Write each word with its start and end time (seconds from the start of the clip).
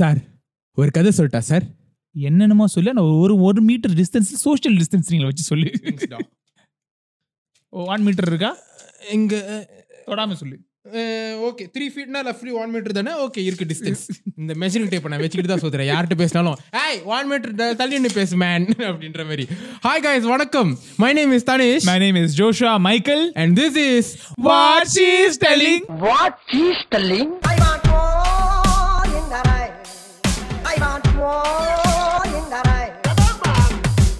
Sir 0.00 0.18
ஒரு 0.80 0.90
கதை 0.96 1.10
சொல்லிட்டா 1.18 1.42
சார்? 1.50 1.64
என்னென்னமோ 2.14 2.66
சொல்லு 2.74 2.96
நான் 2.96 3.10
ஒரு 3.24 3.34
ஒரு 3.48 3.60
மீட்டர் 3.70 3.94
டிஸ்டன்ஸ் 4.00 4.30
சோஷியல் 4.46 4.76
டிஸ்டன்சிங்ல 4.82 5.28
வச்சு 5.30 5.44
சொல்லு. 5.50 5.68
ஒன் 7.94 8.04
மீட்டர் 8.06 8.30
இருக்கா? 8.32 8.52
இங்க 9.16 9.34
தொடாம 10.08 10.36
சொல்லு. 10.42 10.56
ஓகே. 11.46 11.64
த்ரீ 11.74 11.86
ஃபீட்னா 11.92 12.20
லெஃப்ட்லி 12.26 12.52
ஒன் 12.60 12.70
மீட்டர் 12.74 12.96
தானே? 12.98 13.12
ஓகே 13.24 13.40
இருக்கு 13.46 13.66
டிஸ்டன்ஸ் 13.70 14.02
இந்த 14.40 14.52
மெஷரிங் 14.62 14.90
டேப் 14.92 15.08
நான் 15.12 15.22
வச்சுக்கிட்டு 15.22 15.52
தான் 15.52 15.62
சொல்றேன். 15.64 15.88
யார்கிட்ட 15.90 16.16
பேசினாலும் 16.20 16.58
ஏய் 16.82 17.00
ஒன் 17.14 17.28
மீட்டர் 17.30 17.54
தள்ளி 17.80 17.96
நின்னு 17.98 18.12
பேசு 18.18 18.36
மேன் 18.42 18.66
அப்படின்ற 18.88 19.24
மாதிரி. 19.30 19.46
ஹாய் 19.86 20.04
காய்ஸ் 20.06 20.28
வணக்கம். 20.34 20.70
My 21.04 21.10
name 21.18 21.32
is 21.38 21.48
Tanish 21.50 21.88
my 21.90 21.98
name 22.04 22.18
is 22.22 22.36
Joshua 22.42 22.74
Michael 22.88 23.24
and 23.42 23.58
this 23.62 23.78
is 23.88 24.10
what 24.48 24.90
she 24.96 25.08
is 25.26 25.40
telling 25.46 25.82
What 26.06 26.36
she's 26.52 26.80
telling? 26.96 27.28
I 27.54 27.55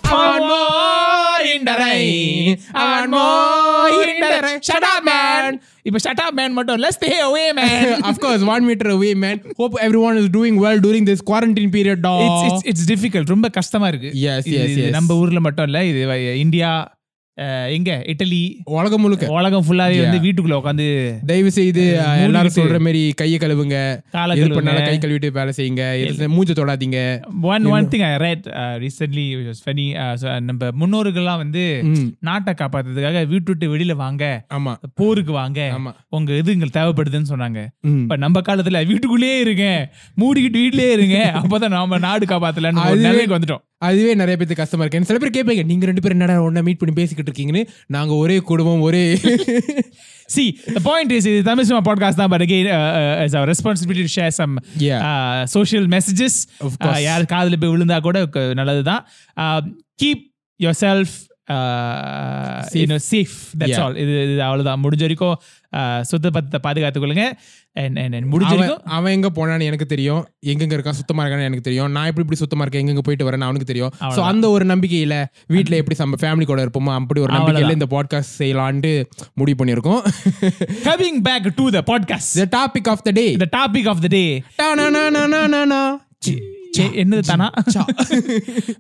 Want 0.09 0.43
more 0.45 1.41
in 1.47 1.65
the 1.65 1.75
rain. 1.77 2.59
Want 2.75 3.11
more 3.11 3.89
in 4.05 4.21
the 4.25 4.41
rain. 4.45 4.61
Shut 4.63 4.85
up, 4.85 5.03
man. 5.05 5.51
இப்ப 5.85 5.99
shut 5.99 6.21
up, 6.21 6.33
man 6.35 6.51
மட்டும் 6.55 6.77
இல்ல 6.79 6.89
stay 6.97 7.13
away, 7.27 7.45
man. 7.59 7.83
of 8.11 8.17
course 8.19 8.43
one 8.45 8.65
meter 8.71 8.89
away 8.95 9.13
man 9.25 9.37
hope 9.61 9.75
everyone 9.87 10.17
is 10.23 10.29
doing 10.29 10.57
well 10.65 10.79
during 10.87 11.05
this 11.11 11.21
quarantine 11.31 11.71
period 11.71 12.01
dog 12.03 12.23
It's, 12.27 12.43
it's, 12.49 12.63
it's 12.71 12.85
difficult. 12.93 13.27
ரொம்ப 13.35 13.49
கஷ்டமா 13.59 13.89
இருக்கு 13.93 14.11
Yes, 14.27 14.41
இது- 14.49 14.57
yes, 14.59 14.71
இது 14.75 14.83
yes. 14.87 14.93
நம்ம 14.97 15.19
ஊர்ல 15.23 15.41
மட்டும் 15.47 15.67
இல்ல 15.71 15.81
இது 15.91 16.01
இந்தியா 16.45 16.71
எங்க? 17.37 18.03
இட்டலி. 18.07 18.55
உலகம் 18.65 19.01
முழுக்க. 19.01 19.27
உலகம் 19.29 19.65
ஃபுல்லாவே 19.69 20.01
வந்து. 20.01 20.19
வீட்டுக்குள்ள 20.23 20.51
உட்காந்து 20.51 21.19
தயவு 21.27 21.51
செய்து 21.51 21.87
எல்லாரும். 22.23 22.53
சொல்ற 22.55 22.79
மாதிரி 22.79 23.13
கையை 23.13 23.39
கழுவுங்க. 23.39 24.01
காலை 24.11 24.41
கழுவுங்க. 24.41 24.85
கை 24.85 24.99
கழுவிட்டு 24.99 25.31
வேலை 25.31 25.53
செய்யுங்க. 25.57 25.83
மூஞ்ச 26.29 26.55
தொடாதீங்க. 26.55 27.23
One 27.43 27.65
one 27.65 27.89
thing 27.89 28.11
I 28.11 28.17
read 28.17 28.47
recently 28.83 29.53
funny 29.65 30.41
நம்ம 30.41 30.67
முன்னோர்கள்லாம் 30.81 31.37
வந்து 31.37 31.83
நாட்டை 32.21 32.55
காப்பாத்துறதுக்காக 32.57 33.27
வீட்டு 33.27 33.55
விட்டு 33.55 33.77
வெளியில 33.77 33.93
வாங்க. 33.93 34.47
ஆமா. 34.55 34.75
போருக்கு 34.95 35.33
வாங்க. 35.33 35.79
உங்க 36.09 36.37
இது 36.37 36.53
எங்களுக்கு 36.53 36.81
தேவைப்படுதுன்னு 36.81 37.33
சொன்னாங்க. 37.35 37.67
இப்ப 38.01 38.17
நம்ம 38.17 38.41
காலத்துல 38.41 38.87
வீட்டுக்குள்ளேயே 38.87 39.41
இருங்க. 39.41 39.95
மூடிக்கிட்டு 40.21 40.59
வீட்லயே 40.59 40.93
இருங்க. 40.93 41.33
அப்பதான் 41.35 41.69
நாம 41.69 41.99
நாடு 41.99 42.27
காப்பாத்தலன்னு 42.27 43.37
வந்துட்டோம். 43.37 43.65
அதுவே 43.83 44.15
நிறைய 44.15 44.37
பேருக்கு 44.37 44.55
கஷ்டமா 44.55 44.85
இருக்கு 44.85 45.05
சில 45.05 45.19
பேர் 45.19 45.35
கேட்பீங்க 45.37 45.65
நீங்க 45.65 45.87
ரெண்டு 45.87 46.01
பேரும் 46.01 46.17
என்னடா 46.19 46.43
ஒண்ணா 46.43 46.61
மீட் 46.61 46.79
பண்ணி 46.79 46.95
பேசிக்கிட்டு 46.95 47.31
இருக்கீங்கன்னு 47.31 47.63
நாங்க 47.87 48.15
ஒரே 48.15 48.39
குடும்பம் 48.43 48.81
ஒரே 48.81 49.03
சி 50.35 50.45
the 50.69 50.81
point 50.81 51.11
is 51.13 51.25
இது 51.27 51.43
தமிழ் 51.43 51.65
சினிமா 51.65 51.83
பாட்காஸ்ட் 51.85 52.15
தான் 52.15 52.29
but 52.29 52.41
again 52.41 52.67
it's 53.25 53.35
our 53.35 53.47
responsibility 53.47 54.03
to 54.03 54.13
share 54.17 54.33
some 54.41 54.55
Yeah. 54.79 55.03
uh, 55.03 55.43
social 55.49 55.87
messages 55.87 56.35
Of 56.61 56.73
course. 56.79 56.97
Uh, 56.97 57.03
யார் 57.03 57.31
காதுல 57.33 57.57
போய் 57.57 57.73
விழுந்தா 57.75 58.01
கூட 58.01 58.27
க- 58.29 58.53
நல்லதுதான் 58.55 59.05
keep 60.03 60.25
yourself 60.81 61.15
Safe. 62.69 62.95
Safe 63.05 63.35
that's. 63.59 63.81
All 63.81 63.97
இது 63.97 64.13
இது 64.25 64.43
அவ்வளவுதான் 64.43 64.83
முடிஞ்ச 64.83 65.01
வரைக்கும் 65.01 65.37
uh, 65.73 66.01
சுத்த 66.03 66.31
பத்தத்தை 66.31 66.61
பாதுகாத்துக் 66.61 67.05
கொள்ளுங்க 67.77 67.85
and 67.85 67.99
and 67.99 68.15
and 68.15 68.35
முடிஞ்ச 68.35 68.77
அவன் 68.85 69.13
எங்க 69.13 69.31
போனான்னு 69.35 69.63
எனக்கு 69.63 69.87
தெரியும். 69.87 70.29
எங்கெங்க 70.47 70.75
இருக்கான் 70.77 70.91
சுத்தமா 70.91 71.25
இருக்கான்னு 71.25 71.43
எனக்கு 71.43 71.61
தெரியும். 71.61 71.91
நான் 71.91 72.07
எப்படி 72.07 72.21
இப்படி 72.21 72.39
சுத்தமா 72.39 72.65
இருக்கேன் 72.67 72.87
எங்கெங்க 72.87 73.03
போயிட்டு 73.03 73.31
வரேன்னு 73.31 73.43
அவனுக்கு 73.43 73.65
தெரியும். 73.65 73.89
சோ 73.89 73.97
அவ்வளவுதான். 73.99 74.35
அந்த 74.35 74.51
ஒரு 74.51 74.65
நம்பிக்கையில 74.65 75.25
வீட்ல 75.47 75.77
எப்படி 75.77 75.99
நம்ம 75.99 76.17
ஃபேமிலி 76.21 76.45
கூட 76.45 76.65
இருப்போமோ 76.65 76.95
அப்படி 76.95 77.21
ஒரு 77.21 77.33
நம்பிக்கையில 77.33 77.73
இந்த 77.73 77.87
பாட்காஸ்ட் 77.91 78.41
செய்யலான்ட்டு 78.41 79.05
முடிவு 79.35 79.65
பண்ணியிருக்கோம். 79.65 80.05
To 81.57 81.73
the 81.73 81.83
podcast. 81.83 82.37
The 82.37 82.45
topic 82.45 82.87
of 82.87 82.99
the 83.07 83.13
day. 83.13 83.37
The 83.39 83.49
topic 83.57 83.87
of 83.87 83.97
the 84.03 84.09
day. 84.09 84.43
Ta-na-na-na-na-na. 84.57 85.97
ஏ- 86.29 86.66
என்னது 86.85 87.21
தானா 87.21 87.49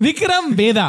Vikram 0.06 0.48
Veda 0.55 0.89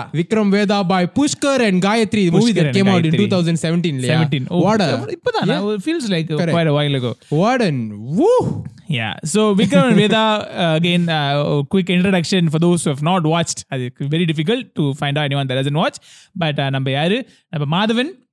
and 1.68 1.82
Gayatri, 1.86 2.24
the 2.26 2.32
movie 2.32 2.54
Pushkar 2.54 2.56
that 2.56 2.66
and 2.66 2.76
came 2.76 2.88
out 2.88 3.06
in 3.06 3.12
Gayatri. 3.12 3.28
2017. 3.28 3.96
இல்லையா? 3.96 4.18
17 4.20 4.48
oh, 4.50 4.62
What 4.62 4.82
a 4.82 5.16
இப்பதான் 5.16 6.10
like 6.10 6.28
Correct. 6.28 6.52
quite 6.52 6.68
a 6.68 6.74
while 6.74 6.96
ago 6.96 7.16
an 7.62 7.94
woo. 8.20 8.64
Yeah. 8.90 9.14
So 9.24 9.56
Vikram 9.56 9.88
and 9.88 9.96
Veda, 9.96 10.18
uh, 10.18 10.76
again, 10.76 11.10
uh, 11.10 11.62
quick 11.64 11.90
introduction 11.90 12.50
for 12.50 12.60
those 12.60 12.84
who 12.84 12.90
have 12.90 13.02
not 13.02 13.24
watched. 13.24 13.64
அது 13.68 13.94
very 14.00 14.26
difficult 14.26 14.64
to 14.76 14.94
find 14.94 15.18
out 15.18 15.24
anyone 15.24 15.48
that 15.48 15.56
doesn't 15.56 15.80
watch. 15.84 15.98
But 16.40 16.58
uh, 16.60 16.70
யாரு 16.90 17.26
நம்ம 17.50 17.66
Madhavan 17.78 18.12
Yes. 18.14 18.27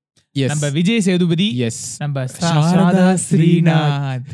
நம்ம 0.50 0.69
Vijay 0.77 1.03
Sethupathi 1.06 1.47
Yes. 1.56 1.77
நம்ம 2.00 2.22
சா- 2.33 2.53
Saradha 2.71 3.05
Srinath. 3.25 4.25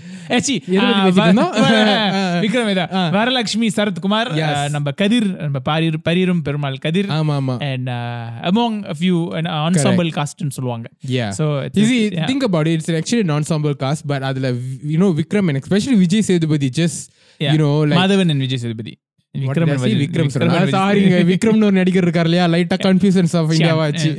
Vikram 2.44 2.68
Varalakshmi 3.16 3.68
Sarathkumar 3.76 4.30
uh, 4.36 4.64
நம்ம 4.70 4.92
கதிர் 4.92 5.28
நம்ம 5.42 5.60
பாரீர் 5.68 5.98
பரீரும் 6.00 6.42
பெருமாள் 6.42 6.78
கதிர் 6.78 7.08
ஆமா 7.18 7.34
ஆமா 7.40 7.56
and 7.70 7.88
uh, 7.90 8.50
among 8.50 8.74
a 8.86 8.96
few 9.02 9.18
an 9.32 9.48
ensemble 9.58 10.10
cast 10.18 10.44
னு 10.46 10.56
சொல்லுவாங்க 10.58 10.86
Yeah. 11.10 11.30
So, 11.32 11.46
it's- 11.60 11.78
You 11.80 11.86
see, 11.86 12.00
yeah. 12.08 12.26
think 12.26 12.42
about 12.42 12.66
it. 12.66 12.76
It's 12.78 12.90
actually 13.00 13.20
an 13.20 13.30
ensemble 13.30 13.76
cast, 13.76 14.04
but 14.06 14.22
அதுல 14.22 14.50
you 14.92 14.98
know 14.98 15.12
Vikram 15.12 15.48
and 15.48 15.60
especially 15.62 15.98
Vijay 16.04 16.22
Sethupathi 16.22 16.70
just 16.74 17.00
Yeah. 17.40 17.52
you 17.52 17.60
know 17.60 17.74
like 17.84 17.98
Madhavan 18.00 18.32
and 18.32 18.40
Vijay 18.40 18.62
Sethupathi 18.64 18.94
Vikram 19.34 19.56
did 19.58 19.70
I 19.70 19.74
and 19.74 19.80
say? 19.80 19.86
Vijay- 19.86 20.00
Vikram 20.00 20.28
Vikram 20.28 20.46
and 20.46 20.60
Vijay 20.60 20.74
சாரிங்க 20.76 21.18
விக்ரம்னு 21.28 21.64
ஒரு 21.64 21.72
நடிகர் 21.72 22.02
இருக்கார் 22.02 22.24
இல்லையா 22.24 22.46
லைட்டா 22.48 22.76
confusions 22.82 23.34
of 23.36 23.52
இந்தியாவாச்சு 23.52 24.10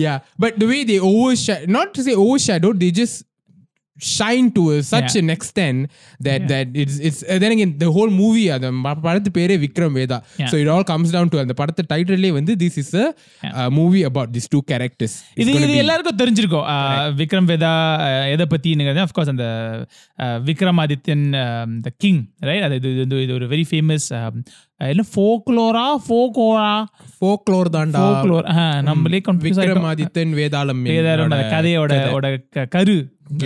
yeah 0.00 0.14
but 0.38 0.56
the 0.56 0.66
way 0.66 0.78
they 0.84 0.98
over 1.10 1.38
not 1.70 1.92
to 1.92 2.02
say 2.02 2.14
overshadow 2.46 2.70
they 2.78 2.90
just 2.98 3.18
shine 3.98 4.52
to 4.52 4.70
a, 4.70 4.82
such 4.82 5.12
Yeah. 5.12 5.20
an 5.20 5.30
extent 5.30 5.78
that 6.20 6.48
that 6.48 6.66
it's 6.74 6.98
it's 7.00 7.24
uh, 7.24 7.38
then 7.38 7.52
again 7.52 7.78
the 7.78 7.90
whole 7.90 8.10
movie 8.12 8.46
அந்த 8.46 8.70
ம- 8.76 8.98
படத்து 9.02 9.30
பேரே 9.34 9.56
Vikram 9.56 9.92
Veda. 9.92 10.18
Yeah. 10.38 10.46
so 10.46 10.58
it 10.58 10.66
all 10.66 10.84
comes 10.84 11.10
down 11.10 11.28
to 11.28 11.38
அந்த 11.38 11.54
படத்து 11.56 11.84
டைட்டிலே 11.92 12.32
வந்து 12.32 12.58
this 12.58 12.78
is 12.78 12.94
a 12.96 13.06
uh, 13.06 13.70
movie 13.70 14.04
about 14.04 14.30
these 14.32 14.48
two 14.54 14.62
characters. 14.72 15.14
இது 15.34 15.52
இது 15.52 15.74
எல்லாருக்கும் 15.74 16.16
தெரிஞ்சிருக்கும். 16.16 16.66
ஆஹ் 16.66 17.14
விக்ரம் 17.16 17.48
வேதா 17.48 17.72
ஆஹ் 18.06 18.30
எதை 18.30 18.46
பத்திங்கிறது 18.50 19.06
அஃப்கோர்ஸ் 19.06 19.28
அந்த 19.28 19.46
ஆஹ் 20.18 20.40
விக்ரமாதித்யன் 20.44 21.26
த 21.80 21.92
கிங் 21.96 22.22
ரைட் 22.40 22.62
அது 22.62 22.74
இது 22.74 22.90
இது 22.90 22.98
வந்து 22.98 23.22
இது 23.22 23.34
ஒரு 23.34 23.48
வெரி 23.48 23.64
ஃபேமஸ் 23.70 24.06
என்ன 24.78 25.04
ஃபோக்லோரா 25.14 25.84
ஃபோகோரா 26.08 26.70
folklore 27.20 27.68
தான்டா. 27.76 28.00
ஃபோக்லோர் 28.00 28.48
நம்மளே 28.82 29.20
கன்ஃபியூஸ் 29.28 29.60
விக்ரமாதித்தன் 29.60 30.32
வேதாளம் 30.34 30.82
அந்த 31.22 31.42
கதையோட 31.52 31.92
கரு. 32.68 32.96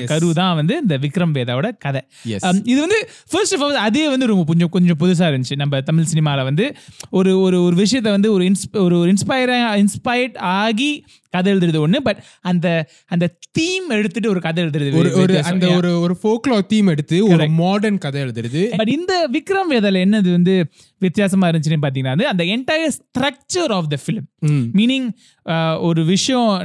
கரு 0.06 0.32
தான் 0.32 0.54
வந்து 0.54 0.74
இந்த 0.82 0.98
விக்ரம் 0.98 1.34
வேதாவோட 1.34 1.68
கதை. 1.78 2.00
Um, 2.48 2.60
இது 2.64 2.80
வந்து 2.80 3.08
ஃபர்ஸ்ட் 3.30 3.54
ஆஃப் 3.54 3.62
ஆல் 3.62 3.74
அதே 3.74 4.08
வந்து 4.08 4.26
ரொம்ப 4.26 4.44
கொஞ்சம் 4.44 4.68
கொஞ்சம் 4.68 4.98
புதுசா 4.98 5.28
இருந்துச்சு. 5.30 5.56
நம்ம 5.56 5.80
தமிழ் 5.80 6.10
சினிமால 6.12 6.44
வந்து 6.44 6.66
ஒரு 7.10 7.40
ஒரு 7.40 7.62
ஒரு 7.62 7.76
விஷயத்தை 7.76 8.12
வந்து 8.12 8.32
ஒரு 8.32 8.44
இன்ஸ்ப 8.44 8.78
ஒரு 8.78 9.14
இன்ஸ்பயர் 9.14 9.54
இன்ஸ்பயர்ட் 9.84 10.38
ஆகி 10.38 11.04
கதை 11.30 11.52
எழுதுறது 11.52 11.82
ஒண்ணு 11.86 11.96
பட் 11.96 12.22
அந்த 12.40 12.88
அந்த 13.06 13.34
தீம் 13.50 13.88
எடுத்துட்டு 13.88 14.30
ஒரு 14.30 14.40
கதை 14.40 14.64
எழுதுறது 14.64 14.94
ஒரு 14.94 15.12
ஒரு 15.12 15.42
அந்த. 15.42 15.68
ஒரு 15.68 16.00
ஒரு 16.00 16.18
folklore 16.22 16.66
தீம் 16.66 16.86
எடுத்து 16.86 17.26
ஒரு 17.26 17.48
மாடர்ன் 17.48 17.98
கதை 17.98 18.22
எழுதுறது. 18.22 18.76
பட் 18.76 18.88
இந்த 18.88 19.28
விக்ரம் 19.32 19.72
வேதால 19.72 19.96
என்னது 19.96 20.30
வந்து 20.30 20.66
வித்தியாசமா 20.98 21.48
இருந்துச்சுன்னு 21.48 21.76
பாத்தீங்கன்னா 21.82 22.16
வந்து 22.16 22.26
அந்த 22.26 22.44
entire 22.44 22.92
structure 22.92 23.70
of 23.70 23.88
the 23.88 23.96
film. 24.06 24.48
Meaning 24.74 25.80
ஒரு 25.80 26.04
விஷயம் 26.04 26.58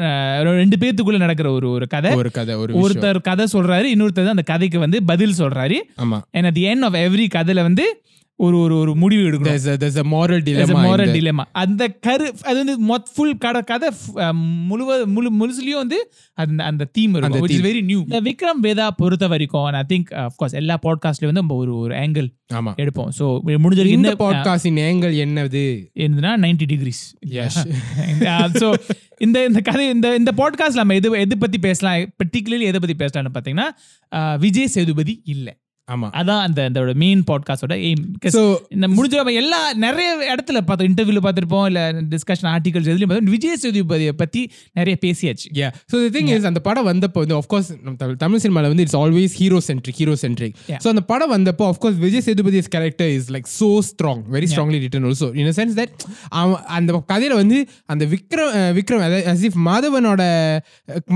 ரெண்டு 0.43 0.75
பேத்துக்குள்ள 0.77 1.17
நடக்கிற 1.17 1.51
ஒரு 1.51 1.69
ஒரு 1.69 1.87
கதை. 1.87 2.13
ஒரு 2.13 2.31
கதை 2.31 2.55
ஒரு. 2.55 2.73
ஒருத்தர் 2.73 3.21
கதை 3.21 3.47
சொல்றாரு 3.53 3.85
இன்னொருத்தர் 3.97 4.29
அந்த 4.29 4.41
கதைக்கு 4.41 4.79
வந்து 4.79 5.03
பதில் 5.03 5.33
சொல்றாரு. 5.37 5.75
ஆமா. 5.97 6.21
At 6.31 6.55
the 6.55 6.73
end 6.73 6.83
of 6.83 6.95
every 6.95 7.27
கதையில 7.35 7.61
வந்து 7.61 8.01
ஒரு 8.39 8.59
ஒரு 8.59 8.77
ஒரு 8.77 8.95
முடிவு 8.95 9.21
எடுக்கணும். 9.21 9.53
In 9.97 10.75
moral 10.75 11.05
the- 11.05 11.13
dilemma. 11.13 11.43
அந்த 11.51 11.87
கரு 11.87 12.33
அது 12.41 12.57
வந்து 12.63 12.95
மொத் 12.95 13.07
ஃபுல் 13.15 13.37
கதை 13.37 13.61
கதை 13.61 13.89
அஹ், 14.15 14.33
முழுவ 14.67 15.05
முழு 15.05 15.29
முழுசுலயும் 15.31 15.75
வந்து 15.75 16.11
அந்த 16.33 16.63
அந்த 16.63 16.85
தீம் 16.85 17.13
இருக்கும். 17.13 17.41
Which 17.41 17.51
is 17.51 17.55
theme. 17.55 17.67
very 17.67 17.81
new. 17.81 17.99
இந்த 17.99 18.21
விக்ரம் 18.21 18.63
வேதா 18.63 18.87
பொறுத்த 18.97 19.27
வரைக்கும் 19.27 19.65
ஐ 19.65 19.81
திங்க் 19.89 20.29
கோர்ஸ் 20.35 20.53
எல்லா 20.53 20.79
பாட்காஸ்ட்லயும் 20.83 21.31
வந்து 21.31 21.41
நம்ம 21.41 21.55
ஒரு 21.55 21.77
ஒரு 21.77 21.95
ஆங்கிள் 21.95 22.27
ஆமா. 22.53 22.71
எடுப்போம். 22.77 23.09
ஸோ 23.19 23.25
முடிஞ்ச 23.45 23.75
வரைக்கும் 23.75 24.03
இந்த 24.03 24.15
பாட்காஸ்டின் 24.19 24.77
ஏங்கல் 24.79 25.13
என்னது? 25.13 25.63
என்னதுன்னா 25.95 26.33
நைன்டி 26.43 26.65
டிகிரிஸ். 26.67 27.03
ஸோ 28.53 28.73
இந்த 29.17 29.45
இந்த 29.45 29.59
கதை 29.61 29.89
இந்த 29.89 30.15
இந்த 30.15 30.31
பாட்காஸ்ட் 30.37 30.73
நம்ம 30.73 30.93
எது 30.93 31.19
எது 31.19 31.37
பத்தி 31.37 31.57
பேசலாம்? 31.57 31.99
பர்டிகுலர்லி 31.99 32.65
எதை 32.71 32.79
பத்தி 32.79 32.95
பேசலாம்னு 33.05 33.33
பார்த்தீங்கன்னா 33.33 34.37
விஜய் 34.39 34.67
சேதுபதி 34.67 35.21
இல்லை. 35.25 35.53
ஆமா. 35.91 36.07
அதான் 36.11 36.39
அந்த 36.39 36.63
அந்த 36.63 36.91
மெயின் 36.93 37.23
பாட்காஸ்டோட 37.31 37.73
எய்ம் 37.73 38.63
இந்த 38.69 38.87
முடிஞ்ச 38.87 39.15
நம்ம 39.15 39.31
எல்லா 39.31 39.73
நிறைய 39.73 40.35
இடத்துல 40.35 40.61
பார்த்தோம் 40.61 40.93
இன்டர்வியூல 40.93 41.19
பார்த்திருப்போம் 41.21 41.65
இல்ல 41.65 41.91
டிஸ்கஷன் 41.91 42.49
ஆர்டிகல்ஸ் 42.53 42.89
எதுலயும் 42.91 43.07
பார்த்தோம் 43.07 43.23
விஜய் 43.23 43.57
சேதுபதியை 43.61 44.09
பத்தி 44.09 44.51
நிறைய 44.73 44.97
பேசியாச்சு. 45.05 45.47
Yeah. 45.53 45.69
So 45.87 45.99
the 45.99 46.09
thing 46.09 46.29
is 46.29 46.43
அந்த 46.43 46.59
படம் 46.59 46.87
வந்தப்போ 46.87 47.13
வந்து 47.13 47.35
of 47.35 47.45
course 47.53 47.69
நம்ம 47.83 47.95
தமிழ் 47.97 48.15
தமிழ் 48.15 48.39
சினிமால 48.39 48.61
வந்து 48.61 48.81
it's 48.81 48.95
always 48.95 49.33
hero 49.33 49.59
centric 49.59 49.95
hero 49.95 50.15
centric 50.15 50.55
so 50.77 50.89
அந்த 50.89 51.01
படம் 51.01 51.33
வந்தப்போ 51.33 51.65
of 51.67 51.75
course 51.85 51.97
Vijay 51.97 52.21
Sethupathi's 52.25 52.69
character 52.69 53.09
is 53.09 53.31
like 53.31 53.45
so 53.45 53.79
strong 53.79 54.23
very 54.31 54.47
strongly 54.55 54.79
written 54.83 55.05
also. 55.05 55.29
In 55.35 55.45
a 55.45 55.49
sense 55.49 55.73
that 55.75 55.91
அவன் 56.29 56.63
அந்த 56.63 57.03
கதையில 57.13 57.33
வந்து 57.33 57.67
அந்த 57.85 58.05
Vikram 58.05 58.79
Vikram 58.79 59.25
as 59.25 59.45
if 59.45 59.51
மாதவனோட 59.65 60.21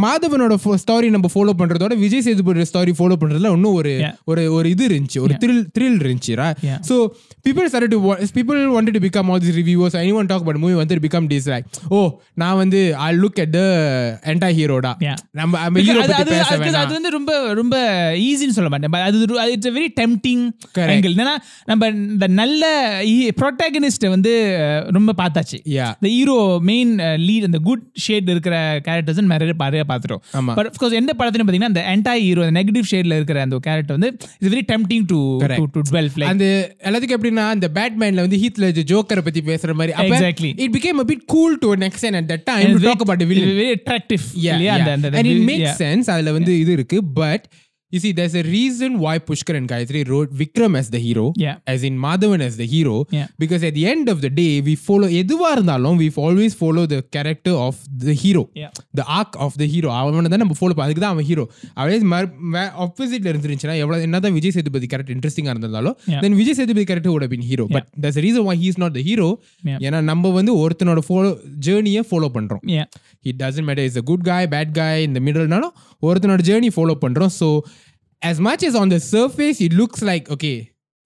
மாதவனோட 0.02 0.58
story 0.66 1.10
நம்ம 1.10 1.30
ஃபாலோ 1.34 1.54
பண்றதோட 1.58 1.98
விஜய் 1.98 2.24
சேதுபதியோட 2.26 2.66
ஸ்டாரி 2.74 2.94
ஃபாலோ 3.00 3.16
பண்றதுல 3.20 3.52
இன்னும் 3.52 3.74
ஒரு. 3.74 4.14
ஒரு 4.26 4.58
ஒரு 4.60 4.70
இது 4.70 4.88
இருந்துச்சு 4.88 5.20
ஒரு 5.20 5.36
த்ரில் 5.46 5.66
த்ரில் 5.80 6.00
இருந்துச்சு. 6.04 6.36
So 6.90 6.96
people 7.50 7.68
started 7.72 7.92
to 7.92 7.98
wa- 7.98 8.20
people 8.34 8.60
wanted 8.76 9.00
to 9.00 9.00
become 9.08 9.30
all 9.30 9.40
these 9.40 9.56
reviewers 9.56 9.96
anyone 10.06 10.26
talk 10.26 10.40
about 10.40 10.58
movie 10.62 10.78
wanted 10.82 11.00
to 11.00 11.08
become 11.08 11.30
this 11.30 11.50
like 11.50 11.66
oh 11.90 12.20
நான் 12.36 12.56
வந்து 12.56 12.96
I 12.96 13.16
look 13.18 13.40
at 13.40 13.54
the 13.54 13.66
anti 14.20 14.48
ஹீரோடா. 14.48 14.94
நம்ம 15.32 15.58
ஹீரோ 15.82 16.06
அது- 16.06 16.92
வந்து 16.92 17.10
ரொம்ப 17.10 17.54
ரொம்ப 17.54 17.78
ஈஸின்னு 18.14 18.50
சொல்ல 18.50 18.70
மாட்டேன் 18.70 18.94
அது 18.94 19.52
இட்ஸ் 19.52 19.68
வெரி 19.68 19.88
டெம்டிங். 20.00 20.50
ஆங்கிள் 20.80 21.14
என்னன்னா 21.14 21.36
நம்ம 21.66 21.88
இந்த 21.88 22.28
நல்ல 22.28 23.02
ப்ரொட்டாகனிஸ்ட் 23.42 24.10
வந்து 24.10 24.32
ரொம்ப 24.90 25.14
பார்த்தாச்சு. 25.18 25.60
இந்த 25.86 26.16
ஹீரோ 26.16 26.60
மெயின் 26.62 26.96
லீட் 26.98 27.44
அந்த 27.44 27.58
குட் 27.58 27.84
ஷேட் 27.94 28.30
இருக்கிற 28.30 28.80
கேரக்டர்ஸ் 28.80 29.22
நிறைய 29.22 29.54
நிறைய 29.58 29.84
பார்த்துட்டோம். 29.88 30.22
பட் 30.56 30.68
அஃப்கோர்ஸ் 30.68 30.92
எந்த 30.92 31.14
படத்துலையும் 31.18 31.48
பார்த்தீங்கன்னா 31.48 31.84
அந்த 31.84 31.86
என்டை 31.98 32.18
ஹீரோ 32.20 32.52
நெகட்டிவ் 32.52 32.84
ஷேட்ல 32.92 33.16
இருக்கிற 33.16 33.42
அந்த 33.42 33.58
கேரக்டர் 33.62 33.98
வந்து 33.98 34.18
it's 34.50 34.56
very 34.56 34.64
tempting 34.72 35.06
to. 35.06 35.20
To 35.74 35.82
dwell 35.82 36.10
like 36.16 36.30
அந்த 36.32 36.46
எல்லாத்துக்கும் 36.84 37.20
எப்படின்னா 37.20 37.46
அந்த 37.50 37.70
பேட்மேன்ல 37.74 38.26
வந்து 38.28 38.40
ஹீத் 38.44 38.62
லெஜர் 38.62 38.88
ஜோக்கரை 38.94 39.24
பத்தி 39.28 39.42
பேசுற 39.42 39.74
மாதிரி 39.74 39.94
Exactly. 40.08 40.52
It 40.58 40.76
became 40.76 41.00
a 41.00 41.08
bit 41.12 41.22
cool 41.28 41.54
to 41.58 41.70
an 41.72 41.82
extent 41.82 42.16
at 42.16 42.28
that 42.28 42.44
time 42.46 42.68
to 42.76 42.82
talk 42.88 43.02
about 43.02 43.20
the 43.20 43.26
villain 43.26 43.52
very 43.54 43.72
attractive 43.78 44.24
yeah, 44.40 44.60
yeah. 44.60 44.76
அந்த 44.78 44.92
அந்த 44.92 45.08
and 45.14 45.28
it 45.28 45.38
the- 45.38 45.48
makes 45.52 45.68
yeah. 45.68 45.80
sense 45.86 46.08
அதுல 46.10 46.32
வந்து 46.32 46.54
இது 46.60 46.72
இருக்கு 46.72 47.00
but 47.16 47.42
you 47.93 48.01
see 48.03 48.11
there's 48.19 48.35
a 48.35 48.43
reason 48.45 48.93
why 49.03 49.13
Pushkar 49.27 49.55
and 49.57 49.69
Gayatri 49.73 50.01
wrote 50.11 50.31
Vikram 50.39 50.73
as 50.79 50.87
the 50.95 50.99
hero 50.99 51.25
Yeah. 51.43 51.57
as 51.73 51.81
in 51.89 51.95
Madhavan 52.05 52.41
as 52.47 52.55
the 52.61 52.67
hero 52.73 52.95
Yeah. 53.17 53.27
because 53.43 53.63
at 53.69 53.75
the 53.79 53.85
end 53.91 54.09
of 54.13 54.19
the 54.25 54.31
day 54.39 54.53
we 54.69 54.75
follow 54.87 55.09
எதுவா 55.21 55.51
இருந்தாலும் 55.57 55.99
we've 56.03 56.19
always 56.25 56.53
follow 56.63 56.85
the 56.95 57.01
character 57.17 57.55
of 57.67 57.75
the 58.07 58.15
hero 58.23 58.43
Yeah. 58.63 58.71
the 59.01 59.05
arc 59.19 59.35
of 59.47 59.53
the 59.63 59.69
hero 59.75 59.91
அவனை 59.99 60.33
தான் 60.35 60.43
நம்ம 60.45 60.57
follow 60.61 60.77
அதுக்கு 60.87 61.05
தான் 61.05 61.15
அவன் 61.17 61.29
hero 61.31 61.45
அவளே 61.81 61.99
ஆப்போசிட்ல 62.87 63.29
இருந்துருந்துச்சுன்னா 63.33 63.77
எவ்வளவு 63.85 64.07
என்னதான் 64.09 64.35
விஜய் 64.39 64.55
சேதுபதி 64.57 64.89
கேரக்டர் 64.95 65.15
இன்ட்ரெஸ்டிங்கா 65.17 65.55
இருந்தாலும் 65.57 65.97
Yeah. 66.15 66.21
Then 66.25 66.37
Vijay 66.41 66.59
Sethupathi 66.61 66.87
character 66.91 67.15
would 67.15 67.27
have 67.27 67.35
been 67.37 67.47
hero 67.53 67.67
but 67.77 67.87
there's 68.05 68.19
a 68.23 68.27
reason 68.27 68.45
why 68.49 68.57
he's 68.65 68.79
not 68.85 68.93
the 68.99 69.05
hero 69.11 69.29
Yeah. 69.71 69.79
ஏன்னா 69.87 70.01
நம்ம 70.11 70.33
வந்து 70.39 70.55
ஒருத்தனோட 70.65 71.03
ஃபாலோ 71.11 71.31
ஜேர்னியை 71.69 72.05
ஃபாலோ 72.11 72.31
பண்றோம் 72.39 72.65
Yeah. 72.79 72.89
It 73.31 73.41
doesn't 73.45 73.69
matter 73.71 73.89
is 73.93 74.01
a 74.03 74.07
good 74.13 74.27
guy 74.33 74.43
bad 74.57 74.75
guy 74.83 74.95
இந்த 75.09 75.21
மிடில்னாலும் 75.29 75.75
ஒருத்தனோட 76.09 76.43
journey 76.51 76.71
follow 76.77 76.97
பண்றோம் 77.07 77.33
so 77.41 77.49
as 78.23 78.39
much 78.41 78.63
as 78.63 78.75
on 78.75 78.89
the 78.89 79.01
surface 79.07 79.59
it 79.61 79.75
looks 79.75 80.01
like 80.11 80.27
okay 80.37 80.57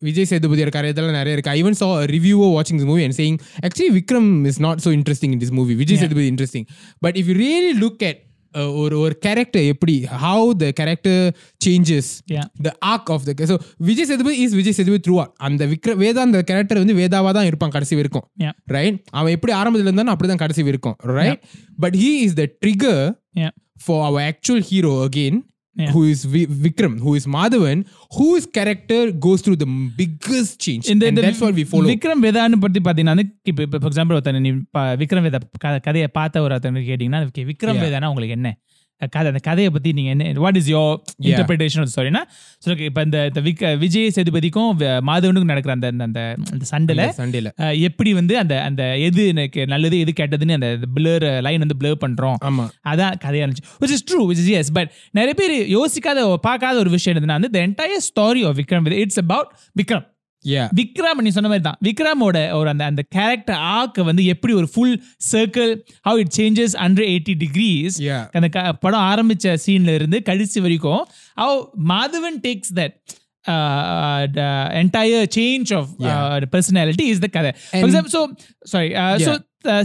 Vijay 0.02 0.28
Sethupathi 0.30 0.62
இருக்காரு 0.64 0.88
இதெல்லாம் 0.90 1.16
நிறைய 1.18 1.36
இருக்கு 1.36 1.50
I 1.52 1.58
even 1.60 1.76
saw 1.80 1.88
a 2.02 2.06
reviewer 2.12 2.48
watching 2.56 2.76
this 2.80 2.88
movie 2.90 3.04
and 3.06 3.14
saying 3.16 3.36
actually 3.66 3.90
Vikram 3.96 4.26
is 4.46 4.58
not 4.66 4.76
so 4.84 4.90
interesting 4.98 5.30
in 5.34 5.40
this 5.42 5.52
movie 5.58 5.76
Vijay 5.80 6.00
Sethupathi 6.02 6.28
interesting 6.32 6.64
but 7.04 7.14
if 7.20 7.26
you 7.30 7.36
really 7.40 7.72
look 7.82 7.98
at 8.10 8.16
uh, 8.54 8.68
ஒரு 8.82 8.96
ஒரு 9.04 9.14
character 9.24 9.64
எப்படி 9.72 9.94
how 10.24 10.38
the 10.62 10.68
character 10.80 11.16
changes 11.64 12.06
Yeah. 12.34 12.46
the 12.66 12.72
arc 12.92 13.08
of 13.16 13.22
the 13.28 13.34
so 13.50 13.56
Vijay 13.88 14.08
Sethupathi 14.10 14.36
is 14.44 14.54
Vijay 14.60 14.76
Sethupathi 14.78 15.00
through 15.06 15.16
அந்த 15.48 15.66
விக்ர 15.72 15.96
வேதா 16.04 16.22
அந்த 16.28 16.42
character 16.50 16.82
வந்து 16.82 16.96
வேதாவா 17.00 17.32
தான் 17.38 17.48
இருப்பான் 17.50 17.74
கடைசி 17.76 17.96
வரைக்கும் 18.00 18.26
Yeah. 18.46 18.54
ரைட் 18.76 19.00
அவன் 19.18 19.34
எப்படி 19.38 19.54
ஆரம்பத்துல 19.60 19.90
இருந்தானோ 19.90 20.14
அப்படிதான் 20.16 20.42
கடைசி 20.44 20.64
வரைக்கும் 20.70 20.96
right 21.18 21.42
but 21.84 21.98
he 22.04 22.12
is 22.26 22.38
the 22.42 22.46
trigger 22.64 23.04
Yeah. 23.42 23.52
for 23.86 23.98
our 24.06 24.20
actual 24.30 24.60
hero 24.70 24.94
again 25.08 25.34
Yeah. 25.75 25.91
who 25.91 26.01
is 26.03 26.19
Vi- 26.25 26.49
Vikram 26.63 26.95
who 26.99 27.11
is 27.15 27.23
Madhavan 27.27 27.79
whose 28.11 28.45
character 28.57 28.99
goes 29.19 29.39
through 29.41 29.57
the 29.57 29.69
biggest 29.97 30.51
change 30.65 30.83
இந்த 30.85 31.03
and 31.03 31.11
இந்த 31.11 31.21
that's 31.25 31.41
what 31.41 31.55
we 31.59 31.63
follow 31.63 31.89
Vikram 31.91 32.21
வேதான்னு 32.25 32.59
பத்தி 32.59 32.79
பாத்தீங்கன்னா 32.79 33.13
வந்து 33.15 33.25
இப்போ 33.43 33.79
for 33.79 33.91
example 33.91 34.13
ஒருத்தன் 34.13 34.41
நீ 34.41 34.51
விக்ரம் 35.01 35.25
வேதா 35.27 35.39
கதையை 35.79 36.07
பார்த்த 36.19 36.43
ஒரு 36.45 36.53
ஒருத்தன் 36.53 36.77
கேட்டீங்கன்னா 36.91 37.21
விக்ரம். 37.51 37.81
வேதானா 37.85 38.05
உங்களுக்கு 38.05 38.37
என்ன 38.37 38.51
கதை 39.09 39.27
அந்த 39.27 39.41
கதையை 39.43 39.69
பத்தி 39.71 39.91
நீங்க 39.93 40.11
என்ன 40.11 40.39
what 40.39 40.57
is 40.57 40.69
your 40.71 40.93
interpretation 41.29 41.83
of 41.83 42.21
so 42.63 42.77
இப்போ 42.83 43.01
இந்த 43.03 43.19
இந்த 43.25 43.41
விக் 43.41 43.63
விஜய் 43.79 44.11
சேதுபதிக்கும் 44.15 44.69
மாதவனுக்கும் 45.07 45.51
நடக்கிற 45.51 45.73
அந்த 45.75 45.89
அந்த- 45.99 46.23
அந்த 46.49 46.65
சண்டையில 46.71 47.07
சண்டேல 47.17 47.51
அஹ், 47.63 47.75
எப்படி 47.87 48.13
வந்து 48.13 48.35
அந்த 48.39 48.55
அந்த 48.63 48.83
எது 49.03 49.25
எனக்கு 49.27 49.61
நல்லது 49.67 49.99
எது 49.99 50.13
கெட்டதுன்னு 50.17 50.57
அந்த 50.59 50.69
பிளர் 50.95 51.11
லைன் 51.41 51.59
வந்து 51.59 51.77
பிளர் 51.77 52.01
பண்றோம். 52.01 52.37
ஆமா. 52.43 52.65
அதான் 52.87 53.17
கதையா 53.21 53.43
இருந்துச்சு. 53.43 53.67
Which 53.81 53.95
is 53.95 54.05
true 54.05 54.21
which 54.27 54.41
is 54.43 54.51
yes 54.57 54.71
but 54.73 54.89
நிறைய 55.11 55.35
பேர் 55.35 55.55
யோசிக்காத 55.73 56.19
பார்க்காத 56.43 56.75
ஒரு 56.77 56.91
விஷயம் 56.91 57.13
என்னதுன்னா 57.13 57.39
வந்து 57.39 57.51
the 57.51 57.61
entire 57.63 58.03
story 58.07 58.43
of 58.45 58.57
Vikram 58.59 58.71
it's 58.99 59.21
about 59.21 59.51
Vikram 59.75 60.05
Vikram 60.73 61.21
நீ 61.23 61.29
சொன்ன 61.29 61.49
மாதிரி 61.49 61.63
தான் 61.63 61.79
விக்ரமோட 61.81 62.37
ஒரு 62.53 62.69
அந்த 62.69 62.83
அந்த 62.85 63.03
கேரக்டர் 63.15 63.59
ஆக்க 63.73 64.03
வந்து 64.03 64.23
எப்படி 64.33 64.53
ஒரு 64.53 64.69
full 64.73 64.95
circle 65.31 65.71
how 66.05 66.21
it 66.23 66.33
changes 66.39 66.75
hundred 66.83 67.09
eighty 67.11 67.35
degrees 67.43 67.97
Yeah. 68.03 68.21
அந்த 68.37 68.47
படம் 68.81 69.05
ஆரம்பிச்ச 69.11 69.55
சீன்ல 69.65 69.91
இருந்து 69.99 70.17
கடைசி 70.23 70.59
வரைக்கும் 70.59 71.03
how 71.37 71.57
Madhavan 71.91 72.39
takes 72.45 72.73
that 72.79 72.95
entire 74.81 75.27
change 75.35 75.71
of 75.77 75.89
personality 76.53 77.05
is 77.13 77.23
the 77.25 77.29
கதை. 77.29 77.51
So 78.13 78.21
sorry 78.65 78.89
so 79.25 79.33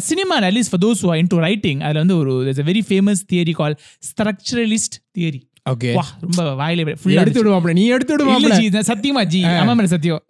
cinema 0.05 0.37
at least 0.43 0.72
for 0.72 0.82
those 0.84 1.02
into 1.34 1.38
writing 1.46 1.81
அதில் 1.81 2.02
வந்து 2.05 2.16
ஒரு 2.22 2.32
very 2.70 2.82
famous 2.88 3.22
theory 3.32 3.55
call 3.60 3.76
structuralist 4.10 4.96
theory 5.12 5.40
okay. 5.69 5.93
வா 5.94 6.05
ரொம்ப 6.20 6.43
வாயில 6.61 6.87
எடுத்து 7.17 7.41
விடுவாப்ல 7.41 7.75
நீ 7.75 7.85
எடுத்து 7.88 8.15
விடுவாப்ல 8.15 8.50
ஜி 8.59 8.69
சத்தியமா 8.88 9.25
ஜி. 9.26 9.41
ஆமா 9.55 9.75
மேடம் 9.75 9.94
சத்தியம் 9.94 10.23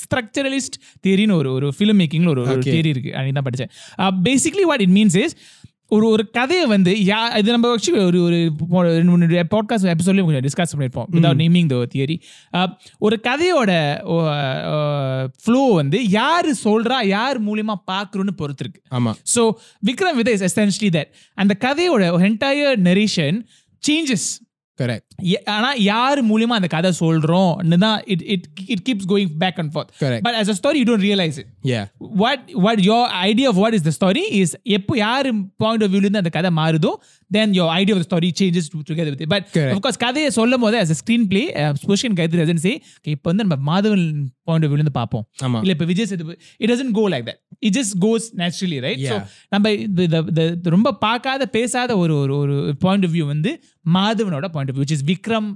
ஸ்ட்ரக்சரலிஸ்ட் 0.00 0.76
தியரின்னு 1.04 1.36
ஒரு 1.36 1.50
ஒரு 1.52 1.68
ஃபிலிம் 1.76 2.00
மேக்கிங்ல 2.00 2.32
ஒரு 2.34 2.44
ஒரு. 2.46 2.62
தியரி 2.68 2.92
இருக்கு. 2.94 3.12
அன்னைக்கு 3.14 3.38
தான் 3.38 3.48
படிச்சேன் 3.48 3.72
basically 4.24 4.66
what 4.70 4.84
it 4.86 4.96
means 4.96 5.18
is 5.22 5.36
ஒரு 5.90 6.06
ஒரு 6.08 6.24
கதையை 6.30 6.66
வந்து 6.66 6.92
யா 7.06 7.18
இது 7.38 7.54
நம்ம 7.54 7.70
actually 7.74 8.02
ஒரு 8.02 8.18
ஒரு 8.22 8.36
ரெண்டு 8.90 9.10
மூணு 9.10 9.26
பாட்காஸ்ட் 9.50 9.90
எபிசோட்லயும் 9.92 10.28
கொஞ்சம் 10.28 10.44
டிஸ்கஸ் 10.46 10.72
பண்ணியிருப்போம் 10.72 11.08
வித்வுட் 11.14 11.40
நேமிங் 11.40 11.68
த 11.72 11.78
தியரி 11.92 12.16
ஒரு 12.98 13.16
கதையோட 13.26 13.72
ஃப்ளோ 15.42 15.62
வந்து 15.72 15.98
யாரு 16.10 16.52
சொல்றா 16.64 16.98
யார் 17.08 17.40
மூலியமா 17.48 17.76
பார்க்குறோன்னு 17.92 18.34
பொறுத்து 18.36 18.64
இருக்கு 18.64 18.80
ஆமா. 18.96 19.12
So 19.34 19.42
Vikram 19.82 20.16
with 20.16 20.28
is 20.28 20.46
essentially 20.48 20.90
that 20.96 21.10
அந்த 21.38 21.56
கதையோட 21.60 22.00
என்டையர் 22.28 22.78
நெரேஷன் 22.88 23.38
சேஞ்சஸ் 23.82 24.28
correct 24.78 25.04
ஆனா 25.54 25.70
யார் 25.86 26.20
மூலியமா 26.28 26.54
அந்த 26.58 26.68
கதை 26.68 26.90
சொல்றோம்னு 27.00 27.78
தான் 27.78 27.98
it 28.06 28.22
it 28.34 28.44
it 28.66 28.82
keeps 28.86 29.08
going 29.08 29.32
back 29.38 29.58
and 29.58 29.72
forth 29.74 29.90
Correct. 29.98 30.22
But 30.26 30.34
as 30.34 30.48
a 30.48 30.56
story 30.60 30.78
you 30.78 30.88
don't 30.90 31.04
realize 31.08 31.36
it 31.38 31.48
yeah 31.64 31.84
what 32.22 32.38
what 32.66 32.78
your 32.82 33.02
idea 33.22 33.48
of 33.52 33.56
what 33.56 33.74
is 33.74 33.82
the 33.82 33.92
story 33.92 34.24
is 34.40 34.50
எப்போ 34.76 34.96
யார் 34.98 35.28
point 35.56 35.84
of 35.86 35.92
வியூல 35.92 36.04
இருந்து 36.04 36.22
அந்த 36.22 36.32
கதை 36.38 36.52
மாறுதோ 36.60 36.92
then 37.32 37.48
your 37.52 37.68
idea 37.72 37.94
of 37.94 38.00
the 38.00 38.06
story 38.06 38.30
changes 38.32 38.64
to, 38.68 38.78
together 38.84 39.10
with 39.10 39.22
it. 39.22 39.28
But 39.28 39.44
Correct. 39.52 39.74
of 39.74 39.80
course 39.80 39.98
கதையை 39.98 40.30
சொல்லும் 40.32 40.60
போது 40.60 40.76
as 40.78 40.90
a 40.90 41.00
screen 41.02 41.24
play 41.26 41.44
ஸ்போஷன் 41.82 42.16
கைத்ரி 42.18 42.40
Rajan 42.42 42.62
சே 42.64 42.72
இப்போ 43.08 43.28
வந்து 43.30 43.44
நம்ம 43.44 43.58
மாதவன் 43.70 44.04
பாயிண்ட் 44.44 44.64
ஆஃப் 44.64 44.70
வியூல 44.70 44.80
இருந்து 44.80 44.96
பார்ப்போம். 44.96 45.24
ஆமா. 45.46 45.58
இல்ல 45.60 45.72
இப்ப 45.72 45.84
Vijay 45.84 46.06
Sethupathi 46.06 46.36
it 46.60 46.70
doesn't 46.70 46.94
go 46.94 47.04
like 47.10 47.26
that 47.28 47.38
it 47.62 47.76
just 47.76 47.94
goes 48.04 48.26
naturally 48.38 48.80
right 48.86 49.02
so 49.02 49.12
Yeah. 49.12 49.26
நம்ம 49.48 49.66
இது- 49.78 50.06
இது- 50.08 50.24
இது- 50.32 50.48
இது 50.52 50.70
ரொம்ப 50.70 50.90
பார்க்காத 51.04 51.46
பேசாத 51.56 51.90
ஒரு 51.98 52.14
ஒரு 52.22 52.34
ஒரு 52.38 52.54
பாயிண்ட் 52.80 53.04
ஆஃப் 53.04 53.14
வியூ 53.14 53.26
வந்து 53.26 53.50
மாதவனோட 53.92 54.46
point 54.50 54.70
of 54.70 54.76
view 54.76 54.84
which 54.84 54.94
is 54.96 55.04
Vikram 55.06 55.48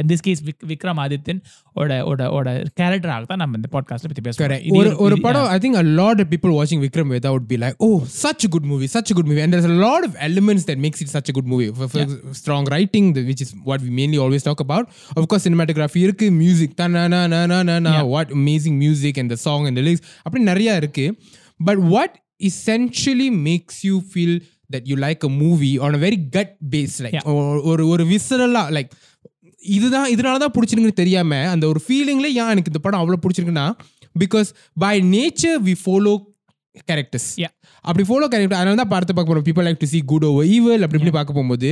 in 0.00 0.08
this 0.08 0.24
case 0.26 0.40
Vikram 0.70 1.00
Adithyan 1.02 1.40
ஓட 1.76 1.90
ஓட 2.04 2.22
ஓட 2.36 2.48
கேரக்டராக 2.80 3.26
தான் 3.30 3.42
நம்ம 3.42 3.58
இந்த 3.60 3.70
பாட்காஸ்ட்ல 3.74 4.10
பத்தி 4.10 4.24
பேசுறோம் 4.26 4.44
Correct. 4.44 4.66
ஒரு 4.80 4.92
ஒரு 5.04 5.18
படம் 5.20 5.48
I 5.48 5.58
think 5.58 5.78
a 5.82 5.88
lot 6.00 6.18
of 6.22 6.28
people 6.28 6.52
watching 6.52 6.80
Vikram 6.84 7.10
Vedha 7.14 7.32
would 7.34 7.48
be 7.48 7.58
like 7.58 7.76
oh 7.80 7.92
such 8.18 8.44
a 8.44 8.52
good 8.54 8.64
movie 8.64 8.90
such 8.90 9.10
a 9.12 9.18
good 9.18 9.28
movie. 9.28 9.44
And 9.44 9.54
there's 9.54 9.70
a 9.70 9.78
lot 9.80 10.02
of 10.08 10.14
elements 10.28 10.64
that 10.70 10.80
makes 10.80 11.00
it 11.00 11.09
such 11.09 11.29
a 11.29 11.31
good 11.31 11.45
movie 11.45 11.71
for, 11.71 11.87
for 11.87 12.05
strong 12.33 12.65
writing 12.65 13.13
the, 13.15 13.21
which 13.23 13.41
is 13.41 13.53
what 13.63 13.81
we 13.81 13.89
mainly 13.89 14.17
always 14.17 14.43
talk 14.43 14.59
about 14.59 14.85
of 15.15 15.25
course 15.27 15.47
cinematography 15.47 15.97
இருக்கு 15.97 16.31
music 16.31 16.75
ta 16.75 16.87
na 16.87 17.07
na 17.07 17.27
na 17.27 17.45
na 17.45 17.63
na 17.63 17.79
na 17.79 18.03
what 18.03 18.31
amazing 18.31 18.77
music 18.77 19.17
and 19.17 19.29
the 19.29 19.37
song 19.37 19.67
and 19.67 19.77
the 19.77 19.81
lyrics 19.81 20.01
அப்படி 20.21 20.43
நிறைய 20.43 20.75
இருக்கு 20.75 21.17
but 21.65 21.77
what 21.95 22.11
essentially 22.39 23.29
makes 23.29 23.83
you 23.83 24.01
feel 24.13 24.39
that 24.73 24.87
you 24.87 24.95
like 24.95 25.23
a 25.23 25.29
movie 25.29 25.79
on 25.79 25.95
a 25.95 25.97
very 25.97 26.15
gut 26.37 26.51
base 26.73 26.99
like 27.05 27.13
Yeah. 27.13 27.27
ஒரு- 27.27 27.63
ஒரு 27.63 27.87
ஒரு 27.87 28.05
visceral 28.05 28.55
like 28.71 28.91
இதுதான் 29.59 30.09
இதனால 30.11 30.37
தான் 30.37 30.51
பிடிச்சிருக்குன்னு 30.51 30.93
தெரியாம 30.93 31.49
அந்த 31.49 31.67
ஒரு 31.67 31.81
ஃபீலிங்ல 31.87 32.27
ஏன் 32.39 32.49
எனக்கு 32.53 32.71
இந்த 32.71 32.79
படம் 32.79 33.01
அவ்வளோ 33.01 33.19
பிடிச்சிருக்குன்னா 33.23 33.73
because 34.19 34.49
by 34.73 35.01
nature 35.01 35.57
we 35.63 35.75
follow 35.85 36.13
characters 36.90 37.28
Yeah. 37.36 37.52
அப்படி 37.84 38.04
ஃபாலோ 38.08 38.26
கேரக்டர் 38.28 38.58
அதனால 38.58 38.74
தான் 38.74 38.88
பார்த்து 38.88 39.14
பார்க்க 39.14 39.32
போறோம். 39.32 39.46
People 39.48 39.66
like 39.66 39.78
to 39.78 39.86
see 39.86 40.00
good 40.04 40.24
over 40.24 40.46
evil 40.46 40.82
அப்படி 40.84 40.98
இப்படி 41.00 41.10
பார்க்க 41.10 41.32
போகும்போது 41.32 41.68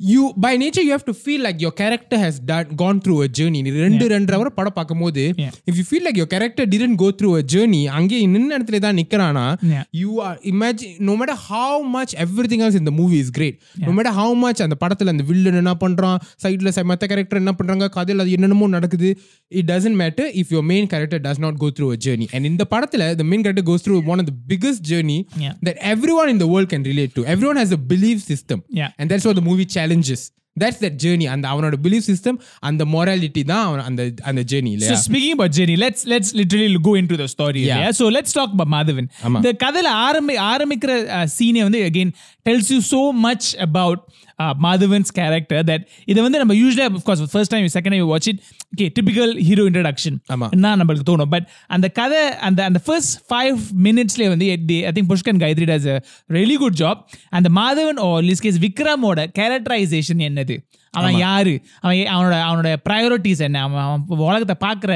you 0.00 0.20
by 0.42 0.50
nature 0.60 0.84
you 0.84 0.90
have 0.90 1.06
to 1.08 1.14
feel 1.18 1.42
like 1.46 1.58
your 1.62 1.74
character 1.80 2.20
has 2.22 2.38
done 2.44 2.68
gone 2.76 3.00
through 3.04 3.14
a 3.20 3.28
journey 3.38 3.58
நீ 3.64 3.70
ரெண்டு 3.78 4.04
ரெண்டு 4.12 4.32
ஹவர் 4.34 4.50
படம் 4.58 4.76
பார்க்கும்போது 4.76 5.24
Yeah. 5.40 5.50
If 5.68 5.78
you 5.78 5.84
feel 5.88 6.04
like 6.06 6.18
your 6.20 6.30
character 6.32 6.68
didn't 6.72 6.96
go 7.02 7.08
through 7.18 7.30
a 7.38 7.42
journey 7.52 7.80
அங்கேயே 7.98 8.26
நின்ன 8.34 8.50
இடத்துல 8.58 8.80
தான் 8.84 8.96
நிக்கிறானா 9.00 9.44
Yeah. 9.70 9.84
You 10.02 10.10
are 10.26 10.38
imagine 10.52 10.94
no 11.08 11.14
matter 11.20 11.40
how 11.48 11.80
much 11.96 12.14
everything 12.52 12.64
else 12.66 12.78
இந்த 12.80 12.92
movie 13.00 13.18
is 13.24 13.32
great 13.38 13.56
no 13.86 13.94
matter 13.98 14.16
how 14.20 14.34
much 14.44 14.62
அந்த 14.66 14.78
படத்துல 14.82 15.14
அந்த 15.14 15.26
வில்லன் 15.30 15.60
என்ன 15.62 15.74
பண்றான் 15.84 16.16
சைட்ல 16.44 16.58
மற்ற 16.90 17.04
கேரக்டர் 17.12 17.42
என்ன 17.42 17.54
பண்றாங்க 17.60 17.88
கதையில் 17.96 18.22
அது 18.24 18.32
என்னென்னமோ 18.38 18.68
நடக்குது 18.76 19.10
it 19.52 19.68
doesn't 19.70 19.98
matter 20.02 20.30
if 20.42 20.52
your 20.56 20.66
main 20.72 20.88
character 20.92 21.22
does 21.26 21.42
not 21.44 21.60
go 21.62 21.70
through 21.76 21.88
a 21.92 22.00
journey 22.06 22.28
and 22.34 22.48
இந்த 22.52 22.66
படத்துல 22.72 22.98
the 23.14 23.26
main 23.26 23.42
character 23.44 23.64
goes 23.64 23.82
through 23.84 24.00
one 24.06 24.18
of 24.18 24.26
the 24.26 24.36
biggest 24.50 24.80
journey 24.84 25.18
Yeah. 25.40 25.54
that 25.66 25.76
everyone 25.90 26.28
in 26.28 26.38
the 26.38 26.48
world 26.48 26.68
can 26.68 26.82
relate 26.84 27.12
to 27.16 27.24
everyone 27.26 27.58
has 27.58 27.72
a 27.72 27.82
belief 27.88 28.18
system 28.24 28.58
Yeah. 28.74 28.90
and 28.98 29.06
that's 29.10 29.26
what 29.26 29.36
the 29.36 29.46
movie 29.48 29.66
challenges 29.90 30.22
that's 30.56 30.80
that 30.82 30.96
journey 31.02 31.26
அந்த 31.32 31.46
அவனோட 31.52 31.76
belief 31.84 32.06
system 32.08 32.38
அந்த 32.68 32.82
morality 32.94 33.42
தான் 33.50 33.64
அவன் 33.66 33.82
அந்த 33.88 34.02
அந்த 34.30 34.40
journey 34.50 34.70
So 34.70 34.76
இல்லையா 34.76 34.96
speaking 35.08 35.34
about 35.36 35.52
Jenny, 35.58 35.76
let's 35.84 36.02
let's 36.12 36.30
literally 36.40 36.80
go 36.88 36.94
into 37.00 37.16
the 37.20 37.28
story. 37.34 37.62
Yeah. 37.68 37.80
Yeah. 37.82 37.92
So 38.00 38.06
let's 38.16 38.32
talk 38.38 38.50
about 38.56 38.70
Madhavan. 38.74 39.06
ஆமா. 39.26 39.40
The 39.46 39.52
கதையில 39.64 39.92
ஆரம்பி 40.06 40.36
ஆரம்பிக்கிற 40.52 40.92
சீனே 41.36 41.62
வந்து 41.68 41.82
again 41.90 42.10
tells 42.48 42.68
you 42.74 42.80
so 42.92 43.02
much 43.26 43.46
about 43.68 44.00
Madhavan's 44.40 45.10
character 45.18 45.58
that 45.70 45.80
இதை 46.04 46.22
வந்து 46.22 46.38
நம்ம 46.38 46.54
first 46.54 47.46
time 47.46 47.66
second 47.66 47.90
time 47.90 48.00
you 48.00 48.08
watch 48.12 48.28
it 48.30 48.38
okay 48.72 48.88
typical 49.00 49.28
hero 49.48 49.64
introduction. 49.70 50.14
ஆமா. 50.34 50.50
என்ன 50.50 50.76
நம்மளுக்கு 50.76 51.00
தோணும். 51.10 51.30
பட் 51.30 51.48
அந்த 51.66 51.88
கதை 51.88 52.30
அந்த 52.38 52.64
அந்த 52.64 52.78
ஃபர்ஸ்ட் 52.78 53.32
ஃபைவ் 53.32 53.56
மினிட்ஸ்லேயே 53.82 54.28
வந்து 54.28 54.48
I 54.48 54.58
think 54.66 55.10
Pushkar 55.12 55.40
Gayathri 55.44 55.66
does 55.72 55.86
a 55.86 56.02
really 56.28 56.54
good 56.54 56.78
job 56.78 57.00
அந்த 57.28 57.48
மாதவன் 57.54 58.00
ஓ 58.00 58.20
லிஸ் 58.20 58.44
கேஸ் 58.46 58.58
விக்ரமோட 58.58 59.26
கேரக்டரைசேஷன் 59.38 60.22
என்னது? 60.28 60.68
அவன் 60.90 61.16
யாரு? 61.16 61.60
அவன் 61.80 61.96
அவனோட 61.96 62.36
அவனோட 62.50 62.76
ப்ரையாரிட்டிஸ் 62.88 63.38
என்ன? 63.38 63.60
அவன் 63.62 63.82
அவன் 63.82 64.18
உலகத்தை 64.18 64.68
பார்க்குற 64.68 64.92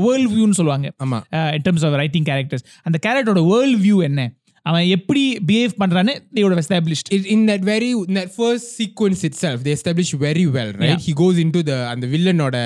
வேர்ல்ட் 0.00 0.30
வியூன்னு 0.32 0.50
சொல்லுவாங்க. 0.50 0.92
ஆமா. 1.04 1.18
In 1.54 1.62
terms 1.68 1.86
of 1.86 1.94
writing 1.94 2.22
characters 2.22 2.66
அந்த 2.82 2.98
கேரக்டரோட 3.06 3.46
வேர்ல்ட் 3.48 3.84
வியூ 3.84 4.02
என்ன? 4.02 4.32
அவன் 4.66 4.86
எப்படி 4.88 5.22
பிஹேவ் 5.48 5.72
பண்றான்னு 5.82 6.14
தேவோட 6.36 6.56
established 6.62 7.08
it, 7.16 7.24
in 7.26 7.40
that 7.46 7.62
very 7.62 7.90
in 8.08 8.14
that 8.14 8.30
first 8.34 8.66
sequence 8.80 9.20
itself 9.24 9.58
they 9.66 9.72
establish 9.72 10.10
very 10.26 10.46
well 10.56 10.72
right 10.82 10.90
Yeah. 10.90 11.00
he 11.06 11.14
goes 11.22 11.38
into 11.38 11.62
the 11.62 11.78
அந்த 11.92 12.06
வில்லனோட 12.06 12.56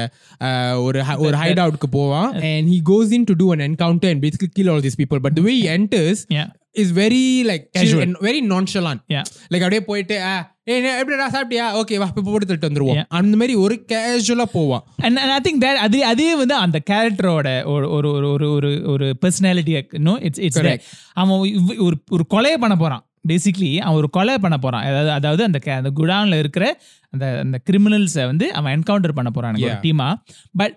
ஒரு 0.87 1.01
hi- 1.03 1.19
ஒரு 1.27 1.37
ஹைட் 1.37 1.63
அவுட்க்கு 1.65 1.91
போவான் 1.91 2.31
and 2.43 2.69
he 2.69 2.81
goes 2.93 3.11
in 3.11 3.25
to 3.25 3.35
do 3.35 3.49
an 3.53 3.61
encounter 3.61 4.09
and 4.09 4.21
basically 4.27 4.51
kill 4.59 4.71
all 4.75 4.81
these 4.81 4.99
people 5.03 5.21
but 5.27 5.35
the 5.35 5.43
way 5.43 5.57
he 5.61 5.69
enters 5.79 6.21
Yeah. 6.39 6.49
is 6.77 6.91
very 7.03 7.25
like 7.45 7.65
chill 7.73 7.83
Casual. 7.83 8.03
and 8.03 8.15
very 8.21 8.41
nonchalant 8.55 9.01
Yeah. 9.09 9.25
like 9.51 9.63
அப்படியே 9.63 9.81
போயிட்டு 9.81 10.17
"ஆ, 10.67 10.73
ஏய் 10.73 10.77
என்ன, 10.77 10.99
எப்படிடா 10.99 11.27
சாப்பிட்டியா? 11.31 11.65
ஓகே 11.81 11.97
வா 11.97 12.07
இப்போ 12.07 12.23
போட்டு 12.25 12.47
தட்டு 12.47 12.69
வந்துருவோம். 12.69 12.97
Yeah. 12.97 13.05
அந்த 13.09 13.37
மாதிரி 13.37 13.55
ஒரு 13.55 13.85
கேஷுவலா 13.89 14.43
போவான் 14.53 14.85
அண்ட் 14.97 15.17
ஐ 15.17 15.41
திங்க் 15.45 15.63
தேட் 15.63 15.83
அதே 15.87 16.03
அதே 16.03 16.35
வந்து 16.35 16.55
அந்த 16.55 16.81
கேரக்டரோட 16.91 17.65
ஒரு 17.65 17.91
ஒரு 17.91 18.09
ஒரு 18.13 18.31
ஒரு 18.31 18.53
ஒரு 18.53 18.83
ஒரு 18.85 19.17
பர்சனாலிட்டி 19.27 19.99
நோ 19.99 20.19
இட்ஸ் 20.21 20.39
இட்ஸ். 20.39 20.87
அவன் 21.15 21.39
ஒரு 21.79 21.97
ஒரு 22.11 22.27
கொலையை 22.31 22.57
பண்ண 22.59 22.77
போறான். 22.77 23.05
பேசிக்லி 23.29 23.77
அவன் 23.79 23.97
ஒரு 23.97 24.11
கொலை 24.11 24.39
பண்ண 24.39 24.57
போறான். 24.59 24.85
அதாவது 24.85 25.11
அதாவது 25.11 25.45
அந்த 25.45 25.59
அந்த 25.73 25.91
குடான்ல 25.97 26.39
இருக்கிற 26.39 26.65
அந்த 27.11 27.39
அந்த 27.39 27.61
கிரிமினல்ஸை 27.71 28.25
வந்து 28.25 28.53
அவன் 28.53 28.79
என்கவுண்டர் 28.79 29.13
பண்ண 29.13 29.31
ஒரு 29.35 29.67
Yeah. 29.67 29.83
டீமா 29.83 30.09
but 30.57 30.77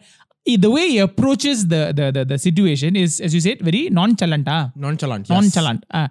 the 0.56 0.70
way 0.76 0.90
he 0.90 0.98
approaches 1.00 1.68
the 1.68 1.92
the 1.98 2.06
the, 2.16 2.26
the 2.26 2.38
situation 2.38 2.96
is 2.96 3.20
as 3.22 3.34
you 3.36 3.42
said 3.46 3.58
very 3.60 3.90
nonchalant 4.00 4.48
ah 4.48 4.70
nonchalant 4.86 5.24
yes. 5.28 5.34
nonchalant 5.36 5.82
ah 6.00 6.08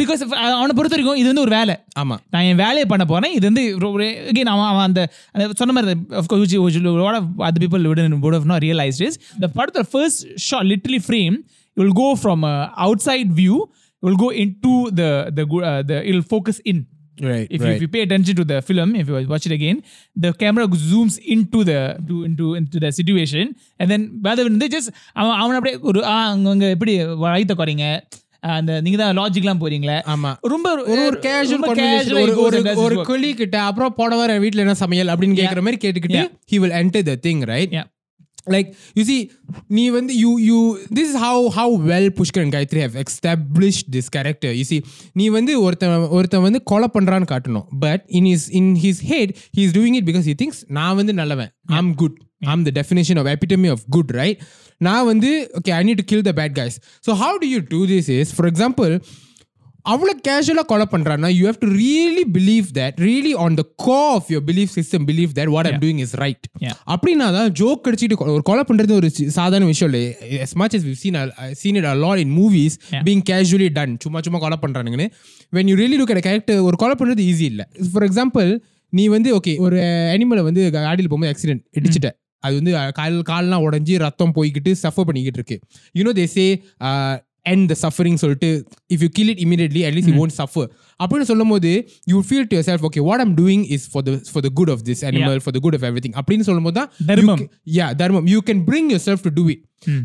because 0.00 0.20
if- 0.26 0.34
அவனை 0.58 0.74
பொறுத்த 0.78 0.94
வரைக்கும் 0.96 1.16
இது 1.16 1.28
வந்து 1.28 1.40
ஒரு 1.40 1.50
வேலை 1.50 1.76
ஆமா 2.00 2.18
நான் 2.30 2.42
என் 2.42 2.56
வேலையை 2.56 2.86
பண்ண 2.86 3.04
போறேன் 3.04 3.32
இது 3.32 3.44
வந்து 3.50 3.64
அகைன் 4.30 4.52
அவன் 4.54 4.68
அவன் 4.72 4.84
அந்த 4.86 5.02
சொன்ன 5.54 5.72
மாதிரி 5.72 6.00
of course 6.20 6.78
lot 7.06 7.16
of 7.20 7.26
other 7.48 7.60
people 7.64 7.82
would 7.90 8.02
would 8.24 8.34
have 8.34 8.48
not 8.52 8.62
realized 8.68 9.00
is 9.08 9.18
the 9.44 9.48
part 9.48 9.70
of 9.70 9.76
the 9.82 9.88
first 9.96 10.26
shot 10.48 10.64
literally 10.72 10.98
frame 10.98 11.36
it 11.76 11.80
will 11.82 11.96
go 12.04 12.16
from 12.24 12.44
a 12.44 12.56
outside 12.76 13.32
view 13.40 13.56
it 14.02 14.06
will 14.08 14.20
go 14.26 14.30
into 14.44 14.74
uh, 17.20 17.28
right 17.30 17.48
if, 17.48 17.58
you, 17.58 17.66
right 17.66 17.76
if 17.76 17.82
you 17.84 17.88
pay 17.88 18.02
attention 18.02 18.34
to 18.34 18.44
the 18.44 18.58
film 18.62 18.90
if 18.94 19.08
you 19.08 19.16
watch 19.26 19.46
it 19.46 19.54
again 19.58 19.78
the 20.16 20.32
camera 20.42 20.66
zooms 20.86 21.16
into 21.34 21.60
the 21.64 21.78
to, 22.08 22.16
into 22.24 22.46
into 22.54 22.78
the 22.84 22.90
situation 22.92 23.44
and 23.80 23.88
then 23.92 24.02
rather 24.28 24.44
than 24.48 24.58
they 24.58 24.70
just 24.76 24.90
அவன் 25.20 25.36
அவன் 25.42 25.58
அப்படியே 25.58 25.76
ஒரு 25.90 26.02
ஆ 26.12 26.16
அங்க 26.32 26.66
எப்படி 26.76 26.94
வயித்த 27.24 27.54
குறைங்க 27.60 27.86
அந்த 28.50 28.72
நீங்க 28.84 28.98
தான் 28.98 29.16
லாஜிக்லாம் 29.18 29.62
போறீங்களே 29.62 29.96
ஆமா 30.12 30.30
ரொம்ப 30.52 30.68
ஒரு 30.92 31.16
கேஷுவல் 31.26 31.78
casual 31.80 32.20
ஒரு 32.20 32.34
ஒரு. 32.84 32.96
கொலி 33.10 33.30
கிட்ட 33.40 33.56
அப்புறம் 33.68 33.96
போட 33.98 34.12
வர 34.20 34.38
வீட்ல 34.44 34.64
என்ன 34.64 34.76
சமையல் 34.84 35.12
அப்படின்னு 35.14 35.38
கேக்குற 35.40 35.62
மாதிரி 35.66 35.80
கேட்டுக்கிட்டு 35.84 36.22
he 36.52 36.58
will 36.62 36.74
enter 36.82 37.02
the 37.10 37.16
thing 37.26 37.40
right 37.52 37.72
Yeah. 37.78 37.86
Like 38.54 38.68
you 38.98 39.04
see 39.10 39.20
நீ 39.78 39.84
வந்து 39.96 40.12
you 40.22 40.30
you 40.48 40.58
this 40.96 41.06
is 41.10 41.16
how 41.24 41.36
how 41.56 41.68
well 41.90 42.06
Pushkar 42.18 42.42
and 42.44 42.52
Gayatri 42.54 42.80
have 42.86 42.96
established 43.04 43.86
this 43.96 44.08
character 44.16 44.50
you 44.60 44.66
see 44.70 44.80
நீ 45.20 45.26
வந்து 45.36 45.52
ஒருத்தன் 45.66 46.08
ஒருத்தன் 46.18 46.46
வந்து 46.48 46.62
கொலை 46.70 46.88
பண்றான்னு 46.96 47.28
காட்டணும் 47.32 47.66
but 47.86 48.00
in 48.18 48.26
his 48.32 48.44
in 48.60 48.66
his 48.86 48.98
head 49.10 49.30
he 49.56 49.62
is 49.66 49.72
doing 49.78 49.94
it 50.00 50.04
because 50.10 50.26
he 50.30 50.36
thinks 50.42 50.58
நான் 50.78 50.98
வந்து 51.00 51.14
நல்லவன் 51.20 51.52
I'm 51.78 51.90
good 52.02 52.16
I'm 52.50 52.64
the 52.68 52.74
definition 52.80 53.16
of 53.20 53.26
epitome 53.36 53.70
of 53.76 53.80
good 53.96 54.10
right 54.20 54.38
நான் 54.86 55.06
வந்து 55.12 55.30
okay 55.58 55.72
I 55.78 55.82
need 55.88 55.98
to 56.02 56.06
kill 56.12 56.22
the 56.28 56.34
bad 56.40 56.54
guys 56.60 56.76
so 57.06 57.12
how 57.22 57.32
do 57.42 57.46
you 57.54 57.60
do 57.76 57.80
this 57.94 58.08
is 58.08 58.32
for 58.38 58.46
example 58.52 58.92
அவ்வளோ 59.92 60.12
கேஷுவலாக 60.28 60.66
கொலை 60.72 60.86
பண்ணுறான்னா 60.92 61.28
you 61.38 61.44
have 61.48 61.60
to 61.64 61.68
really 61.82 62.24
believe 62.36 62.66
that 62.78 62.96
really 63.06 63.32
on 63.44 63.56
the 63.60 63.64
go 63.86 63.98
of 64.16 64.28
your 64.32 64.46
belief 64.50 64.72
system 64.78 65.04
believe 65.10 65.30
that 65.38 65.52
what 65.54 65.68
I'm 65.70 65.80
doing 65.84 66.00
is 66.04 66.14
right. 66.24 66.46
அப்படின்னா 66.94 67.28
தான் 67.38 67.50
joke 67.60 67.88
அடிச்சுட்டு 67.90 68.18
ஒரு 68.36 68.44
கொலை 68.50 68.64
பண்ணுறது 68.70 68.94
ஒரு 69.00 69.10
சாதாரண 69.38 69.68
விஷயம் 69.72 69.90
இல்லை. 69.92 70.04
As 70.46 70.54
much 70.62 70.74
as 70.78 70.84
we've 70.88 71.00
seen 71.04 71.16
a, 71.22 71.24
seen 71.62 71.76
it 71.80 71.86
a 71.92 71.96
lot 72.04 72.18
in 72.24 72.30
movies 72.40 72.74
Yeah. 72.94 73.04
being 73.08 73.22
casually 73.30 73.70
done 73.78 73.94
சும்மா 74.04 74.20
சும்மா 74.26 74.40
கொலை 74.46 74.58
பண்ணுறானுங்கன்னு 74.64 75.08
when 75.56 75.66
you 75.70 75.76
really 75.82 75.98
look 76.02 76.12
at 76.14 76.20
a 76.22 76.26
character 76.28 76.56
ஒரு 76.68 76.76
கொலை 76.82 76.96
பண்ணுறது 77.00 77.24
ஈஸி 77.30 77.46
இல்லை. 77.52 77.66
ஃபார் 77.92 78.06
எக்ஸாம்பிள் 78.08 78.50
நீ 78.98 79.06
வந்து 79.14 79.28
ஓகே 79.38 79.52
ஒரு 79.64 79.78
அனிமலை 80.14 80.42
வந்து 80.46 80.62
காடியில் 80.76 81.10
போகும்போது 81.10 81.32
ஆக்சிடென்ட் 81.32 81.62
இடிச்சிட்ட. 81.78 82.08
அது 82.44 82.54
வந்து 82.58 82.72
கால் 82.98 83.16
கால்லாம் 83.30 83.64
உடஞ்சி 83.66 83.94
ரத்தம் 84.02 84.32
போய்கிட்டு 84.36 84.70
சஃபர் 84.82 85.06
பண்ணிக்கிட்டு 85.08 85.38
இருக்கு. 85.40 85.56
You know 85.98 86.12
they 86.18 86.24
say 86.34 86.44
end 87.53 87.63
the 87.71 87.77
suffering 87.83 88.15
சொல்லிட்டு 88.21 88.47
if 88.93 89.01
you 89.05 89.09
kill 89.17 89.29
it 89.33 89.41
immediately 89.45 89.81
at 89.87 89.93
least 89.95 90.07
you 90.11 90.17
won't 90.21 90.35
suffer 90.41 90.65
அப்படின்னு 91.03 91.27
சொல்லும் 91.31 91.51
போது 91.53 91.71
you 92.11 92.17
feel 92.27 92.47
to 92.49 92.55
yourself 92.57 92.81
okay 92.89 93.01
what 93.09 93.19
i'm 93.23 93.33
doing 93.41 93.61
is 93.75 93.81
for 93.93 94.01
the 94.07 94.13
for 94.33 94.41
the 94.45 94.51
good 94.59 94.69
of 94.75 94.79
this 94.89 94.99
animal 95.09 95.37
for 95.45 95.51
the 95.55 95.61
good 95.65 95.75
of 95.79 95.83
everything 95.89 96.13
அப்படின்னு 96.19 96.47
சொல்லும் 96.49 96.67
போது 96.67 96.77
தான் 96.79 96.89
தர்மம். 97.09 97.43
yeah 97.79 97.89
dharmam 98.01 98.25
you 98.33 98.41
can 98.49 98.59
bring 98.69 98.85
yourself 98.95 99.21
to 99.27 99.31
do 99.39 99.45
it 99.55 99.61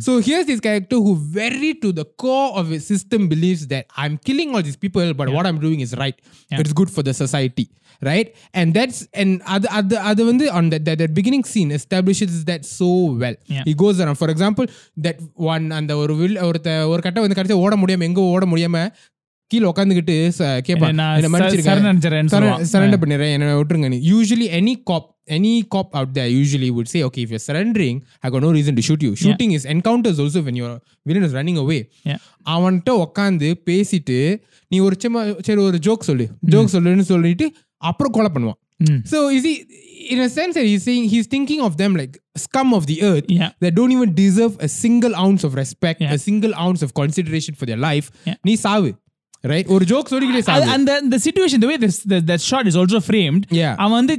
so 0.07 0.13
here's 0.27 0.47
this 0.51 0.61
character 0.67 0.97
who 1.05 1.13
very 1.41 1.71
to 1.85 1.91
the 2.01 2.07
core 2.23 2.51
of 2.61 2.67
his 2.75 2.83
system 2.93 3.23
believes 3.35 3.63
that 3.73 3.85
i'm 4.03 4.17
killing 4.29 4.51
all 4.55 4.65
these 4.69 4.81
people 4.87 5.09
but 5.21 5.31
what 5.37 5.47
i'm 5.51 5.61
doing 5.67 5.81
is 5.87 5.93
right 6.03 6.19
it's 6.63 6.75
good 6.81 6.91
for 6.97 7.05
the 7.09 7.15
society 7.25 7.67
right? 8.02 8.28
And 8.54 8.78
that's 8.78 9.00
and 9.14 9.42
other 9.56 9.72
other 9.80 10.00
other 10.12 10.26
வந்து 10.26 10.46
on 10.52 10.70
that, 10.72 10.86
that 10.88 11.00
that 11.04 11.14
beginning 11.20 11.46
scene 11.54 11.72
establishes 11.80 12.44
that 12.52 12.64
so 12.78 12.94
well. 13.24 13.38
Yeah. 13.56 13.64
he 13.70 13.76
goes 13.84 14.00
around. 14.00 14.20
For 14.24 14.30
example 14.36 14.68
that 15.08 15.20
one 15.54 15.72
அந்த 15.72 15.98
ஒரு 16.04 16.16
will 16.22 16.40
ஒருத்த 16.50 16.78
ஒரு 16.94 17.02
கட்ட 17.02 17.20
வந்து 17.20 17.40
கடைசி 17.42 17.60
ஓட 17.66 17.76
முடியாம 17.84 18.08
எங்க 18.12 18.22
ஓட 18.36 18.46
முடியாம 18.54 18.88
கீழே 19.52 19.66
உட்காந்துக்கிட்டு 19.72 20.16
கேட்பான் 20.68 20.92
என்ன 20.92 21.08
சொல்லுவான். 22.36 22.64
சரண்டர் 22.72 23.02
பண்ணிடுறேன். 23.02 23.34
என்ன 23.34 23.58
விட்டுருங்க 23.60 23.90
நீ. 23.94 24.00
Usually 24.12 24.48
any 24.60 24.74
cop 24.90 25.10
any 25.36 25.52
cop 25.74 25.94
out 25.98 26.12
there 26.16 26.32
usually 26.32 26.70
would 26.78 26.90
say 26.94 27.00
okay 27.04 27.22
if 27.26 27.32
you 27.36 27.40
surrendering 27.46 28.00
I 28.20 28.32
go 28.34 28.40
no 28.46 28.50
reason 28.58 28.78
to 28.80 28.84
shoot 28.88 29.04
you 29.08 29.12
shooting 29.22 29.54
is 29.58 29.68
encounters 29.74 30.20
also 30.24 30.42
when 30.48 30.58
your 30.62 30.74
villain 31.02 31.28
is 31.30 31.36
running 31.40 31.60
away. 31.64 31.80
அவன்கிட்ட 32.56 32.92
உட்காந்து 33.06 33.50
பேசிட்டு 33.70 34.42
நீ 34.68 34.80
ஒரு 34.88 34.96
சும்மா 35.00 35.22
சரி 35.48 35.62
ஒரு 35.62 35.80
joke 35.88 36.08
சொல்லு. 36.10 36.28
Joke 36.52 36.74
சொல்லுன்னு 36.76 37.06
சொல்லிட்டு 37.14 37.48
அப்புறம் 37.86 38.16
கொலை 38.18 38.32
பண்ணுவான் 38.36 38.60
Mm. 38.84 38.96
Sense 40.30 40.54
that 40.54 40.66
he's 40.66 40.84
saying 40.84 41.04
he's 41.06 41.28
thinking 41.28 41.62
of 41.62 41.74
them 41.78 41.92
like 41.96 42.14
scum 42.38 42.70
of 42.74 42.84
the 42.88 42.98
earth 43.04 43.28
Yeah. 43.30 43.52
that 43.62 43.74
don't 43.74 43.92
even 43.92 44.10
deserve 44.16 44.54
a 44.60 44.70
single 44.76 45.14
ounce 45.16 45.44
of 45.44 45.54
respect, 45.56 46.00
Yeah. 46.00 46.12
a 46.12 46.20
single 46.20 46.54
ounce 46.58 46.82
of 46.82 46.90
consideration 46.94 47.54
for 47.56 47.66
their 47.66 47.80
life. 47.80 48.08
Yeah. 48.26 48.38
நீ 48.48 48.54
சாவு 48.66 48.90
right 49.44 49.70
ஒரு 49.76 49.86
joke 49.86 50.12
சொல்லிக்கிட்டே 50.14 50.44
சாவு 50.50 50.68
அந்த 50.76 50.92
the 51.14 51.20
situation 51.28 51.60
the 51.64 51.70
way 51.72 51.78
this 51.78 51.98
the, 52.14 52.20
that 52.32 52.42
shot 52.42 52.66
is 52.72 52.78
also 52.82 53.00
framed 53.10 53.44
Yeah. 53.62 53.74
அவன் 53.84 53.98
வந்து 54.02 54.16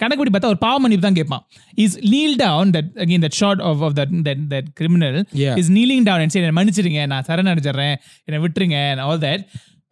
கணக்குப்படி 0.00 0.30
பார்த்தா 0.32 0.50
ஒரு 0.54 0.60
பாவ 0.64 0.76
மன்னிப்பு 0.84 1.04
தான் 1.06 1.18
கேட்பான் 1.18 1.42
is 1.84 1.96
kneel 2.14 2.36
down 2.42 2.72
that 2.76 2.90
again 3.04 3.24
that 3.26 3.38
short 3.40 3.62
of 3.68 3.82
of 3.86 3.94
that 3.98 4.14
that 4.28 4.42
that 4.52 4.68
criminal. 4.80 5.18
Is 5.62 5.70
kneeling 5.78 6.04
down 6.08 6.32
சரி 6.34 6.44
என்னை 6.44 6.56
மன்னிச்சிடுங்க 6.60 7.02
நான் 7.12 7.26
சரணடைஞ்சிடுறேன் 7.28 7.96
என்னை 8.28 8.40
விட்டுருங்க 8.44 8.78
all 9.06 9.22
that 9.26 9.44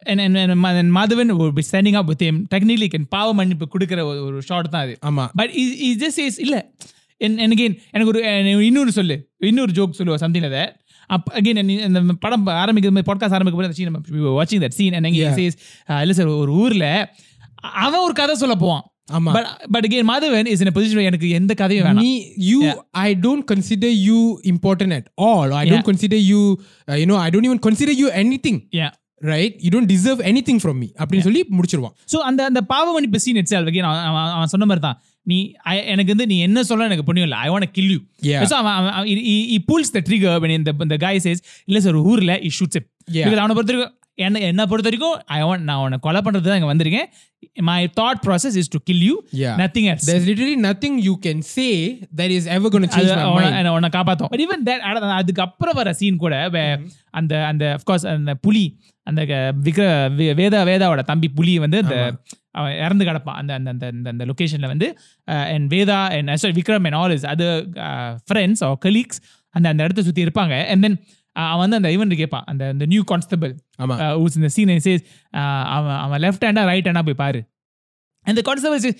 and 0.05 0.19
and 0.19 0.37
and 0.37 0.53
Ma- 0.63 0.73
and 0.79 0.91
Madhavan 0.97 1.29
will 1.39 1.53
be 1.59 1.63
standing 1.71 1.95
up 2.01 2.07
with 2.07 2.21
him. 2.27 2.35
Technically 2.55 2.89
can 2.95 3.05
பாவ 3.09 3.33
மன்னிப்பு 3.33 3.67
கொடுக்கிற 3.67 4.05
ஒரு 4.05 4.41
ஷார்ட் 4.41 4.69
தான் 4.69 4.81
அது 4.81 4.97
ஆமா. 5.05 5.27
பட் 5.35 5.51
இஸ் 5.53 5.97
ஜஸ்ட் 5.97 6.25
இஸ் 6.25 6.39
இல்ல. 6.39 6.71
என் 7.17 7.37
எனக்கு 7.37 7.65
எனக்கு 7.91 8.11
ஒரு 8.11 8.65
இன்னொரு 8.65 8.91
சொல்லு. 8.91 9.29
இன்னொரு 9.37 9.71
ஜோக் 9.71 9.97
சொல்லுவா 9.97 10.15
சம்திங் 10.15 10.43
அதை 10.43 10.63
அப் 11.07 11.31
அகைன் 11.33 11.69
இந்த 11.85 12.01
படம் 12.19 12.47
ஆரம்பிக்கிறது 12.47 12.91
மாதிரி 12.91 13.11
பாட்காஸ்ட் 13.11 13.35
ஆரம்பிக்கும் 13.37 13.53
போது 13.53 14.43
வாட்சிங் 14.43 14.61
தட் 14.61 14.77
சீன் 14.79 14.93
அண்ட். 14.93 15.05
சேஸ் 15.05 15.57
இல்லை 16.01 16.13
சார் 16.13 16.25
ஒரு 16.25 16.51
ஊர்ல 16.51 17.13
அவன் 17.57 17.99
ஒரு 17.99 18.13
கதை 18.13 18.35
சொல்ல 18.35 18.55
போவான். 18.55 18.83
ஆமா. 19.13 19.31
But 19.33 19.47
but 19.71 19.85
again 19.85 20.09
Madhavan 20.09 20.45
is 20.45 20.61
in 20.61 20.71
position 20.73 21.03
எனக்கு 21.03 21.29
எந்த 21.29 21.53
கதையும் 21.53 21.87
வேணாம். 21.87 22.01
you 22.49 22.59
Yeah. 22.63 22.77
i 22.91 23.15
don't 23.15 23.43
consider 23.53 23.91
you 24.07 24.19
important 24.53 24.91
at 24.99 25.05
all. 25.17 25.51
I 25.51 25.69
Yeah. 25.69 25.73
don't 25.73 25.87
consider 25.91 26.19
you 26.31 26.41
uh, 26.91 26.97
you 27.01 27.05
know 27.05 27.17
i 27.17 27.29
don't 27.29 27.47
even 27.49 27.61
Yeah. 29.21 29.29
right? 29.31 29.53
You 29.59 29.69
don't 29.69 29.87
deserve 29.87 30.19
anything 30.21 30.59
from 30.59 30.79
me. 30.79 30.87
அப்படின்னு 30.99 31.19
சொல்லி 31.19 31.45
முடிச்சிருவான். 31.51 31.93
So 32.13 32.15
அந்த 32.15 32.43
அந்த 32.43 32.61
பாவ 32.61 32.91
மன்னிப்பு 32.91 33.19
சீன் 33.19 33.35
இட் 33.35 33.47
அகைன் 33.53 33.87
அவன் 34.33 34.47
சொன்ன 34.47 34.65
மாதிரி 34.65 34.79
தான். 34.79 34.97
நீ 35.23 35.37
எனக்கு 35.85 36.05
வந்து 36.05 36.27
நீ 36.27 36.39
என்ன 36.39 36.63
சொல்ல 36.63 36.83
எனக்கு 36.83 37.03
புண்ணியம் 37.03 37.29
இல்லை. 37.29 37.39
I 37.43 37.49
want 37.49 37.71
kill 37.71 37.91
you. 37.91 37.99
So 38.43 38.53
அவன் 38.53 39.05
பூல்ஸ் 39.67 39.93
த 39.93 40.01
ட்ரிகர் 40.09 40.49
இந்த 40.49 40.73
இந்த 40.79 40.97
guy 40.97 41.15
says 41.17 41.37
இல்ல 41.65 41.79
சார் 41.79 41.95
ஊர்ல 41.95 42.39
இ 42.39 42.51
ஷூட்ஸ் 42.59 42.81
Yeah. 43.11 43.37
அவனை 43.37 43.55
பொறுத்த 43.55 43.73
வரைக்கும் 43.73 43.93
என்ன 44.15 44.39
என்ன 44.39 44.65
பொறுத்த 44.65 44.89
வரைக்கும் 44.89 45.21
ஐ 45.25 45.43
வாண்ட் 45.43 45.59
நான் 45.59 45.77
உன்னை 45.77 45.97
கொலை 46.01 46.21
பண்றது 46.21 46.41
தான் 46.41 46.59
இங்க 46.61 46.73
வந்திருக்கேன். 46.73 47.07
My 47.61 47.91
thought 48.01 48.21
process 48.25 48.55
is 48.55 48.69
to 48.69 48.79
kill 48.83 49.01
you. 49.01 49.15
Nothing 49.57 49.87
else 49.91 50.07
literally 50.27 50.55
nothing 50.61 50.99
you 51.07 51.15
can 51.17 51.41
say 51.41 51.71
that 52.15 52.29
is 52.29 52.47
ever 52.47 52.69
going 52.69 52.81
to 52.81 52.97
change 52.97 53.11
my 53.15 53.45
mind. 53.47 53.69
உன்னை 53.69 53.89
காப்பாத்தும். 53.89 54.29
பட் 54.29 54.39
ஈவன் 54.39 54.63
தட் 54.65 54.85
அதுக்கு 55.13 55.41
அப்புறம் 55.41 55.75
வர 55.75 55.93
சீன் 55.93 56.15
கூட 56.15 56.49
வே- 56.49 56.79
அந்த 57.11 57.45
அந்த 57.45 57.77
அஃப்கோர்ஸ் 57.77 58.07
அந்த 58.07 58.35
புலி 58.35 58.65
அந்த 59.05 59.23
விக்ர 59.63 59.83
வேதா 60.15 60.61
வேதாவோட 60.69 60.99
தம்பி 60.99 61.29
புலி 61.29 61.59
வந்து 61.59 61.83
அந்த 61.83 61.95
அவன் 62.51 62.75
இறந்து 62.75 63.05
கிடப்பான். 63.05 63.37
அந்த 63.41 63.53
அந்த 63.53 63.69
அந்த 63.69 63.87
அந்த- 63.87 64.09
அந்த 64.09 64.25
லொகேஷன்ல 64.25 64.67
வந்து 64.67 64.97
and 65.23 65.73
Vedha 65.73 66.09
and 66.09 66.35
sorry 66.35 66.61
Vikram 66.61 66.83
and 66.83 66.93
all 66.93 67.11
is 67.11 67.25
அது 67.25 67.67
ஃப்ரெண்ட்ஸ் 67.75 68.63
ஆர் 68.63 68.77
கலீக்ஸ் 68.85 69.19
அந்த 69.49 69.69
அந்த 69.69 69.83
இடத்த 69.83 70.01
சுத்தி 70.01 70.23
இருப்பாங்க. 70.23 70.65
அண்ட் 70.65 70.81
தென் 70.81 71.03
அவன் 71.31 71.59
வந்து 71.59 71.75
அந்த 71.75 71.91
இவன் 71.91 72.09
கேட்பான் 72.09 72.43
அந்த 72.45 72.67
அந்த 72.67 72.85
நியூ 72.85 73.03
கான்ஸ்டபிள் 73.03 73.55
ஊஸ் 74.17 74.35
இந்த 74.35 74.47
சீன் 74.47 74.67
சேஸ் 74.67 75.03
அவன் 75.63 75.95
அவன் 75.95 76.21
லெஃப்ட் 76.21 76.45
ஹேண்டா 76.45 76.65
ரைட் 76.65 76.87
ஹேண்டா 76.87 77.01
போய் 77.01 77.13
பாரு. 77.13 77.43
அந்த 78.21 78.41
கான்ஸ்டபிள் 78.41 78.95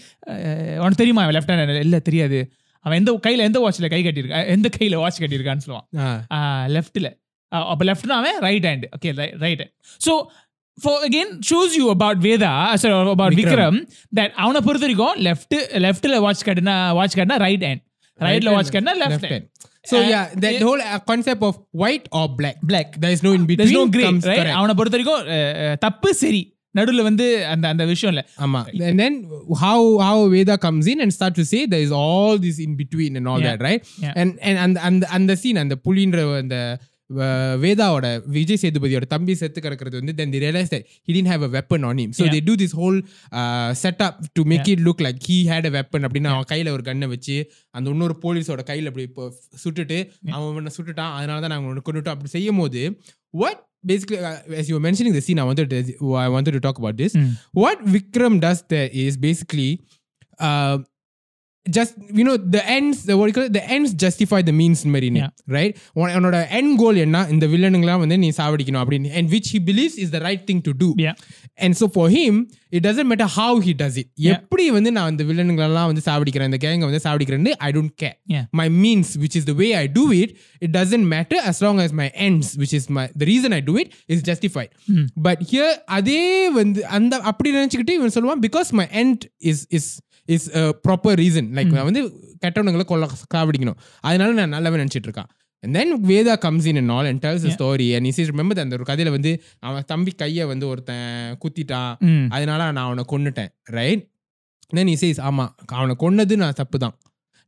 உனக்கு 0.78 0.96
தெரியுமா 0.96 1.24
அவன் 1.24 1.36
லெஃப்ட் 1.36 1.50
ஹேண்ட் 1.50 1.80
இல்லை 1.80 2.02
தெரியாது. 2.02 2.52
அவன் 2.80 2.98
எந்த 2.98 3.18
கையில் 3.22 3.44
எந்த 3.44 3.60
வாட்சில் 3.60 3.90
கை 3.90 4.04
கட்டியிருக்கான் 4.04 4.48
எந்த 4.48 4.70
கையில் 4.70 4.98
வாட்ச் 4.98 5.22
கட்டியிருக்கான்னு 5.22 5.60
சொல்லுவான். 5.68 6.22
லெஃப்ட்டில் 6.68 7.24
அப்போ 7.72 7.86
லெஃப்ட்னா 7.90 8.18
அவன் 8.22 8.40
right 8.48 8.68
hand 8.70 8.86
okay 8.98 9.12
right 9.46 9.62
hand 9.64 9.74
so 10.08 10.14
for 10.78 11.02
again 11.08 11.34
shoes 11.50 11.76
you 11.80 11.88
about 11.96 12.22
Vedha 12.28 12.52
sorry 12.82 12.94
about 13.16 13.38
Vikram 13.42 13.80
that 14.20 14.34
அவனை 14.46 14.62
பொறுத்த 14.68 14.86
வரைக்கும் 14.88 15.18
லெஃப்ட் 15.28 15.56
லெஃப்ட்டில் 15.86 16.18
வாட்ச் 16.26 16.46
கட்டினா 16.50 16.78
வாட்ச் 17.00 17.18
கட்டினா 17.20 17.38
ரைட் 17.48 17.66
ஹேண்ட் 17.70 17.84
ரைட்ல 18.20 18.52
வாட்ச் 18.58 18.74
கட்டினா 18.76 18.96
left 19.04 19.28
hand. 19.34 19.48
So 19.90 19.98
Uh, 19.98 20.06
yeah, 20.12 20.24
that 20.44 20.54
it- 20.54 20.64
whole 20.68 20.82
uh, 20.84 21.00
concept 21.10 21.42
of 21.48 21.56
white 21.82 22.06
or 22.18 22.24
black. 22.40 22.56
Black. 22.70 22.88
There 23.02 23.14
is 23.16 23.22
no 23.26 23.32
in 23.38 23.44
between. 23.50 23.60
there's 23.60 23.76
no 23.80 23.84
gray 23.96 24.06
comes 24.08 24.24
right 24.30 24.40
correct. 24.40 24.56
அவனை 24.60 24.74
பொறுத்த 24.80 24.96
வரைக்கும் 24.98 25.26
தப்பு 25.84 26.10
சரி 26.22 26.40
நடுவுல 26.76 27.02
வந்து 27.08 27.26
அந்த 27.52 27.66
அந்த 27.74 27.84
விஷயம் 27.92 28.12
இல்ல 28.14 28.22
how 29.64 29.80
how 30.00 30.18
Veda 30.30 30.58
comes 30.58 30.88
in 30.88 31.00
and 31.02 31.12
start 31.12 31.36
to 31.36 31.46
say 31.46 31.66
there 31.66 31.84
is 31.88 31.92
all 31.92 32.38
this 32.38 32.58
in 32.60 32.76
between 32.76 33.16
and 33.16 33.28
all 33.28 33.40
Yeah. 33.40 33.48
that, 33.50 33.62
right? 33.68 33.82
Yeah. 34.06 34.14
And 34.16 34.32
and 34.42 34.58
and 34.66 34.78
and 34.88 35.06
and 35.16 35.30
the 35.30 35.38
scene 35.44 35.58
அந்த 35.58 35.76
புலின்ற 35.88 36.20
அந்த 36.42 36.58
uh, 36.72 36.84
வேதாவோட 37.64 38.06
விஜய் 38.36 38.60
சேதுபதியோட 38.62 39.06
தம்பி 39.14 39.34
செத்து 39.42 39.60
கிடக்கிறது 39.66 40.00
வந்து 40.00 40.40
realize 40.46 40.70
that 40.74 40.84
he 41.08 41.12
didn't 41.16 41.32
have 41.34 41.44
a 41.50 41.52
weapon 41.58 41.82
on 41.90 41.98
him 42.02 42.12
so 42.18 42.24
Yeah. 42.24 42.34
they 42.36 42.42
do 42.50 42.56
this 42.64 42.74
whole 42.80 42.98
uh, 43.40 43.70
setup 43.84 44.16
to 44.38 44.44
make 44.52 44.68
it 44.74 44.80
look 44.88 45.00
like 45.08 45.20
he 45.30 45.38
had 45.52 45.66
a 45.70 45.74
weapon 45.78 46.02
அப்படின்னு 46.08 46.32
அவன் 46.34 46.50
கையில 46.54 46.74
ஒரு 46.78 46.84
கன்னை 46.90 47.10
வச்சு 47.14 47.36
அந்த 47.78 47.94
இன்னொரு 47.96 48.16
போலீஸோட 48.26 48.64
கையில 48.72 48.92
அப்படி 48.92 49.06
இப்போ 49.12 49.26
சுட்டுட்டு 49.64 50.00
அவன் 50.38 50.74
சுட்டுட்டான் 50.78 51.14
அதனால 51.20 51.40
தான் 51.46 51.54
நாங்கள் 51.56 51.72
உன்னை 51.74 51.84
கொண்டுட்டோம் 51.90 52.16
அப்படி 52.16 52.34
செய்யும் 52.38 52.62
போது 52.64 52.84
what 53.42 53.58
basically 53.92 54.20
uh, 54.30 54.38
as 54.60 54.66
you 54.70 54.76
were 54.78 54.86
mentioning 54.88 55.14
the 55.18 55.24
scene 55.26 55.40
I 55.44 55.48
wanted 55.50 55.68
to, 55.74 55.80
I 56.26 56.30
wanted 56.36 56.54
to 56.58 56.62
talk 56.68 56.78
about 56.84 56.98
this 57.04 57.14
Mm. 57.22 57.32
what 57.64 57.80
Vikram 57.96 58.36
does 58.46 58.60
there 58.74 58.90
is 59.06 59.14
basically 59.28 59.70
uh, 60.40 60.76
just 61.67 61.93
you 62.19 62.25
know 62.27 62.35
the 62.55 62.61
ends 62.75 62.99
the 63.09 63.15
what 63.19 63.27
you 63.29 63.35
call 63.35 63.45
it, 63.45 63.53
the 63.57 63.63
ends 63.75 63.91
justify 64.03 64.39
the 64.41 64.53
means 64.61 64.79
marine 64.93 65.17
Yeah. 65.19 65.29
right 65.57 65.73
உன- 65.99 66.15
உன்னோட 66.19 66.39
end 66.59 66.71
goal 66.81 66.97
என்ன 67.03 67.19
இந்த 67.35 67.47
வில்லனுங்களாம் 67.53 68.01
வந்து 68.05 68.17
நீ 68.23 68.29
சாவடிக்கணும் 68.39 68.81
அப்படின்னு 68.83 69.11
and 69.19 69.27
which 69.35 69.49
he 69.55 69.59
believes 69.69 69.95
is 70.05 70.09
the 70.17 70.23
right 70.27 70.43
thing 70.49 70.61
to 70.69 70.73
do 70.83 70.89
Yeah. 71.05 71.17
and 71.65 71.77
so 71.81 71.87
for 71.97 72.07
him 72.17 72.33
it 72.77 72.83
doesn't 72.87 73.09
matter 73.13 73.29
how 73.37 73.51
he 73.67 73.75
does 73.83 73.97
it 74.03 74.09
Yeah. 74.27 74.33
எப்படி 74.37 74.67
வந்து 74.79 74.93
நான் 74.99 75.11
இந்த 75.15 75.27
வில்லனுங்களெல்லாம் 75.31 75.89
வந்து 75.93 76.05
சாவடிக்கிறேன் 76.09 76.51
இந்த 76.53 76.61
கேங்க 76.65 76.89
வந்து 76.91 77.03
சாவடிக்கிறேன்னு 77.07 77.55
I 77.69 77.73
don't 77.79 77.95
care 78.05 78.17
Yeah. 78.37 78.47
my 78.63 78.69
means 78.85 79.11
which 79.25 79.37
is 79.41 79.47
the 79.53 79.57
way 79.63 79.71
I 79.83 79.89
do 80.01 80.07
it 80.23 80.33
it 80.67 80.73
doesn't 80.81 81.07
matter 81.17 81.41
as 81.53 81.59
long 81.67 81.79
as 81.87 81.93
my 82.03 82.09
ends 82.29 82.49
which 82.63 82.75
is 82.81 82.87
my 82.99 83.07
the 83.23 83.29
reason 83.33 83.53
I 83.61 83.65
do 83.71 83.77
it 83.85 83.91
is 84.15 84.23
justified 84.33 84.71
but 85.29 85.41
here 85.55 85.73
அதே 85.99 86.23
வந்து 86.61 86.83
அந்த 86.99 87.23
அப்படி 87.33 87.51
நினைச்சுக்கிட்டு 87.59 87.99
இவன் 88.01 88.17
சொல்லுவான் 88.19 88.45
because 88.49 88.71
my 88.83 88.89
end 89.03 89.21
is 89.53 89.61
is 89.79 89.87
a 90.62 90.74
proper 90.86 91.14
reason. 91.24 91.46
Like 91.58 91.72
நான் 91.78 91.88
வந்து 91.90 92.02
கெட்டவனுங்களை 92.44 92.86
கொல்ல 92.92 93.10
சாவடிக்கணும் 93.34 93.80
அதனால 94.08 94.32
நான் 94.40 94.54
நல்லவன் 94.56 94.82
நினைச்சிட்டு 94.84 95.10
இருக்கான் 95.10 95.30
and 95.64 95.76
then 95.78 95.90
Veda 96.10 96.34
comes 96.46 96.66
in 96.72 96.78
and 96.82 96.92
all 96.96 97.06
and 97.12 97.20
tells 97.26 97.42
the 97.46 97.52
story. 97.60 97.88
And 97.98 98.06
he 98.08 98.12
says 98.18 98.28
remember 98.34 98.56
that 98.58 98.66
அந்த 98.68 98.78
ஒரு 98.80 98.86
கதையில 98.90 99.12
வந்து 99.18 99.32
அவன் 99.68 99.88
தம்பி 99.92 100.12
கையை 100.22 100.46
வந்து 100.52 100.66
ஒருத்தன் 100.72 101.38
குத்திட்டான். 101.44 101.94
ம் 102.10 102.28
அதனால 102.36 102.60
நான் 102.78 102.86
அவனை 102.90 103.06
கொன்னுட்டேன். 103.14 103.52
ரைட் 103.78 104.04
then 104.78 104.88
he 104.92 104.98
says 105.04 105.18
ஆமா 105.30 105.46
அவனை 105.80 105.96
கொன்னது 106.04 106.36
நான் 106.44 106.60
தப்பு 106.62 106.78
தான் 106.86 106.96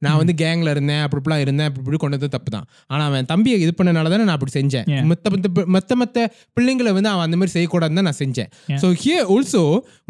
நான் 0.05 0.17
வந்து 0.21 0.33
கேங்ல 0.41 0.69
இருந்தேன் 0.75 1.01
அப்படி 1.03 1.19
இப்படிலாம் 1.21 1.43
இருந்தேன் 1.45 1.67
அப்படி 1.69 1.83
இப்படி 1.83 1.99
கொண்டது 2.03 2.27
தப்பு 2.35 2.49
தான் 2.55 2.65
ஆனா 2.91 3.03
அவன் 3.09 3.29
தம்பியை 3.31 3.57
இது 3.65 3.71
பண்ணனால 3.79 4.11
தானே 4.13 4.25
நான் 4.27 4.37
அப்படி 4.37 4.53
செஞ்சேன். 4.59 4.85
மத்த 5.11 5.31
மத்த 5.35 5.65
மத்த 5.75 5.95
மத்த 6.01 6.25
பிள்ளைங்களை 6.57 6.93
வந்து 6.97 7.11
அவன் 7.13 7.25
அந்த 7.27 7.39
மாதிரி 7.39 7.53
செய்யக்கூடாதுன்னு 7.55 8.01
தான் 8.01 8.09
நான் 8.09 8.21
செஞ்சேன். 8.23 8.51
So 8.83 8.89
here 9.03 9.25
also 9.35 9.63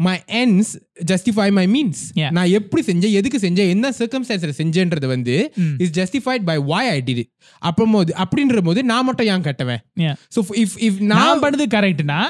my 0.08 0.16
ends 0.42 0.70
justify 1.10 1.48
my 1.58 1.64
means. 1.74 2.02
நான் 2.36 2.52
எப்படி 2.58 2.82
செஞ்சேன் 2.90 3.16
எதுக்கு 3.18 3.38
செஞ்சேன் 3.46 3.72
என்ன 3.74 3.92
சர்க்கம்ஸ்டான்ஸில் 4.00 4.56
செஞ்சேன்றது 4.60 5.08
வந்து. 5.14 5.36
Is 5.84 5.94
justified 6.00 6.46
by 6.50 6.56
why 6.72 6.90
I 6.94 6.98
did 7.08 7.24
அப்போ 7.62 7.84
போது 7.94 8.10
அப்படின்ற 8.22 8.60
போது 8.68 8.80
நான் 8.92 9.06
மட்டும் 9.08 9.28
ஏன் 9.34 9.44
கட்டுவேன். 9.48 9.82
ஸோ 10.34 10.42
இஃப் 10.62 10.76
இஃப் 10.88 10.98
நான் 11.12 11.42
பண்ணது 11.44 11.66
கரெக்ட்னா 11.76 12.20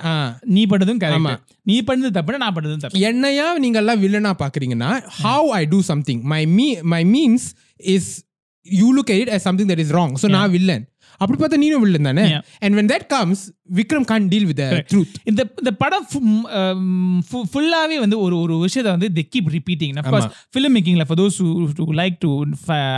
நீ 0.56 0.64
பண்ணதும். 0.72 1.00
கரெக்ட் 1.04 1.46
நீ 1.70 1.76
பண்ணது 1.88 2.10
தப்புனா 2.16 2.40
நான் 2.44 2.54
பண்ணதும் 2.56 2.82
தப்பு 2.82 3.04
என்னையா 3.08 3.46
நீங்க 3.64 3.78
எல்லாம் 3.82 4.02
வில்லனா 4.04 4.32
பாக்குறீங்கன்னா 4.42 4.90
how 5.22 5.48
I 5.60 5.62
do 5.72 5.80
something 5.90 6.22
my 6.32 6.42
me 6.58 6.68
my 6.92 7.02
means 7.14 7.47
Is 7.95 8.09
you 8.65 8.87
look 8.97 9.13
it 9.19 9.31
as 9.35 9.41
something 9.47 9.69
that 9.71 9.79
is 9.79 9.91
wrong 9.95 10.11
so 10.15 10.27
நான் 10.37 10.53
வில்லன் 10.55 10.85
அப்படி 11.21 11.37
பார்த்தா 11.39 11.57
நீனும் 11.63 11.83
வில்லன் 11.85 12.09
தானே 12.09 12.25
Yeah. 12.29 12.43
and 12.63 12.71
when 12.77 12.87
that 12.91 13.03
comes 13.15 13.39
Vikram 13.74 14.06
deal 14.28 14.44
with 14.44 14.56
the 14.56 14.82
truth. 14.82 15.12
இந்த 15.24 15.42
இந்த 15.58 15.70
படம் 15.72 16.06
ஃபுல்லாவே 17.52 17.98
வந்து 17.98 18.20
ஒரு 18.20 18.40
ஒரு 18.40 18.58
விஷயத்தை 18.58 18.92
வந்து 18.92 19.12
the 19.12 19.28
keep 19.34 19.50
repeating 19.52 19.96
of course 19.96 20.28
film 20.54 20.74
மேக்கிங்ல 20.76 21.04
for 21.04 21.20
those 21.20 21.38
to 21.72 21.92
like 21.92 22.16
to 22.18 22.30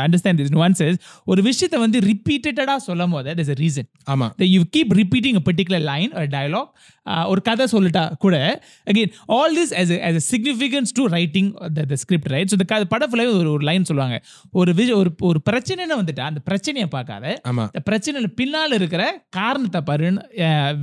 understand 0.05 0.41
this 0.41 0.53
nuances 0.53 0.95
ஒரு 1.25 1.43
விஷயத்தை 1.43 1.81
வந்து 1.81 1.99
ரிப்பீட்டடா 2.01 2.77
சொல்லும் 2.77 3.11
போது 3.11 3.35
there's 3.35 3.51
a 3.51 3.59
reason. 3.65 3.85
ஆமா. 4.11 4.29
That 4.39 4.47
you 4.47 4.63
keep 4.77 4.89
repeating 4.93 5.37
a 5.37 5.41
particular 5.41 5.83
line 5.85 6.11
or 6.13 6.27
dialogue 6.29 6.69
uh, 7.07 7.25
ஒரு 7.27 7.43
கதை 7.43 7.67
சொல்லிட்டா 7.73 8.17
கூட 8.17 8.63
again 8.91 9.09
all 9.29 9.55
this 9.55 9.73
as 9.73 9.91
a, 9.91 10.03
as 10.03 10.15
a 10.15 10.37
significance 10.37 10.93
to 10.93 11.03
writing 11.09 11.47
the, 11.77 11.85
the 11.89 11.97
script 11.97 12.29
right? 12.29 12.49
So 12.49 12.59
the 12.59 12.65
க- 12.65 12.85
படம் 12.85 13.11
ஃபுல்லாவே 13.11 13.39
ஒரு 13.39 13.51
ஒரு 13.51 13.65
லைன் 13.65 13.85
சொல்லுவாங்க. 13.85 14.17
ஒரு 14.51 14.75
விஷ 14.75 14.97
ஒரு 14.97 15.15
ஒரு 15.21 15.41
பிரச்சனைன்னு 15.51 15.99
வந்துட்டா 16.01 16.21
அந்த 16.21 16.41
பிரச்சனையை 16.41 16.89
பார்க்காத 16.89 17.41
இந்த 17.67 17.83
பிரச்சனையில 17.91 18.31
பின்னால 18.41 18.73
இருக்கிற 18.73 19.03
காரணத்தை 19.31 19.81
பாருன்னு 19.87 20.23
uh, 20.61 20.75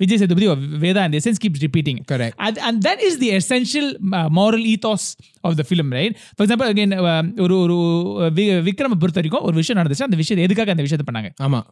Vijay 0.00 0.18
Sethupathi 0.22 0.48
or 0.52 0.56
Veda 0.84 1.00
and 1.00 1.12
the 1.14 1.18
essence 1.18 1.38
keeps 1.38 1.62
repeating. 1.62 2.04
Correct. 2.04 2.34
And, 2.38 2.58
and 2.58 2.82
that 2.82 3.00
is 3.08 3.18
the 3.18 3.30
essential 3.30 3.88
uh, 4.12 4.28
moral 4.28 4.60
ethos 4.74 5.16
of 5.44 5.56
the 5.56 5.62
film 5.68 5.92
right? 5.92 6.14
For 6.36 6.46
example 6.46 6.72
again 6.72 6.90
uh, 6.92 7.40
ஒரு 7.40 7.60
ஒரு 7.60 7.74
விக்ரம 8.38 8.72
பொறுத்த 8.74 9.12
வரைக்கும் 9.12 9.42
ஒரு 9.42 9.54
விஷயம் 9.54 9.82
நடந்துச்சு 9.82 10.02
அந்த 10.02 10.16
விஷயத்தை 10.16 10.42
எதுக்காக 10.42 10.70
அந்த 10.70 10.82
விஷயத்தை 10.82 11.06
பண்ணாங்க? 11.10 11.46
ஆமா. 11.48 11.62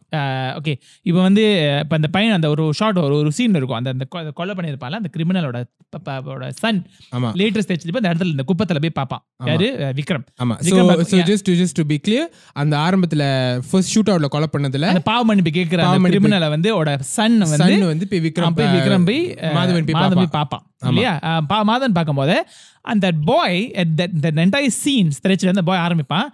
ஓகே 0.57 0.75
இப்போ 1.01 1.21
வந்து 1.21 1.77
இப்போ 1.79 1.95
அந்த 1.95 2.07
பையன் 2.07 2.33
அந்த 2.33 2.49
ஒரு 2.49 2.73
ஷார்ட் 2.73 2.97
ஒரு 2.97 3.15
ஒரு 3.15 3.31
சீன் 3.31 3.55
இருக்கும். 3.55 3.77
அந்த 3.77 3.89
அந்த 3.89 4.31
கொலை 4.31 4.55
பண்ணியிருப்பான்ல 4.57 4.91
அந்த 4.91 5.09
கிரிமினலோட 5.17 5.63
சன் 6.49 6.85
ஆமா. 7.15 7.29
லேட்டஸ்ட் 7.29 7.59
ஸ்டேஜ் 7.59 7.89
அந்த 7.93 8.13
இடத்துல 8.13 8.25
இந்த 8.25 8.43
குப்பத்துல 8.47 8.79
போய் 8.79 8.89
பார்ப்பான். 8.89 9.25
யாரு? 9.45 9.93
விக்ரம். 9.95 10.25
ஆமா. 10.43 10.59
So 10.59 10.79
விக்ரம் 10.79 10.91
பக்- 10.91 11.01
so 11.01 11.19
yeah. 11.19 11.23
just 11.23 11.41
to 11.43 11.53
just 11.53 11.71
to 11.73 11.83
be 11.83 11.97
clear 12.07 12.23
அந்த 12.53 12.77
ஆரம்பத்துல 12.77 13.23
ஃபர்ஸ்ட் 13.71 13.99
ஷூட் 13.99 14.13
அவுட்ல 14.13 14.25
கொலை 14.25 14.47
பண்ணதுல 14.57 14.81
அந்த 14.81 14.99
பாவ 14.99 15.23
மன்னிப்பு 15.23 15.51
கேட்கிற. 15.51 15.97
கிரிமினலை 15.97 16.49
வந்து 16.49 16.75
ஓட 16.75 16.97
சன் 16.99 17.37
வந்து 17.37 17.85
வந்து 17.85 18.07
போய் 18.07 18.19
விக்ரம் 18.19 18.49
போய் 18.49 18.65
விக்ரம் 18.65 19.05
போய் 19.05 19.33
மாதவன் 19.33 19.91
போய் 19.91 20.03
மாதவன். 20.03 20.15
போய் 20.15 20.27
பார்ப்பான். 20.31 20.71
இல்லையா? 20.85 21.19
பா- 21.23 21.45
மாதவன் 21.49 21.93
பார்க்கும்போது 21.93 22.45
அந்த 22.93 23.07
பாய் 23.29 23.59
தட் 23.97 24.39
என்டையர் 24.43 24.75
சீன் 24.83 25.11
ஸ்ட்ரெச்சில் 25.17 25.47
இருந்து 25.47 25.63
பாய் 25.69 25.83
ஆரம்பிப்பான். 25.87 26.27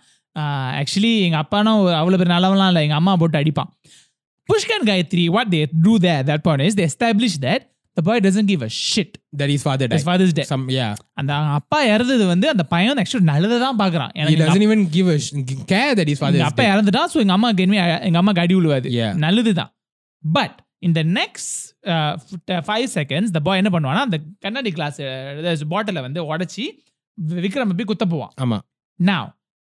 ஆக்சுவலி 0.80 1.14
எங்க 1.22 1.38
அப்பானும் 1.44 1.82
அவ்வளோ 2.00 2.18
பெரிய 2.22 2.36
நல்லவன்லாம் 2.36 2.72
இல்லை. 2.72 2.84
எங்க 2.88 2.98
அம்மா 3.02 3.16
போட்டு 3.16 3.40
அடிப்பான். 3.40 3.70
Pushkar 4.50 4.88
Gayathri 4.90 5.26
what 5.36 5.52
they 5.56 5.62
do 5.82 5.98
there 6.00 6.26
that 6.26 6.44
point 6.48 6.66
is 6.70 6.78
they 6.80 6.86
establish 6.90 7.38
that 7.46 7.64
the 7.98 8.02
boy 8.08 8.20
doesn't 8.24 8.50
give 8.52 8.64
a 8.64 8.70
shit 8.88 9.16
that 9.40 9.50
his 9.54 9.62
father 9.68 9.86
died. 9.88 9.98
His 9.98 10.06
father's 10.10 10.34
dead. 10.40 10.48
Some 10.50 10.66
yeah. 10.70 10.92
அந்த 11.14 11.32
அவங்க 11.34 11.54
அப்பா 11.54 11.80
இறந்தது 11.94 12.26
வந்து 12.28 12.48
அந்த 12.50 12.64
பையன் 12.64 12.98
ஆக்சுவலி 12.98 13.28
நல்லதை 13.32 13.60
தான் 13.60 13.80
பார்க்குறான். 13.80 14.12
he 14.14 14.20
எனக்கு 14.20 14.38
எங்க 14.38 14.48
doesn't 14.48 14.66
even 14.68 14.82
give 14.96 15.08
a 15.14 15.18
sh- 15.26 15.36
care 15.72 15.94
that 16.00 16.08
his 16.12 16.20
father 16.24 16.38
எங்க 16.38 16.46
is 16.46 16.52
அப்பா 16.52 16.64
dead. 16.64 16.74
இறந்துட்டான் 16.74 17.10
ஸோ 17.14 17.20
எங்க 17.24 17.36
அம்மாக்கு 17.38 17.64
இனிமே 17.66 17.80
எங்க 18.02 18.22
அம்மாக்கு 18.22 18.44
அடி 18.46 18.56
விழுவாது. 18.56 18.90
Yeah. 18.90 19.14
நல்லதுதான். 19.26 19.72
பட் 20.24 20.58
இந்த 20.88 21.00
next 21.18 21.54
five 22.68 22.88
seconds 22.98 23.34
the 23.38 23.42
boy 23.48 23.62
என்ன 23.62 23.72
பண்ணுவானா 23.76 24.02
அந்த 24.08 24.18
கண்ணாடி 24.46 24.72
கிளாஸ் 24.78 25.00
பாட்டிலை 25.74 26.04
வந்து 26.08 26.22
உடச்சி 26.32 26.66
விக்ரம் 27.46 27.78
போய் 27.80 27.90
குத்த 27.92 28.06
போவான். 28.14 28.34
ஆமா. 28.44 28.60
Now 29.00 29.24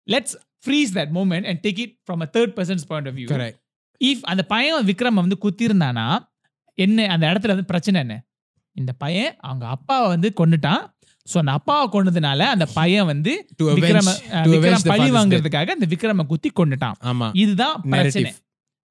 let's 0.09 0.37
freeze 0.65 0.93
that 0.99 1.13
moment 1.19 1.47
and 1.51 1.61
take 1.67 1.81
it 1.85 1.95
from 2.07 2.23
a 2.27 2.29
third 2.37 2.55
person's 2.59 2.87
point 2.91 3.09
of 3.11 3.17
view 3.19 3.51
if 4.01 4.25
அந்த 4.33 4.43
பையன் 4.55 4.89
விக்ரம் 4.91 5.21
வந்து 5.23 5.39
குத்திருந்தானா 5.45 6.07
என்ன 6.79 7.07
அந்த 7.15 7.25
இடத்துல 7.31 7.55
வந்து 7.55 7.71
பிரச்சனை 7.73 7.99
என்ன? 8.05 8.15
இந்த 8.77 8.93
பையன் 9.03 9.33
அவங்க 9.49 9.65
அப்பாவை 9.75 10.07
வந்து 10.15 10.29
கொன்னுட்டான். 10.41 10.83
ஸோ 11.27 11.37
அந்த 11.43 11.53
அப்பாவை 11.59 11.85
கொன்னதுனால 11.93 12.47
அந்த 12.55 12.67
பையன் 12.79 13.07
வந்து 13.11 13.33
விக்ரம 13.79 14.11
விக்ரம் 14.55 14.89
பழி. 14.91 15.07
வாங்குறதுக்காக 15.17 15.77
அந்த 15.77 15.87
விக்ரம 15.93 16.27
குத்தி 16.33 16.51
கொன்னுட்டான். 16.61 16.97
ஆமா. 17.11 17.29
இதுதான் 17.43 17.77
பிரச்சனை. 17.95 18.33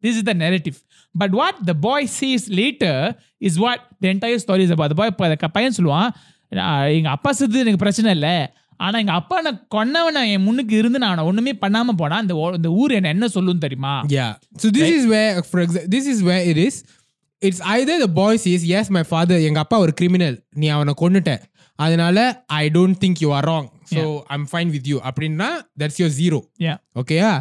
This 0.03 0.15
is 0.15 0.23
the 0.23 0.33
narrative. 0.33 0.77
But 1.15 1.31
what 1.31 1.55
the 1.65 1.75
boy 1.81 2.01
says 2.11 2.49
later 2.51 2.95
is 3.41 3.55
what 3.59 3.79
the 4.01 4.09
entire 4.09 4.39
story 4.39 4.63
is 4.63 4.71
about. 4.71 4.89
The 4.89 4.95
boy 4.95 5.07
இப்ப 5.07 5.25
அந்த 5.27 5.49
பையன் 5.57 5.77
சொல்லுவான் 5.77 6.09
"நான் 6.51 6.89
எங்க 6.89 7.09
அப்பா 7.09 7.31
செத்து 7.31 7.59
எனக்கு 7.59 7.77
பிரச்சனை 7.77 8.11
இல்லை 8.11 8.35
ஆனா 8.79 8.99
எங்க 8.99 9.11
அப்பா 9.11 9.41
நான் 9.41 9.67
கொன்னவனை 9.75 10.21
என் 10.29 10.43
முன்னுக்கு 10.43 10.75
இருந்து 10.77 10.99
நான் 10.99 11.09
அவனை 11.09 11.25
ஒண்ணுமே 11.25 11.53
பண்ணாம 11.61 11.95
போனா 11.97 12.17
இந்த 12.19 12.35
ஓ- 12.35 12.55
இந்த 12.55 12.69
ஊர் 12.71 12.91
என்ன 12.91 13.09
என்ன 13.09 13.27
சொல்லும் 13.27 13.57
தெரியுமா 13.57 13.93
Yeah. 14.17 14.31
So 14.57 14.69
this 14.69 14.89
is 14.97 15.05
where, 15.07 15.31
for 15.43 15.59
example, 15.59 15.89
this 15.89 16.07
is 16.07 16.19
where 16.23 16.43
it 16.51 16.59
is. 16.67 16.75
It's 17.41 17.61
either 17.75 17.95
the 17.99 18.11
boy 18.19 18.33
says, 18.37 18.61
yes, 18.65 18.85
my 18.89 19.03
father, 19.03 19.37
எங்க 19.47 19.59
அப்பா 19.59 19.77
ஒரு 19.77 19.93
criminal. 20.01 20.33
நீ 20.53 20.67
அவனை 20.67 20.93
கொன்னுட்ட. 21.01 21.31
அதனால 21.79 22.17
I 22.55 22.69
don't 22.69 22.95
think 22.95 23.15
you 23.23 23.31
are 23.31 23.43
wrong. 23.47 23.67
So 23.93 24.01
I'm 24.29 24.45
fine 24.45 24.69
with 24.71 24.85
you. 24.87 24.97
அப்படின்னா 25.01 25.47
that's 25.79 25.97
your 25.99 26.11
zero. 26.19 26.39
Yeah. 26.59 26.77
ஓகேயா 26.95 27.31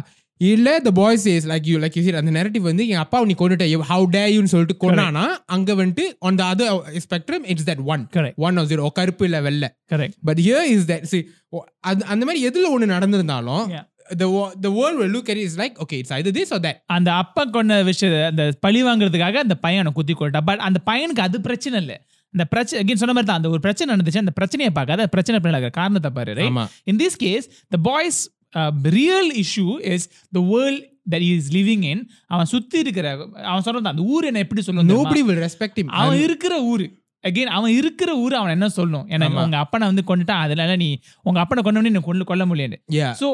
இல்ல 0.47 0.79
the 0.79 0.91
boy 0.91 1.11
says 1.17 1.43
like 1.45 1.65
you 1.65 1.77
like 1.77 1.95
you 1.95 2.03
said 2.03 2.15
அந்த 2.15 2.31
narrative 2.31 2.61
வந்து 2.61 2.83
என் 2.87 3.01
அப்பா 3.01 3.23
நீ 3.23 3.35
கொண்டுட்ட 3.39 3.65
how 3.83 3.99
dare 4.15 4.31
you 4.35 4.41
சொல்லிட்டு 4.47 4.75
கொண்டானா 4.83 5.25
அங்க 5.47 5.75
வந்துட்டு 5.75 6.05
on 6.21 6.37
the 6.37 6.45
other 6.45 6.67
spectrum 6.99 7.41
it's 7.45 7.63
that 7.63 7.81
one. 7.85 8.03
Correct. 8.15 8.35
one 8.39 8.57
or 8.57 8.65
zero. 8.65 8.85
கருப்பு 8.91 9.25
இல்ல 9.25 9.41
வெள்ளை. 9.41 9.69
Correct 9.91 10.17
but 10.23 10.37
here 10.47 10.63
is 10.75 10.83
that 10.85 11.03
see 11.11 11.21
o- 11.53 11.65
அது- 11.87 12.07
அந்த 12.13 12.23
மாதிரி 12.25 12.47
எதுல 12.47 12.71
ஒண்ணு 12.75 12.93
நடந்திருந்தாலும் 12.93 13.65
the 14.21 14.27
the 14.61 14.71
world 14.71 14.97
will 14.99 15.11
look 15.15 15.27
at 15.29 15.37
it 15.37 15.45
is 15.49 15.57
like 15.57 15.75
okay 15.79 15.99
it's 15.99 16.11
either 16.11 16.31
this 16.31 16.49
or 16.51 16.59
that. 16.59 16.77
அந்த 16.87 17.09
அப்பா 17.13 17.43
கொண்ட 17.49 17.83
விஷயத்த 17.83 18.25
அந்த 18.25 18.45
பழி 18.59 18.83
வாங்குறதுக்காக 18.83 19.37
அந்த 19.37 19.55
பையனை 19.57 19.91
குத்தி 19.91 20.13
கொண்டா 20.13 20.41
பட் 20.41 20.63
அந்த 20.67 20.81
பையனுக்கு 20.85 21.19
அது 21.19 21.41
பிரச்சனை 21.41 21.77
இல்லை. 21.81 21.97
இந்த 22.33 22.45
பிரச்சனை 22.45 22.77
again 22.83 22.97
சொன்ன 22.97 23.13
மாதிரி 23.13 23.27
தான் 23.27 23.39
அந்த 23.41 23.49
ஒரு 23.49 23.59
பிரச்சனை 23.59 23.89
நடந்துச்சு 23.93 24.17
அந்த 24.17 24.31
பிரச்சனையை 24.31 24.71
பார்க்காத 24.71 25.07
பிரச்சனை 25.07 25.39
பின்னாடி 25.39 25.69
காரணத்தை 25.71 26.11
பாரு 26.11 26.33
right? 26.33 26.51
ஆமா. 26.51 26.65
In 26.91 26.97
this 26.97 27.15
case, 27.15 27.45
issue 29.43 29.79
is 29.93 30.01
the 30.31 30.41
world 30.41 30.81
that 31.11 31.21
he 31.21 31.31
is 31.37 31.47
living 31.51 31.81
in. 31.83 32.09
அவன் 32.27 32.45
சுத்தி 32.45 32.77
இருக்கிற 32.79 33.07
அவன் 33.51 33.63
சொல்றது 33.67 33.93
அந்த 33.93 34.01
ஊர் 34.01 34.25
என்ன 34.25 34.39
எப்படி 34.39 34.61
nobody 34.91 35.23
will 35.29 35.41
respect 35.47 35.77
him. 35.79 35.89
அவன் 36.01 36.19
இருக்கிற 36.19 36.63
ஊரு. 36.63 36.85
அகைன் 37.23 37.51
அவன் 37.57 37.71
இருக்கிற 37.71 38.17
ஊர் 38.17 38.33
அவன் 38.33 38.51
என்ன 38.51 38.67
சொல்லணும் 38.77 39.05
எனக்கு 39.07 39.35
ஆமா. 39.37 39.43
உங்க 39.45 39.57
அப்பனை 39.63 39.85
வந்து 39.91 40.03
கொண்டுட்டான் 40.07 40.43
அதனால 40.45 40.75
நீ 40.75 41.01
உங்க 41.21 41.37
அப்பனை 41.43 41.61
கொண்டவனே 41.67 41.91
நீ 41.95 42.01
கொண்டு 42.07 42.25
கொல்ல 42.31 42.45
முடியாது. 42.45 42.77
ஸோ 43.21 43.27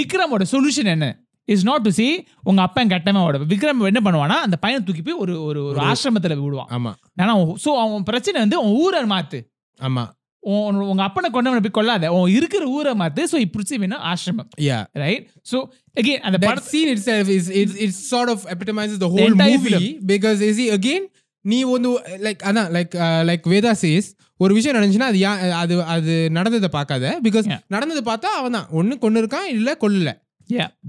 விக்ரமோட 0.00 0.44
சொல்யூஷன் 0.52 0.90
என்ன? 0.94 1.06
இஸ் 1.44 1.64
நாட் 1.64 1.84
டு 1.86 1.90
see 1.90 2.26
உங்க 2.42 2.60
அப்பன் 2.62 2.88
கட்டமாவோட 2.88 3.36
விக்ரம் 3.52 3.84
என்ன 3.90 4.00
பண்ணுவானா 4.06 4.36
அந்த 4.46 4.56
பையனை 4.56 4.84
தூக்கி 4.84 5.02
போய் 5.02 5.20
ஒரு 5.24 5.34
ஒரு 5.42 5.64
ஒரு 5.64 5.78
ஆசிரமத்துல 5.90 6.36
விடுவான். 6.40 6.70
ஆமா. 6.76 6.92
ஆனா 7.22 7.34
ஸோ 7.64 7.70
அவன் 7.84 8.02
பிரச்சனை 8.02 8.40
வந்து 8.44 8.58
உன் 8.64 8.76
ஊரை 8.84 9.02
மாத்து. 9.14 9.40
ஆமா. 9.78 10.04
உங்க 10.40 11.02
அப்பனை 11.04 11.30
கொண்டவனை 11.30 11.60
போய் 11.60 11.70
கொள்ளாத. 11.70 12.12
உன் 12.12 12.30
இருக்கிற 12.30 12.66
ஊரை 12.66 12.92
மாத்து. 12.92 13.22
ஸோ 13.32 13.38
இப்படி 13.38 13.76
வேணும் 13.76 14.02
ஆசிரமம். 14.04 14.48
Yeah. 14.60 14.82
ரைட் 14.92 15.24
ஸோ 15.52 15.58
அகெயின் 15.96 16.20
அந்த 16.20 16.38
that 16.38 16.46
படத்தை 16.46 16.70
scene 16.72 16.90
itself 16.94 17.28
is 17.28 17.48
it, 17.52 17.70
it 17.76 17.90
sort 18.04 18.28
of 18.28 18.46
epitomizes 18.46 18.98
the 18.98 19.08
whole 19.08 19.26
entire 19.26 19.58
movie 19.58 19.98
because 20.06 20.38
see 20.52 20.68
again 20.70 21.04
நீ 21.44 21.62
வந்து 21.64 21.90
லைக் 22.18 22.40
அதான் 22.44 22.70
லைக் 22.72 22.94
லைக் 23.26 23.44
வேதா 23.46 23.72
சேஸ் 23.82 24.08
ஒரு 24.40 24.54
விஷயம் 24.54 24.76
நடந்துச்சுன்னா 24.76 25.10
அது 25.10 25.18
யா- 25.18 25.52
அது 25.52 25.84
அது 25.84 26.30
நடந்ததை 26.30 26.68
பார்க்காத. 26.68 27.20
பிகாஸ். 27.22 27.46
நடந்ததை 27.66 28.12
பார்த்தா 28.12 28.30
அவன் 28.38 28.52
தான். 28.52 28.66
ஒன்னு 28.70 28.98
கொண்டு 28.98 29.22
இருக்கான் 29.22 29.46
இல்ல 29.50 29.76
கொல்லல. 29.80 30.10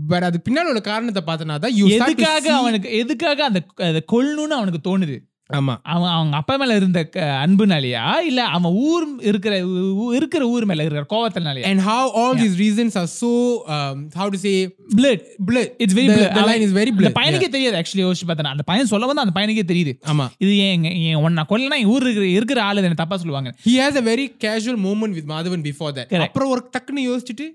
பட் 0.07 0.23
அது 0.23 0.41
பின்னால 0.49 0.63
உள்ள 0.63 0.81
காரணத்தை 0.81 1.23
பார்த்தனா 1.23 1.55
தான் 1.59 1.75
எதுக்காக 1.95 2.53
அவனுக்கு 2.53 2.89
எதுக்காக 2.97 3.43
அந்த 3.43 3.59
கொல்லணும்னு 4.11 4.57
அவனுக்கு 4.59 4.81
தோணுது? 4.89 5.15
ஆமா. 5.57 5.81
அவன் 5.81 6.09
அவங்க 6.09 6.35
அப்பா 6.35 6.55
மேல 6.55 6.75
இருந்த 6.75 7.09
அன்புனாலயா? 7.45 8.19
இல்ல 8.19 8.43
அவன் 8.43 8.71
ஊர் 8.71 9.07
இருக்கிற 9.21 9.53
இருக்கிற 10.15 10.47
ஊர் 10.47 10.65
மேல 10.65 10.83
இருக்கிற 10.83 11.05
கோவத்தினாலயா? 11.13 11.63
And 11.63 11.79
how 11.79 12.11
all 12.21 12.35
these 12.35 12.55
reasons 12.59 12.95
are 12.95 13.07
so 13.07 13.31
um, 13.75 14.09
how 14.13 14.29
to 14.29 14.37
say 14.37 14.75
blood 14.97 15.23
blood 15.39 15.69
it's 15.77 15.95
very 15.95 16.07
the, 16.07 16.27
the 16.37 16.41
line 16.41 16.63
is 16.67 16.71
very 16.71 16.91
அந்த 16.91 17.01
blood 17.01 17.17
பையனுக்கே 17.19 17.49
தெரியாது 17.49 17.77
ஆக்சுவலி 17.81 18.05
யோசிச்சு 18.07 18.27
பார்த்தா 18.27 18.53
அந்த 18.55 18.63
பையன் 18.63 18.85
சொல்ல 18.85 19.05
வந்து 19.05 19.21
அந்த 19.21 19.39
பையனுக்கே 19.39 19.65
தெரியுது. 19.71 19.93
ஆமா. 20.11 20.29
இது 20.37 20.57
ஏன் 20.57 21.15
உன்னை 21.15 21.43
கொல்லனா 21.49 21.85
ஊர் 21.85 22.01
இருக்கிற 22.01 22.27
இருக்கிற 22.27 22.63
ஆளு 22.63 22.83
என்ன 22.83 22.93
தப்பா 22.93 23.17
சொல்லுவாங்க. 23.17 23.55
He 23.65 23.75
has 23.77 23.95
a 23.95 24.01
very 24.01 24.27
casual 24.45 24.75
moment 24.75 25.13
with 25.15 25.27
madhavan 25.35 25.63
before 25.71 25.91
that. 25.91 26.13
அப்புறம் 26.19 26.49
ஒரு 26.49 26.69
டக்குன்னு 26.77 27.07
யோசிச்சுட்டு 27.09 27.47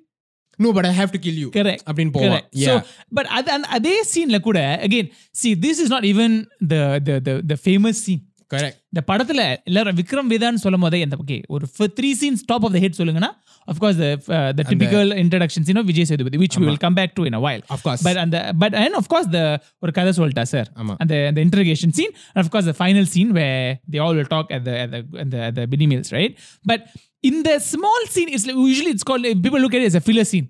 no 0.59 0.69
but 0.77 0.85
i 0.89 0.93
have 1.01 1.11
to 1.15 1.19
kill 1.25 1.37
you 1.43 1.49
Correct. 1.57 1.83
அப்படின்னு 1.89 2.13
போவான் 2.17 2.31
Correct. 2.31 2.49
So, 2.67 2.71
yeah 2.71 2.79
but 3.17 3.27
அது 3.37 3.51
அந்த 3.57 3.67
அதே 3.77 3.95
சீன்ல 4.13 4.39
கூட 4.47 4.59
again 4.87 5.07
see 5.41 5.53
this 5.67 5.77
is 5.85 5.91
not 5.95 6.05
even 6.13 6.31
the 6.73 6.81
the 7.07 7.15
the 7.27 7.35
the 7.51 7.57
famous 7.67 7.97
scene 8.05 8.23
correct 8.53 8.75
இந்த 8.91 9.01
படத்துல 9.09 9.41
எல்லாரும் 9.69 9.97
விக்ரம் 10.01 10.29
வேதான்னு 10.33 10.61
சொல்லும் 10.65 10.83
போதே 10.85 10.99
இந்த 11.05 11.17
ஓகே 11.23 11.37
ஒரு 11.55 11.65
three 11.99 12.09
scenes 12.21 12.43
top 12.51 12.65
of 12.67 12.75
the 12.75 12.81
head 12.85 12.99
சொல்லுங்கன்னா 13.01 13.31
of 13.71 13.77
course 13.81 13.97
the 14.03 14.11
uh, 14.37 14.51
the 14.59 14.63
typical 14.69 15.07
introduction 15.23 15.61
scene 15.65 15.79
of 15.81 15.85
Vijay 15.89 16.05
Sethupathi 16.09 16.37
which 16.43 16.55
we 16.59 16.65
will 16.69 16.79
come 16.85 16.95
back 16.99 17.11
to 17.17 17.23
in 17.29 17.33
a 17.39 17.41
while 17.45 17.61
of 17.75 17.81
course 17.85 18.01
but 18.07 18.17
அந்த 18.23 18.37
but 18.61 18.73
and 18.83 18.93
of 19.01 19.07
course 19.11 19.27
the 19.35 19.43
ஒரு 19.83 19.91
கதை 19.97 20.13
சொல்லிட்டா 20.19 20.45
sir 20.53 20.69
ஆமா 20.81 20.93
அந்த 21.03 21.15
the 21.35 21.43
interrogation 21.47 21.91
scene 21.97 22.13
and 22.33 22.41
of 22.45 22.49
course 22.55 22.67
the 22.71 22.77
final 22.83 23.05
scene 23.13 23.31
where 23.39 23.61
they 23.93 24.01
all 24.05 24.15
will 24.19 24.31
talk 24.35 24.47
at 24.57 24.63
the 24.69 24.75
at 24.85 24.89
the 24.95 25.01
at 25.23 25.29
the, 25.35 25.41
at 25.49 25.53
the 25.59 25.65
mini 25.73 25.87
meals 25.91 26.09
right 26.17 26.33
but 26.71 26.81
in 27.24 27.36
the 27.42 27.56
small 27.64 28.02
scene 28.08 28.30
it's 28.30 28.46
like, 28.46 28.58
usually 28.66 28.92
it's 28.92 29.04
called 29.04 29.26
people 29.38 29.60
look 29.60 29.74
at 29.74 29.82
it 29.82 29.90
as 29.90 29.96
a 29.96 30.06
filler 30.06 30.26
scene. 30.26 30.48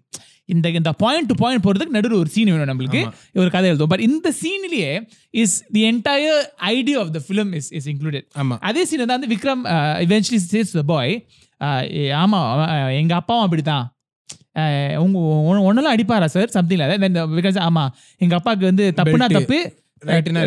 இந்த 0.49 0.69
இந்த 0.79 0.91
point 1.01 1.29
to 1.29 1.35
point 1.35 1.63
போறதுக்கு 1.65 1.95
நடுவில் 1.97 2.19
ஒரு 2.19 2.31
scene 2.33 2.51
வேணும் 2.51 2.69
நம்மளுக்கு. 2.71 3.01
ஒரு 3.35 3.49
கதை 3.51 3.69
எழுதும் 3.71 3.91
பட் 3.93 4.03
இந்த 4.07 4.29
சீன்லயே 4.41 4.91
is 5.35 5.55
the 5.75 5.83
entire 5.91 6.41
idea 6.71 6.97
of 7.03 7.13
the 7.15 7.21
film 7.27 7.53
is 7.59 7.69
is 7.79 7.87
included 7.93 8.27
ஆமா. 8.43 8.57
அதே 8.69 8.83
சீன் 8.91 9.03
தான் 9.03 9.15
வந்து 9.15 9.31
Vikram 9.33 9.63
eventually 10.05 10.41
chase 10.47 10.75
the 10.77 10.85
boy 10.91 11.15
ஆமா 12.21 12.41
அவன், 12.53 12.69
எங்க 13.01 13.15
அப்பாவும் 13.21 13.47
அப்படிதான் 13.47 13.85
அஹ், 14.57 14.95
உங்க 14.99 15.17
ஒன்னெல்லாம் 15.63 15.95
அடிப்பாரா 15.97 16.29
சார் 16.35 16.55
சம்திங் 16.57 16.83
பிகாஸ் 17.37 17.59
ஆமா 17.65 17.85
எங்க 18.21 18.35
அப்பாவுக்கு 18.41 18.71
வந்து 18.71 18.87
தப்புனா. 19.01 19.29
தப்பு. 19.33 19.59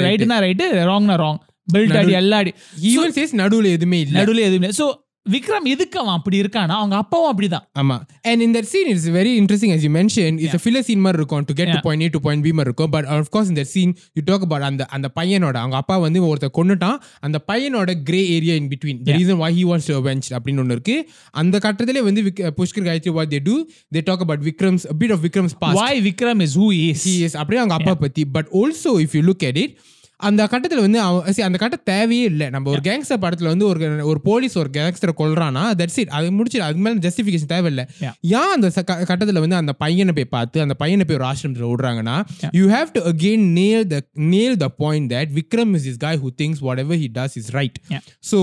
ரைட்டுனா 0.05 0.37
ரைட்டு 0.45 0.65
ராங்னா 0.91 1.17
ராங் 1.23 1.41
பெல்ட் 1.67 1.97
அடி 2.01 2.13
எல்லா 2.21 2.37
அடி. 2.43 2.51
even 2.89 3.11
says 3.11 3.33
நடுவுல 3.41 3.67
எதுவுமே 3.77 3.99
இல்ல. 4.05 4.15
நடுவில் 4.19 4.47
எதுவுமே 4.47 4.71
ஸோ 4.79 4.87
விக்ரம் 5.33 5.67
எதுக்கு 5.73 5.97
அவன் 6.01 6.15
அப்படி 6.17 6.37
இருக்கானா 6.43 6.75
அவங்க 6.81 6.95
அப்பாவும் 7.03 7.29
அப்படிதான் 7.31 7.65
ஆமா 7.81 7.97
and 8.31 8.41
in 8.45 8.51
that 8.55 8.65
scene 8.71 8.87
it's 8.93 9.07
very 9.17 9.33
interesting 9.41 9.71
as 9.75 9.81
you 9.85 9.91
mentioned 9.97 10.35
it's 10.45 10.55
a 10.59 10.61
filler 10.65 10.83
scene 10.87 11.01
மாதிரி 11.05 11.19
இருக்கும் 11.21 11.45
to 11.49 11.55
get 11.59 11.67
to 11.67 11.77
Yeah. 11.77 11.83
point 11.87 12.01
A 12.05 12.09
to 12.15 12.21
point 12.27 12.41
B 12.45 12.51
மாதிரி 12.57 12.69
இருக்கும் 12.69 12.91
but 12.95 13.05
of 13.17 13.27
course 13.35 13.49
in 13.51 13.57
that 13.59 13.69
scene 13.73 13.91
you 14.17 14.23
talk 14.29 14.43
about 14.47 14.61
அந்த 14.69 14.85
அந்த 14.97 15.09
பையனோட 15.17 15.55
அவங்க 15.63 15.77
அப்பா 15.81 15.97
வந்து 16.05 16.21
ஒருத்தர் 16.29 16.53
கொன்னுட்டான் 16.57 16.97
அந்த 17.27 17.39
பையனோட 17.49 17.91
grey 18.09 18.21
area 18.37 18.55
in 18.61 18.67
between 18.73 18.97
the 19.07 19.15
reason 19.19 19.37
why 19.43 19.51
he 19.59 19.65
wants 19.71 19.87
to 19.91 19.95
avenge 20.01 20.29
அப்படின்னு 20.37 20.63
ஒன்று 20.65 20.77
இருக்கு 20.77 20.97
அந்த 21.43 21.61
கட்டத்திலே 21.65 22.03
வந்து 22.09 22.23
Pushkar 22.59 22.87
Gayathri 22.89 23.13
what 23.19 23.29
they 23.35 23.41
do 23.49 23.57
they 23.91 24.03
talk 24.09 24.23
about 24.27 24.41
Vikram's 24.49 24.85
a 24.87 24.97
bit 25.03 25.13
of 25.17 25.21
Vikram's 25.27 25.55
past 25.63 25.79
why 25.81 25.93
Vikram 26.09 26.41
is 26.47 26.57
who 26.61 26.69
is 26.81 27.05
he 27.09 27.15
is 27.27 27.35
அப்படியே 27.41 27.61
அவங்க 27.63 27.77
அப்பா 27.79 27.95
பத்தி 28.05 28.25
but 28.37 28.49
also 28.61 28.93
if 29.05 29.15
you 29.17 29.23
look 29.29 29.45
at 29.51 29.59
it 29.63 29.71
அந்த 30.19 30.45
கட்டத்துல 30.51 30.79
வந்து 30.79 30.99
அவன் 30.99 31.33
see, 31.33 31.41
அந்த 31.41 31.57
கட்டம் 31.57 31.81
தேவையே 31.83 32.23
இல்லை. 32.23 32.49
நம்ம 32.49 32.69
ஒரு 32.69 32.81
கேங்ஸ்டர் 32.83 33.21
படத்துல 33.23 33.43
வந்து 33.43 33.65
ஒரு 33.67 34.05
ஒரு 34.05 34.21
போலீஸ் 34.21 34.57
ஒரு 34.57 34.69
கேங்ஸ்டரை 34.73 35.13
கொல்றானா 35.17 35.63
தட்ஸ் 35.79 35.99
இட் 35.99 36.07
அது 36.07 36.31
முடிச்சு 36.31 36.63
அதுக்கு 36.63 36.81
மேல 36.81 36.95
ஜஸ்டிஃபிகேஷன் 37.07 37.51
தேவையில்லை. 37.53 37.85
ஏன் 38.21 38.53
அந்த 38.55 38.69
கட்டத்துல 39.09 39.39
வந்து 39.39 39.55
அந்த 39.55 39.73
பையனை 39.73 40.13
போய் 40.13 40.25
பார்த்து 40.25 40.61
அந்த 40.61 40.73
பையனை 40.73 41.05
போய் 41.05 41.17
ஒரு 41.17 41.25
ஆசிரமத்தில் 41.25 41.69
விடுறாங்கன்னா 41.73 42.17
you 42.51 42.65
have 42.69 42.91
to 42.91 43.03
again 43.11 43.45
nail 43.59 43.87
the 43.87 43.99
nail 44.13 44.57
the 44.57 44.69
point 44.83 45.13
that 45.13 45.33
Vikram 45.39 45.73
is 45.73 45.85
is 45.85 45.99
guy 46.05 46.15
who 46.23 46.31
thinks 46.41 46.59
whatever 46.69 46.97
he 47.03 47.09
does 47.19 47.35
is 47.41 47.49
right. 47.59 47.77
Yeah. 47.89 48.03
So 48.31 48.39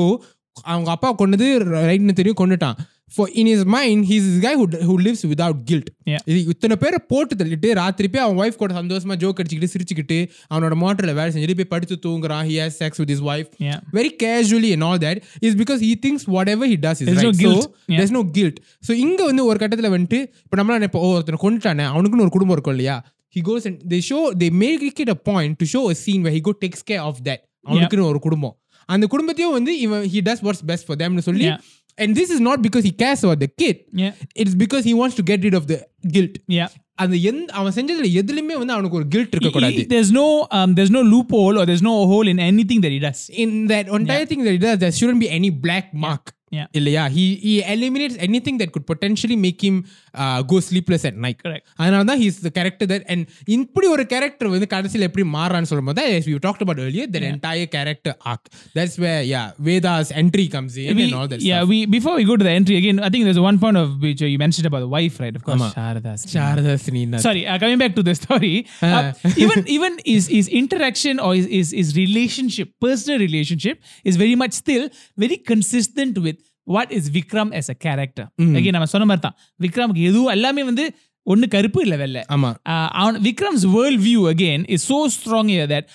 அவங்க 0.62 0.90
அப்பா 0.90 1.12
கொண்டது 1.12 1.46
ரைட்னு 1.88 2.12
தெரியும் 2.12 2.40
கொண்டுட்டான் 2.40 2.76
for 3.08 3.28
in 3.30 3.46
his 3.46 3.64
mind 3.66 4.04
he's 4.04 4.24
this 4.26 4.40
guy 4.40 4.54
who 4.54 4.66
who 4.88 4.94
lives 4.98 5.20
without 5.24 5.56
guilt 5.68 5.88
Yeah. 6.10 6.20
இது 6.30 6.38
இத்தனை 6.52 6.76
பேரை 6.82 6.98
போட்டு 7.10 7.34
தள்ளிட்டு 7.40 7.68
ராத்திரி 7.80 8.08
போய் 8.12 8.22
அவன் 8.24 8.38
ஒய்ஃப் 8.42 8.58
கூட 8.62 8.72
சந்தோஷமா 8.78 9.14
ஜோக் 9.22 9.40
அடிச்சுக்கிட்டு 9.40 9.72
சிரிச்சுக்கிட்டு 9.74 10.18
அவனோட 10.52 10.74
மோட்டரில் 10.82 11.14
வேலை 11.18 11.30
செஞ்சுட்டு 11.34 11.56
போய் 11.60 11.70
படுத்து 11.74 11.96
தூங்குறான் 12.06 12.44
he 12.50 12.56
has 12.62 12.72
sex 12.82 13.00
with 13.02 13.10
his 13.14 13.22
wife 13.30 13.48
Yeah. 13.66 13.78
very 13.98 14.12
casually 14.24 14.70
and 14.76 14.84
all 14.88 14.98
that 15.06 15.18
is 15.48 15.54
because 15.62 15.82
he 15.88 15.92
thinks 16.06 16.24
whatever 16.36 16.66
he 16.72 16.78
does 16.86 17.00
is 17.02 17.08
There's 17.10 17.22
no 17.22 17.32
right 17.32 17.42
guilt. 17.44 17.62
so 17.62 17.70
Yeah. 17.88 17.98
there's 17.98 18.14
no 18.18 18.24
guilt 18.38 18.58
so 18.88 18.92
இங்க 19.04 19.20
வந்து 19.30 19.44
ஒரு 19.50 19.60
கட்டத்துல 19.64 19.90
வந்துட்டு 19.96 20.20
இப்போ 20.46 20.58
நம்மளாம் 20.62 20.88
இப்போ 20.90 21.02
ஓ 21.06 21.12
ஒருத்தனை 21.18 21.40
கொண்டுட்டானே 21.46 21.86
அவனுக்குன்னு 21.94 22.26
ஒரு 22.28 22.34
குடும்பம் 22.36 22.56
இருக்கும் 22.58 22.76
இல்லையா 22.76 22.96
he 23.36 23.42
goes 23.42 23.62
and 23.68 23.78
they 23.92 24.02
show 24.10 24.20
they 24.42 24.50
make 24.64 25.00
it 25.04 25.08
a 25.08 25.20
point 25.30 25.54
to 25.62 25.66
show 25.74 25.84
a 25.94 25.98
scene 26.02 26.20
where 26.24 26.34
he 26.38 26.42
go 26.48 26.54
takes 26.64 26.82
care 26.92 27.02
of 27.10 27.16
that 27.28 27.40
அவனுக்குன்னு 27.66 28.10
ஒரு 28.12 28.20
குடும்பம் 28.26 28.54
அந்த 28.88 29.04
குடும்பத்தையும் 29.12 29.54
வந்து 29.56 29.72
இவன் 29.84 30.04
he 30.12 30.20
does 30.28 30.40
what's 30.46 30.62
best 30.70 30.84
for 30.88 30.96
them 31.02 31.12
னு 31.18 31.22
சொல்லி 31.28 31.46
Yeah. 31.46 31.58
and 31.97 32.11
this 32.19 32.29
is 32.29 32.39
not 32.39 32.57
because 32.61 32.83
he 32.83 32.93
cares 33.01 33.21
about 33.23 33.39
the 33.39 33.51
kid 33.61 33.77
Yeah. 34.03 34.13
it's 34.41 34.55
because 34.63 34.83
he 34.89 34.93
wants 35.01 35.15
to 35.19 35.25
get 35.31 35.39
rid 35.47 35.57
of 35.59 35.65
the 35.71 35.79
guilt 36.15 36.35
Yeah. 36.59 36.69
அந்த 37.03 37.15
எந்த 37.29 37.51
அவன் 37.59 37.73
செஞ்சதுல 37.75 38.07
எதுலயுமே 38.21 38.55
வந்து 38.61 38.73
அவனுக்கு 38.75 38.97
ஒரு 38.99 39.07
கில்ட் 39.13 39.33
இருக்க 39.35 39.49
கூடாது 39.49 39.75
He- 39.77 39.85
there's 39.93 40.11
no 40.21 40.25
um, 40.57 40.69
there's 40.77 40.93
no 40.97 41.03
loophole 41.11 41.57
or 41.59 41.65
there's 41.69 41.85
no 41.89 41.95
hole 42.11 42.27
in 42.33 42.39
anything 42.47 42.79
that 42.85 42.93
he 42.95 43.01
does. 43.05 43.19
in 43.43 43.51
that 43.71 43.85
entire 43.99 44.25
thing 44.31 44.41
that 44.45 44.55
he 44.57 44.61
does 44.65 44.77
there 44.83 44.95
shouldn't 44.99 45.21
be 45.25 45.31
any 45.39 45.51
black 45.65 45.87
mark 46.05 46.23
Yeah. 46.27 46.42
இல்லையா 46.79 47.03
he 47.15 47.23
he 47.45 47.53
eliminates 47.73 48.15
anything 48.27 48.55
that 48.61 48.69
could 48.75 48.85
potentially 48.91 49.35
make 49.45 49.59
him 49.67 49.75
uh, 50.21 50.39
go 50.51 50.57
sleepless 50.69 51.03
at 51.09 51.15
night 51.25 51.37
Correct. 51.45 51.63
அதனால 51.81 52.03
தான் 52.09 52.19
he's 52.23 52.37
the 52.47 52.53
character 52.57 52.85
that 52.91 53.03
and 53.13 53.21
இப்படி 53.57 53.87
ஒரு 53.95 54.03
character 54.13 54.49
வந்து 54.55 54.69
கடைசியில் 54.75 55.07
எப்படி 55.09 55.25
மாறான்னு 55.37 55.69
சொல்லும்போது 55.71 55.97
தான் 55.99 56.09
as 56.19 56.25
we 56.29 56.33
talked 56.47 56.63
about 56.65 56.79
earlier 56.85 57.05
that 57.15 57.25
entire 57.33 57.67
character 57.75 58.13
arc 58.31 58.43
that's 58.77 58.95
where 59.03 59.21
yeah 59.33 59.45
Veda's 59.67 60.11
entry 60.23 60.47
comes 60.55 60.73
in 60.85 60.95
we, 60.99 61.05
and 61.05 61.15
all 61.19 61.27
that 61.33 61.41
yeah, 61.49 61.59
stuff 61.59 61.71
we 61.73 61.79
before 61.97 62.15
we 62.19 62.25
go 62.31 62.35
to 62.41 62.45
the 62.49 62.55
entry 62.59 62.75
again, 62.81 62.97
I 63.07 63.11
think 63.13 63.23
there's 63.27 63.43
one 63.49 63.59
point 63.63 63.77
of 63.83 63.89
which 64.05 64.21
uh, 64.25 64.31
you 64.33 64.39
mentioned 64.45 64.67
about 64.71 64.81
the 64.85 64.91
wife, 64.97 65.15
right? 65.23 65.35
Of 65.39 65.43
course, 65.47 65.61
Ama. 65.61 65.69
Sharada. 65.77 66.13
Sharada 66.33 66.73
Srinath. 66.85 67.23
Sorry, 67.27 67.43
uh, 67.47 67.57
coming 67.63 67.79
back 67.83 67.93
to 67.99 68.03
the 68.09 68.15
story, 68.23 68.53
uh, 68.89 69.05
even 69.43 69.59
even 69.77 69.93
his 70.13 70.25
his 70.37 70.47
interaction 70.61 71.15
or 71.27 71.31
his, 71.39 71.47
his 71.57 71.69
his 71.79 71.89
relationship, 72.03 72.69
personal 72.87 73.19
relationship, 73.27 73.77
is 74.11 74.17
very 74.25 74.35
much 74.43 74.53
still 74.63 74.85
very 75.25 75.39
consistent 75.51 76.17
with 76.27 76.37
what 76.66 76.92
is 76.92 77.10
Vikram 77.10 77.52
as 77.52 77.68
a 77.68 77.74
character. 77.74 78.26
Again, 78.38 78.72
நம்ம 78.72 78.84
சொன்ன 78.84 79.04
மாதிரி 79.04 79.20
தான். 79.20 79.36
விக்ரமுக்கு 79.60 80.02
எதுவும் 80.02 80.26
எல்லாமே 80.26 80.64
வந்து 80.64 80.84
ஒண்ணு 81.26 81.48
கருப்பு 81.48 81.82
இல்ல 81.82 81.96
வெள்ளை. 81.96 82.22
ஆமா. 82.28 82.50
uh, 82.68 82.88
அவன் 82.92 83.20
Vikram's 83.20 83.66
world 83.76 84.02
view 84.06 84.22
again 84.32 84.64
is 84.68 84.92
so 84.92 84.98
strong 85.16 85.52
that 85.66 85.88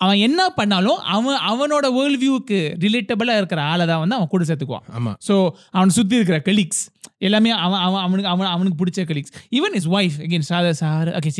அவன் 0.00 0.16
என்ன 0.16 0.50
பண்ணாலும் 0.50 0.96
அவன் 0.96 1.38
அவனோட 1.50 1.86
வேர்ல்ட் 1.92 2.20
வியூக்கு 2.22 2.58
ரிலேட்டபிளா 2.78 3.36
இருக்கிற 3.36 3.62
ஆளை 3.62 3.86
தான் 3.86 3.98
வந்து 3.98 4.14
அவன் 4.14 4.28
கூட 4.28 4.44
சேர்த்துக்குவான். 4.44 4.84
ஆமா. 4.98 5.12
ஸோ 5.28 5.34
அவனை 5.70 5.90
சுற்றி 5.90 6.16
இருக்கிற 6.16 6.38
கலீக்ஸ் 6.40 6.82
எல்லாமே 7.26 7.50
அவன் 7.66 7.80
அவன் 7.86 8.02
அவனுக்கு 8.06 8.30
அவன் 8.34 8.52
அவனுக்கு 8.54 8.78
பிடிச்ச 8.82 9.06
colleagues 9.10 9.34
even 9.58 9.76
his 9.80 9.88
wife 9.98 10.18
again 10.26 10.46
Saradha 10.50 10.74
sir 10.82 11.10
okay 11.18 11.30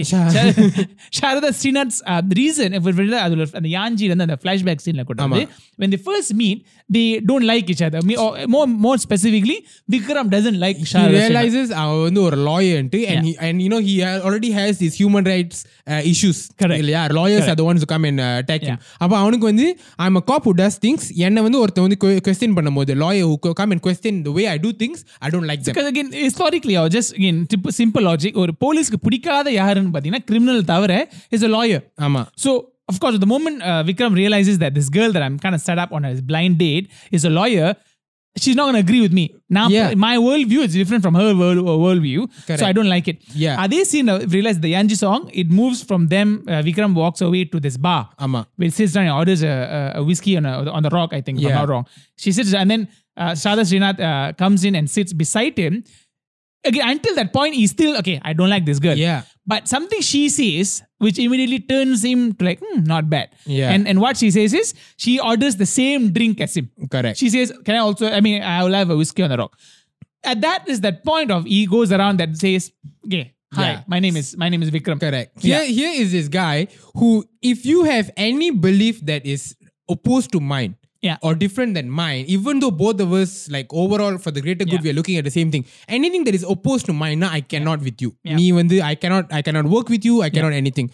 Saradha 1.21 1.51
Srinath's 1.61 2.01
reason 2.41 2.75
அதில் 3.25 3.45
அந்த 3.59 3.69
யாஞ்சிலேருந்து 3.77 4.27
அந்த 4.29 4.39
ஃப்ளாஷ்பேக் 4.43 4.85
சீனில் 4.87 5.09
கூட 5.11 5.21
வந்து 5.27 5.43
when 5.81 5.91
they 5.93 6.01
first 6.09 6.31
meet 6.41 6.59
they 6.91 7.05
don't 7.31 7.47
like 7.51 7.67
each 7.73 7.83
other 7.87 8.01
Me- 8.09 8.19
or 8.25 8.31
more 8.55 8.67
more 8.85 8.97
specifically 8.99 9.57
vikram 9.95 10.27
doesn't 10.35 10.59
like 10.65 10.77
he 10.83 10.87
Sharada 10.93 11.11
Srinath. 11.11 11.25
realizes 11.27 11.67
அவன் 11.83 12.03
வந்து 12.07 12.21
ஒரு 12.27 12.37
லாயர்ன்ட்டு 12.49 13.01
and 13.13 13.21
he 13.27 13.33
and 13.47 13.57
you 13.65 13.71
know 13.73 13.81
he 13.89 13.95
ha- 14.05 14.21
already 14.27 14.51
has 14.59 14.73
these 14.83 14.95
human 15.03 15.25
rights 15.33 15.57
uh, 15.93 16.03
issues 16.13 16.39
Correct. 16.63 16.81
இல்லையா 16.83 17.03
lawyers 17.19 17.47
are 17.53 17.59
the 17.63 17.67
ones 17.71 17.81
who 17.83 17.91
come 17.95 18.07
and 18.11 18.21
uh, 18.21 18.43
attack 18.43 18.63
him 18.69 18.79
அப்ப 19.03 19.13
அவனுக்கு 19.23 19.47
வந்து 19.51 19.67
I'm 20.05 20.17
a 20.17 20.27
cop 20.31 20.45
who 20.49 20.55
does 20.63 20.77
things 20.87 21.05
என்ன 21.29 21.43
வந்து 21.47 21.61
ஒருத்தன் 21.65 21.87
வந்து 21.89 21.99
question 22.29 22.57
பண்ணும்போது 22.59 22.95
lawyer 23.05 23.27
who 23.31 23.37
co- 23.47 23.55
come 23.61 23.73
and 23.77 23.83
question 23.89 24.15
the 24.29 24.35
way 24.39 24.47
I 24.55 24.59
do 24.59 24.73
things 24.83 24.99
I 25.27 25.31
don't 25.35 25.49
like 25.56 25.64
them 25.64 25.74
Because 25.74 25.88
again, 25.88 26.12
historically, 26.12 26.78
or 26.78 26.90
just 26.90 27.14
again, 27.14 27.46
tip- 27.46 27.72
simple 27.72 28.04
logic, 28.04 28.36
ஒரு 28.36 28.54
போலீஸ்க்கு 28.64 29.00
பிடிக்காத 29.06 29.52
யாருன்னு 29.52 29.94
பார்த்தீங்கன்னா 29.94 30.26
கிரிமினல் 30.32 30.64
தவிர 30.64 31.08
இஸ் 31.30 31.44
a 31.44 31.52
lawyer. 31.58 31.82
ஆமா 32.08 32.24
So, 32.36 32.52
of 32.88 33.00
course, 33.00 33.18
the 33.20 33.32
moment 33.36 33.62
uh, 33.62 33.82
Vikram 33.84 34.14
realizes 34.14 34.58
that 34.60 34.74
this 34.74 34.90
girl 34.90 35.12
that 35.12 35.24
I'm 35.24 35.40
kind 35.40 35.56
of 35.56 35.62
set 35.62 35.78
up 35.78 35.92
on 35.92 36.06
a 36.06 36.22
blind 36.22 36.58
date 36.58 36.86
is 37.12 37.24
a 37.26 37.34
lawyer, 37.40 37.70
she's 38.36 38.56
not 38.56 38.64
going 38.64 38.74
to 38.74 38.84
agree 38.88 39.02
with 39.02 39.14
me. 39.20 39.24
Now, 39.50 39.64
Yeah. 39.70 39.94
my 40.06 40.18
worldview 40.18 40.62
is 40.68 40.74
different 40.74 41.04
from 41.06 41.16
her 41.16 41.36
world 41.36 41.60
uh, 41.62 41.76
worldview, 41.86 42.22
so 42.22 42.44
Correct. 42.48 42.64
I 42.64 42.74
don't 42.78 42.92
like 42.96 43.08
it. 43.08 43.18
Yeah. 43.36 43.62
Are 43.62 43.68
they 43.68 43.84
seen? 43.84 44.08
Uh, 44.08 44.26
realize 44.28 44.60
the 44.60 44.72
Yanji 44.76 44.98
song? 44.98 45.30
It 45.34 45.50
moves 45.52 45.84
from 45.84 46.08
them. 46.08 46.46
Uh, 46.48 46.62
Vikram 46.68 46.94
walks 46.94 47.22
away 47.22 47.44
to 47.54 47.60
this 47.60 47.78
bar. 47.88 48.02
ஆமா 48.26 48.42
Where 48.58 48.70
he 48.70 48.76
sits 48.80 48.94
down 48.98 49.06
and 49.06 49.16
orders 49.22 49.44
a, 49.44 49.56
a, 49.78 50.02
a 50.02 50.04
whiskey 50.10 50.36
on, 50.42 50.46
a, 50.46 50.72
on 50.78 50.84
the 50.88 50.94
rock, 50.98 51.14
I 51.20 51.24
think, 51.28 51.38
if 51.38 51.46
I'm 51.46 51.50
Yeah. 51.50 51.62
not 51.62 51.70
wrong. 51.74 51.86
She 52.24 52.32
sits 52.38 52.54
and 52.62 52.72
then 52.74 52.84
uh, 53.17 53.33
Shada 53.33 53.63
Srinath 53.71 54.01
uh, 54.01 54.33
comes 54.35 54.65
in 54.65 54.75
and 54.75 54.89
sits 54.91 55.13
beside 55.13 55.57
him. 55.59 55.85
Again, 56.65 56.89
until 56.89 57.15
that 57.15 57.33
point, 57.33 57.55
he's 57.55 57.71
still, 57.71 57.97
okay, 57.99 58.21
I 58.25 58.33
don't 58.33 58.51
like 58.51 58.65
this 58.67 58.81
girl. 58.81 58.97
yeah 58.97 59.23
But 59.47 59.69
something 59.69 60.01
she 60.01 60.29
says, 60.29 60.83
which 60.99 61.19
immediately 61.19 61.61
turns 61.61 62.05
him 62.05 62.33
to 62.35 62.45
like, 62.45 62.61
hmm, 62.63 62.83
not 62.83 63.09
bad. 63.09 63.29
Yeah. 63.47 63.71
And 63.71 63.87
and 63.87 64.01
what 64.01 64.17
she 64.17 64.31
says 64.33 64.53
is, 64.53 64.75
she 64.97 65.21
orders 65.21 65.55
the 65.57 65.67
same 65.67 66.13
drink 66.13 66.41
as 66.41 66.57
him. 66.57 66.71
correct 66.91 67.19
She 67.19 67.31
says, 67.31 67.53
"Can 67.65 67.77
I 67.77 67.79
also? 67.79 68.09
I 68.11 68.21
mean, 68.21 68.43
I 68.43 68.65
will 68.65 68.73
have 68.81 68.91
a 68.91 68.97
whiskey 68.97 69.23
on 69.23 69.31
the 69.31 69.39
rock." 69.43 69.57
At 70.25 70.41
that 70.41 70.69
is 70.69 70.81
that 70.81 71.05
point 71.05 71.31
of 71.31 71.45
he 71.45 71.67
goes 71.67 71.93
around 71.93 72.19
that 72.19 72.37
says, 72.37 72.73
"Okay, 73.07 73.23
hi, 73.55 73.69
Yeah. 73.71 73.83
my 73.95 74.01
name 74.01 74.17
is 74.17 74.37
my 74.37 74.49
name 74.49 74.63
is 74.67 74.73
Vikram." 74.79 74.99
Correct. 74.99 75.41
Here, 75.41 75.63
here 75.65 75.93
is 76.03 76.11
this 76.19 76.27
guy 76.27 76.67
who, 76.97 77.25
if 77.43 77.65
you 77.65 77.85
have 77.85 78.11
any 78.17 78.51
belief 78.51 79.01
that 79.13 79.25
is 79.25 79.55
opposed 79.89 80.33
to 80.33 80.41
mine 80.41 80.75
yeah. 81.07 81.17
or 81.23 81.35
different 81.45 81.75
than 81.79 81.89
mine, 82.03 82.25
even 82.37 82.61
though 82.61 82.75
both 82.85 83.01
of 83.07 83.13
us, 83.21 83.33
like 83.57 83.69
overall 83.83 84.19
for 84.25 84.33
the 84.37 84.43
greater 84.47 84.65
good, 84.65 84.81
yeah. 84.81 84.87
we 84.87 84.91
are 84.93 84.99
looking 85.01 85.17
at 85.21 85.25
the 85.25 85.35
same 85.39 85.51
thing. 85.55 85.65
Anything 85.89 86.25
that 86.25 86.35
is 86.41 86.45
opposed 86.55 86.87
to 86.87 86.93
mine, 86.93 87.19
nah, 87.25 87.31
I 87.39 87.41
cannot 87.41 87.81
yeah. 87.81 87.85
with 87.89 88.03
you. 88.03 88.11
Yeah. 88.23 88.37
Me, 88.37 88.45
even 88.53 88.69
the, 88.69 88.83
I 88.83 88.95
cannot, 88.95 89.33
I 89.33 89.43
cannot 89.43 89.67
work 89.77 89.89
with 89.89 90.05
you. 90.05 90.23
I 90.23 90.31
cannot 90.31 90.53
anything, 90.53 90.91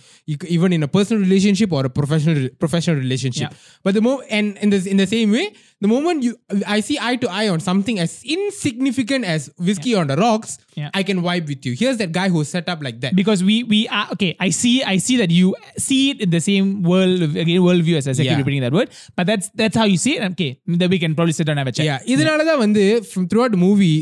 even 0.56 0.72
in 0.72 0.82
a 0.82 0.88
personal 0.88 1.22
relationship 1.22 1.72
or 1.72 1.84
a 1.86 1.90
professional 1.90 2.48
professional 2.64 2.96
relationship. 2.96 3.54
But 3.82 3.94
the 3.94 4.02
moment 4.02 4.28
and 4.30 4.56
in 4.58 4.70
the 4.70 4.80
in 4.88 4.96
the 4.96 5.06
same 5.06 5.30
way, 5.32 5.54
the 5.82 5.88
moment 5.88 6.22
you 6.22 6.38
I 6.66 6.80
see 6.80 6.98
eye 7.00 7.16
to 7.16 7.28
eye 7.28 7.48
on 7.48 7.60
something 7.60 7.98
as 7.98 8.22
insignificant 8.24 9.24
as 9.24 9.50
whiskey 9.58 9.94
on 9.94 10.06
the 10.06 10.16
rocks, 10.16 10.58
I 10.94 11.02
can 11.02 11.22
vibe 11.22 11.48
with 11.48 11.66
you. 11.66 11.74
Here's 11.74 11.98
that 11.98 12.12
guy 12.12 12.28
who's 12.28 12.48
set 12.48 12.68
up 12.68 12.82
like 12.82 13.00
that 13.00 13.16
because 13.16 13.42
we 13.42 13.64
we 13.64 13.88
are 13.88 14.08
okay. 14.12 14.36
I 14.38 14.50
see 14.50 14.82
I 14.82 14.98
see 14.98 15.16
that 15.18 15.30
you 15.30 15.56
see 15.76 16.10
it 16.10 16.20
in 16.20 16.30
the 16.30 16.40
same 16.40 16.82
world 16.82 17.22
again 17.22 17.60
worldview 17.66 17.96
as 17.96 18.06
I 18.06 18.12
said, 18.12 18.26
keep 18.26 18.38
repeating 18.38 18.62
that 18.62 18.72
word. 18.72 18.90
But 19.16 19.26
that's 19.26 19.50
that's 19.54 19.76
how 19.76 19.84
you 19.84 19.98
see 20.02 20.14
it. 20.16 20.22
Okay, 20.26 20.48
then 20.74 20.88
we 20.88 20.98
can 20.98 21.14
probably 21.14 21.32
sit 21.32 21.46
down 21.46 21.54
and 21.54 21.62
have 21.62 21.70
a 21.70 21.76
chat. 21.76 21.86
Yeah, 21.86 22.00
இதனால 22.12 22.44
தான் 22.44 22.58
வந்து 22.58 22.82
from 23.10 23.24
throughout 23.26 23.54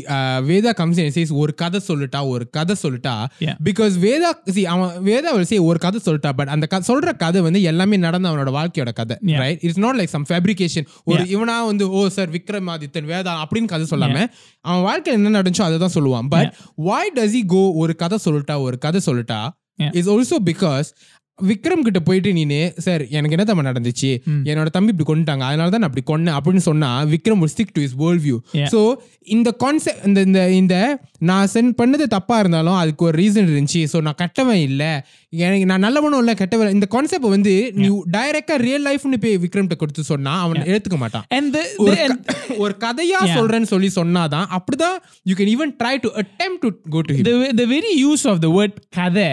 uh, 0.09 0.39
Veda 0.43 0.71
comes 0.75 0.97
in 0.97 1.05
and 1.05 1.13
says 1.13 1.31
ஒரு 1.35 1.53
கதை 1.55 1.79
சொல்லுட்டா 1.87 2.27
ஒரு 2.27 2.49
கதை 2.49 2.75
சொல்லுட்டா 2.81 3.15
because 3.63 3.95
Veda 3.99 4.29
see 4.51 4.65
அவன் 4.67 4.91
Veda 5.03 5.31
will 5.33 5.45
say 5.45 5.59
ஒரு 5.65 5.79
கதை 5.79 6.01
சொல்லிட்டா 6.05 6.31
பட் 6.31 6.47
அந்த 6.47 6.67
க- 6.67 6.83
சொல்ற 6.87 7.15
கதை 7.17 7.41
வந்து 7.41 7.61
எல்லாமே 7.63 7.97
நடந்த 7.97 8.29
அவனோட 8.29 8.51
வாழ்க்கையோட 8.51 8.93
கதை. 8.93 9.17
Right 9.39 9.61
it's 9.61 9.79
not 9.79 9.95
like 9.95 10.11
some 10.11 10.27
fabrication 10.29 10.87
ஒரு 11.05 11.21
இவனா 11.33 11.65
வந்து 11.65 11.87
ஓ 11.91 12.07
சார் 12.09 12.31
விக்ரமாதித்தன் 12.31 13.09
வேதா 13.09 13.33
அப்படின்னு 13.43 13.65
கதை 13.67 13.87
சொல்லாம 13.91 14.17
அவன் 14.65 14.83
வாழ்க்கையில் 14.83 15.19
என்ன 15.19 15.33
நடந்துச்சோ 15.37 15.63
அதை 15.63 15.79
தான் 15.79 15.95
சொல்லுவான் 15.95 16.29
but 16.29 16.51
why 16.83 17.03
does 17.15 17.33
he 17.33 17.43
go 17.49 17.63
ஒரு 17.77 17.95
கதை 17.95 18.19
சொல்லிட்டா 18.25 18.61
ஒரு 18.61 18.77
கதை 18.79 19.01
சொல்லிட்டா. 19.05 19.41
இஸ் 19.93 20.09
ஆல்சோ 20.09 20.37
பிகாஸ் 20.45 20.87
விக்ரம் 21.49 21.85
கிட்ட 21.87 21.99
போயிட்டு 22.07 22.29
நீனு 22.37 22.59
சார் 22.85 23.03
எனக்கு 23.17 23.35
என்ன 23.37 23.45
தம்ம 23.49 23.65
நடந்துச்சு? 23.69 24.11
என்னோட 24.51 24.69
தம்பி 24.75 24.93
இப்படி 24.93 25.07
கொண்டுட்டாங்க. 25.11 25.45
அதனால 25.49 25.69
தான் 25.73 25.81
நான் 25.83 25.91
அப்படி 25.91 26.05
கொன்னேன். 26.11 26.35
அப்படின்னு 26.39 26.63
சொன்னா 26.69 26.89
Vikram 27.13 27.41
will 27.43 27.53
stick 27.55 27.71
to 27.77 27.81
his 27.85 27.95
world 28.01 28.21
view. 28.27 28.37
Yeah. 28.59 28.69
So 28.73 28.81
இந்த 29.35 29.49
கான்செப்ட் 29.63 30.05
இந்த 30.09 30.19
இந்த 30.27 30.41
இந்த 30.61 30.75
நான் 31.29 31.49
சென்ட் 31.55 31.73
பண்ணது 31.81 32.05
தப்பா 32.15 32.35
இருந்தாலும் 32.43 32.77
அதுக்கு 32.81 33.03
ஒரு 33.07 33.15
ரீசன் 33.21 33.49
இருந்துச்சு. 33.51 33.81
ஸோ 33.91 33.97
நான் 34.07 34.19
கெட்டவன் 34.21 34.61
இல்லை. 34.69 34.91
எனக்கு 35.45 35.67
நான் 35.71 35.83
நல்லவனும் 35.85 36.21
இல்லை 36.23 36.33
கெட்டவன் 36.41 36.73
இந்த 36.77 36.87
கான்செப்ட் 36.95 37.33
வந்து 37.35 37.53
நீ 37.81 37.87
டைரக்டா 38.17 38.55
ரியல் 38.67 38.85
லைஃப்னு 38.89 39.21
போய் 39.25 39.37
விக்ரம்கிட்ட 39.45 39.77
கொடுத்து 39.83 40.03
சொன்னா 40.11 40.33
அவன் 40.45 40.67
எடுத்துக்க 40.71 40.99
மாட்டான். 41.03 41.25
ஒரு 41.85 42.01
ஒரு 42.63 42.73
கதையா. 42.85 43.19
சொல்றேன்னு 43.37 43.71
சொல்லி 43.73 43.91
சொன்னாதான் 43.99 44.47
அப்படிதான் 44.57 44.97
you 45.29 45.35
can 45.39 45.53
even 45.55 45.73
try 45.81 45.95
to 46.05 46.11
attempt 46.23 46.61
to 46.65 46.69
go 46.95 47.01
to 47.07 47.15
the 47.61 47.67
very 47.73 47.93
use 48.09 48.23
of 48.33 48.37
the 48.45 48.51
word 48.57 48.75
கதை 48.99 49.29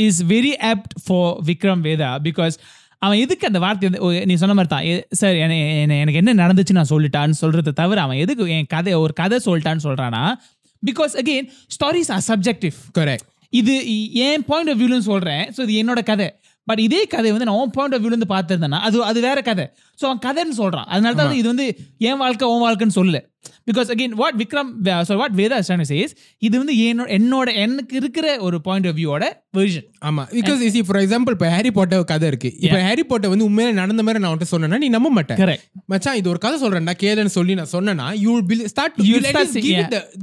is 0.00 0.12
very 0.28 0.52
apt 0.72 0.92
for 1.04 1.44
Vikram 1.44 1.80
Veda 1.82 2.18
because 2.22 2.52
அவன் 2.98 3.18
எதுக்கு 3.18 3.46
அந்த 3.46 3.58
வார்த்தை 3.58 3.88
நீ 4.24 4.34
சொன்ன 4.34 4.54
மாதிரி 4.54 4.66
தான். 4.66 5.02
சார் 5.10 5.34
என- 5.34 5.56
என- 5.56 5.96
எனக்கு 5.96 6.22
என்ன 6.24 6.46
நடந்துச்சு 6.46 6.72
நான் 6.72 6.90
சொல்லிட்டான்னு 6.90 7.44
சொல்றதை 7.44 7.72
தவிர 7.72 8.00
அவன் 8.00 8.16
எதுக்கு 8.16 8.48
என் 8.48 8.66
கதை 8.68 8.94
ஒரு 8.94 9.12
கதை 9.12 9.38
சொல்லிட்டான்னு 9.44 9.84
சொல்றானா? 9.84 10.32
Because 10.86 11.14
again 11.14 11.48
stories 11.74 12.12
are 12.12 12.22
subjective 12.28 12.72
correct 12.98 13.26
இது 13.48 13.74
என் 14.12 14.44
பாயிண்ட் 14.44 14.70
ஆஃப் 14.70 14.80
வியூன்னு 14.80 14.98
சொல்றேன் 14.98 15.52
ஸோ 15.56 15.68
இது 15.68 15.72
என்னோட 15.82 16.04
கதை. 16.04 16.34
பட் 16.64 16.78
இதே 16.78 17.04
கதை 17.04 17.30
வந்து 17.30 17.44
நான் 17.44 17.54
உன் 17.54 17.70
பாயிண்ட் 17.70 17.94
ஆஃப் 17.94 18.02
வியூல 18.02 18.14
இருந்து 18.14 18.34
பார்த்திருந்தேன்னா 18.34 18.78
அது 18.80 19.04
அது 19.04 19.20
வேற 19.20 19.42
கதை. 19.42 19.70
ஸோ 20.02 20.04
அவன் 20.06 20.18
கதைன்னு 20.26 20.60
சொல்றான். 20.60 20.84
அதனால 20.84 21.14
தான் 21.14 21.32
இது 21.32 21.46
வந்து 21.46 21.78
என் 21.98 22.16
வாழ்க்கை 22.16 22.48
உன் 22.48 22.62
வாழ்க்கைன்னு 22.62 22.96
சொல்லல. 22.96 23.18
Because 23.68 23.88
again 23.92 24.14
what 24.20 24.38
Vikram 24.40 24.70
so 25.08 25.14
what 25.16 25.36
Vedha 25.38 25.58
says 25.90 26.12
இது 26.42 26.54
வந்து 26.58 26.74
என்னோட 26.82 27.08
என்னோட 27.16 27.48
எனக்கு 27.62 27.94
இருக்கிற 27.96 28.26
ஒரு 28.40 28.56
பாயிண்ட் 28.66 28.86
ஆஃப் 28.86 28.98
வியூவோட 28.98 29.26
வெர்ஷன் 29.56 29.86
ஆமா 30.08 30.22
பிகாஸ் 30.34 30.60
இசி 30.66 30.82
ஃபார் 30.86 31.00
எக்ஸாம்பிள் 31.02 31.34
இப்போ 31.36 31.48
ஹாரி 31.54 31.70
பாட்டர் 31.72 32.04
கதை 32.10 32.26
இருக்கு. 32.28 32.50
இப்போ 32.64 32.78
ஹாரி 32.86 33.04
பாட்டர் 33.04 33.32
வந்து 33.32 33.46
உண்மையில 33.48 33.72
நடந்த 33.80 34.02
மாதிரி 34.02 34.22
நான் 34.22 34.32
உன்கிட்ட 34.32 34.52
சொன்னேன்னா 34.52 34.78
நீ 34.78 34.88
நம்ப 34.88 35.10
மாட்டேன் 35.10 35.40
மச்சான் 35.92 36.18
இது 36.20 36.30
ஒரு 36.32 36.40
கதை 36.44 36.58
சொல்றேன்டா 36.62 36.94
கேளுன்னு 37.02 37.34
சொல்லி 37.36 37.54
நான் 37.54 37.72
சொன்னேன்னா 37.74 38.08
you 38.24 38.34
will 38.50 38.66
start 38.68 38.98
you 39.04 39.16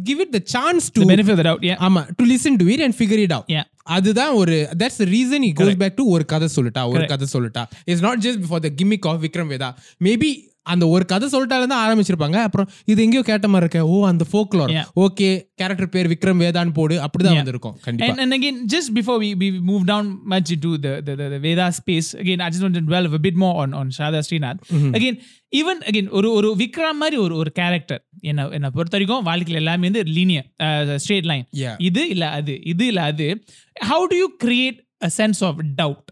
give 0.06 0.22
it 0.26 0.34
the 0.34 0.42
chance 0.56 0.88
to 0.92 1.10
benefit 1.12 1.44
doubt 1.44 1.66
ஆமா 1.88 2.04
to 2.18 2.26
listen 2.28 2.60
to 2.62 2.68
it 2.74 2.86
and 2.86 2.98
figure 3.00 3.24
it 3.26 3.36
out 3.38 3.52
அதுதான் 3.96 4.34
ஒரு 4.36 4.56
that's 4.80 5.02
reason 5.12 5.44
he 5.44 5.52
goes 5.60 5.78
back 5.82 5.98
to 5.98 6.06
ஒரு 6.16 6.24
கதை 6.28 6.48
சொல்லிட்டா 6.56 6.82
ஒரு 6.90 7.04
கதை 7.08 7.28
சொல்லிட்டா. 7.34 7.62
It's 7.86 8.04
not 8.04 8.22
just 8.26 8.46
for 8.50 8.64
the 8.66 8.72
gimmick 8.80 9.08
of 9.10 9.22
Vikram 9.24 9.52
Vedha 9.54 9.70
maybe 10.02 10.32
அந்த 10.74 10.88
ஒரு 10.96 11.06
கதை 11.12 11.28
சொல்லிட்டால 11.34 11.68
தான் 11.72 11.84
ஆரம்பிச்சிருப்பாங்க. 11.86 12.38
அப்புறம் 12.48 12.70
இது 12.92 13.00
எங்கேயோ 13.06 13.24
கேட்ட 13.30 13.48
மாதிரி 13.54 13.66
இருக்க. 13.66 13.82
ஓ 13.94 13.98
அந்த 14.12 14.26
ஃபோக்லோர். 14.32 14.74
ஓகே 15.06 15.30
கேரக்டர் 15.62 15.92
பேர் 15.96 16.12
விக்ரம் 16.14 16.42
வேதான்னு 16.44 16.74
போடு. 16.80 16.96
அப்படிதான் 17.06 17.40
வந்திருக்கும். 17.42 17.76
கண்டிப்பா. 17.88 18.22
And, 18.24 18.34
again, 18.40 18.58
just 18.76 18.90
before 19.00 19.18
we, 19.24 19.30
we 19.42 19.50
move 19.70 19.84
down 19.92 20.06
much 20.34 20.50
into 20.56 20.72
the, 20.86 20.94
the, 21.08 21.14
the, 21.22 21.28
the 21.34 21.40
Veda 21.46 21.68
space, 21.80 22.10
again, 22.24 22.42
I 22.46 22.50
just 22.54 22.64
want 22.68 22.78
to 22.80 22.86
dwell 22.92 23.08
a 23.20 23.22
bit 23.28 23.38
more 23.44 23.56
on, 23.64 23.72
on 23.82 23.90
Shada 23.98 24.22
Srinath. 24.30 24.62
Again, 25.00 25.18
even 25.60 25.78
again, 25.92 26.08
ஒரு 26.20 26.30
ஒரு 26.38 26.50
விக்ரம் 26.62 27.00
மாதிரி 27.04 27.18
ஒரு 27.26 27.36
ஒரு 27.42 27.52
character 27.62 28.02
என்ன 28.30 28.48
என்னை 28.58 28.70
பொறுத்த 28.78 28.96
வரைக்கும் 28.98 29.26
வாழ்க்கையில் 29.30 29.62
எல்லாமே 29.62 29.86
வந்து 29.90 30.04
லீனியர் 30.18 30.48
ஸ்ட்ரெயிட் 31.04 31.30
லைன். 31.32 31.46
இது 31.90 32.04
இல்ல 32.16 32.26
அது 32.40 32.56
இது 32.74 32.86
இல்ல 32.92 33.02
அது. 33.12 33.28
How 33.90 34.06
do 34.12 34.18
you 34.24 34.28
create 34.44 34.80
a 35.08 35.10
sense 35.20 35.42
of 35.50 35.60
doubt 35.82 36.08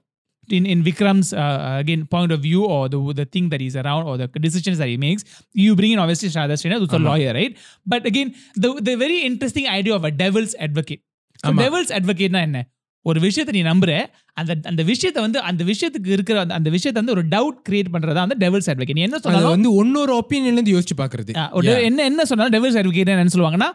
in 0.49 0.65
in 0.65 0.83
Vikram's 0.83 1.33
uh, 1.35 1.49
again 1.79 2.05
point 2.07 2.31
of 2.31 2.39
view 2.39 2.63
or 2.65 2.89
the 2.89 3.13
the 3.13 3.25
thing 3.25 3.49
that 3.49 3.59
he's 3.59 3.75
around 3.75 4.03
or 4.03 4.17
the 4.17 4.27
decisions 4.39 4.77
that 4.77 4.87
he 4.87 4.97
makes, 4.97 5.23
you 5.55 5.75
bring 5.75 5.91
in 5.91 5.99
obviously 5.99 6.29
Shraddha 6.29 6.57
Srinath, 6.57 6.79
who's 6.79 6.93
a 6.93 6.99
lawyer, 6.99 7.33
right? 7.33 7.55
But 7.85 8.05
again, 8.05 8.29
the 8.55 8.71
the 8.81 8.95
very 8.95 9.21
interesting 9.21 9.67
idea 9.69 9.95
of 9.95 10.03
a 10.03 10.11
devil's 10.11 10.55
advocate. 10.59 11.01
So 11.39 11.51
ஆமா. 11.51 11.61
devil's 11.61 11.91
advocate 11.91 12.31
na 12.31 12.41
என்ன 12.41 12.61
ஒரு 13.05 13.19
விஷயத்தை 13.19 13.53
நீ 13.53 13.69
நம்புற 13.69 13.91
அந்த 14.33 14.57
அந்த 14.63 14.83
விஷயத்தை 14.83 15.21
வந்து 15.21 15.39
அந்த 15.41 15.63
விஷயத்துக்கு 15.63 16.07
இருக்கிற 16.07 16.39
அந்த- 16.39 16.53
அந்த 16.53 16.69
விஷயத்தை 16.69 17.01
வந்து 17.01 17.11
ஒரு 17.11 17.27
டவுட் 17.27 17.59
கிரியேட் 17.69 17.91
பண்றதா 17.93 18.21
வந்து 18.27 18.37
டெவல்ஸ் 18.39 18.69
அட்வொகேட் 18.71 18.97
என்ன 18.97 19.17
சொன்னாலும் 19.17 19.49
வந்து 19.49 19.71
ஒன்னொரு 19.81 20.13
ஒப்பீனியன்ல 20.21 20.53
இருந்து 20.53 20.73
யோசிச்சு 20.75 20.97
பாக்குறது 20.97 21.33
என்ன 21.81 22.03
என்ன 22.03 22.25
சொன்னாலும் 22.25 22.55
டெவல்ஸ் 22.57 22.79
அட்வொகேட் 22.81 23.11
என்ன 23.15 23.33
சொல்லுவாங்கன்னா 23.35 23.69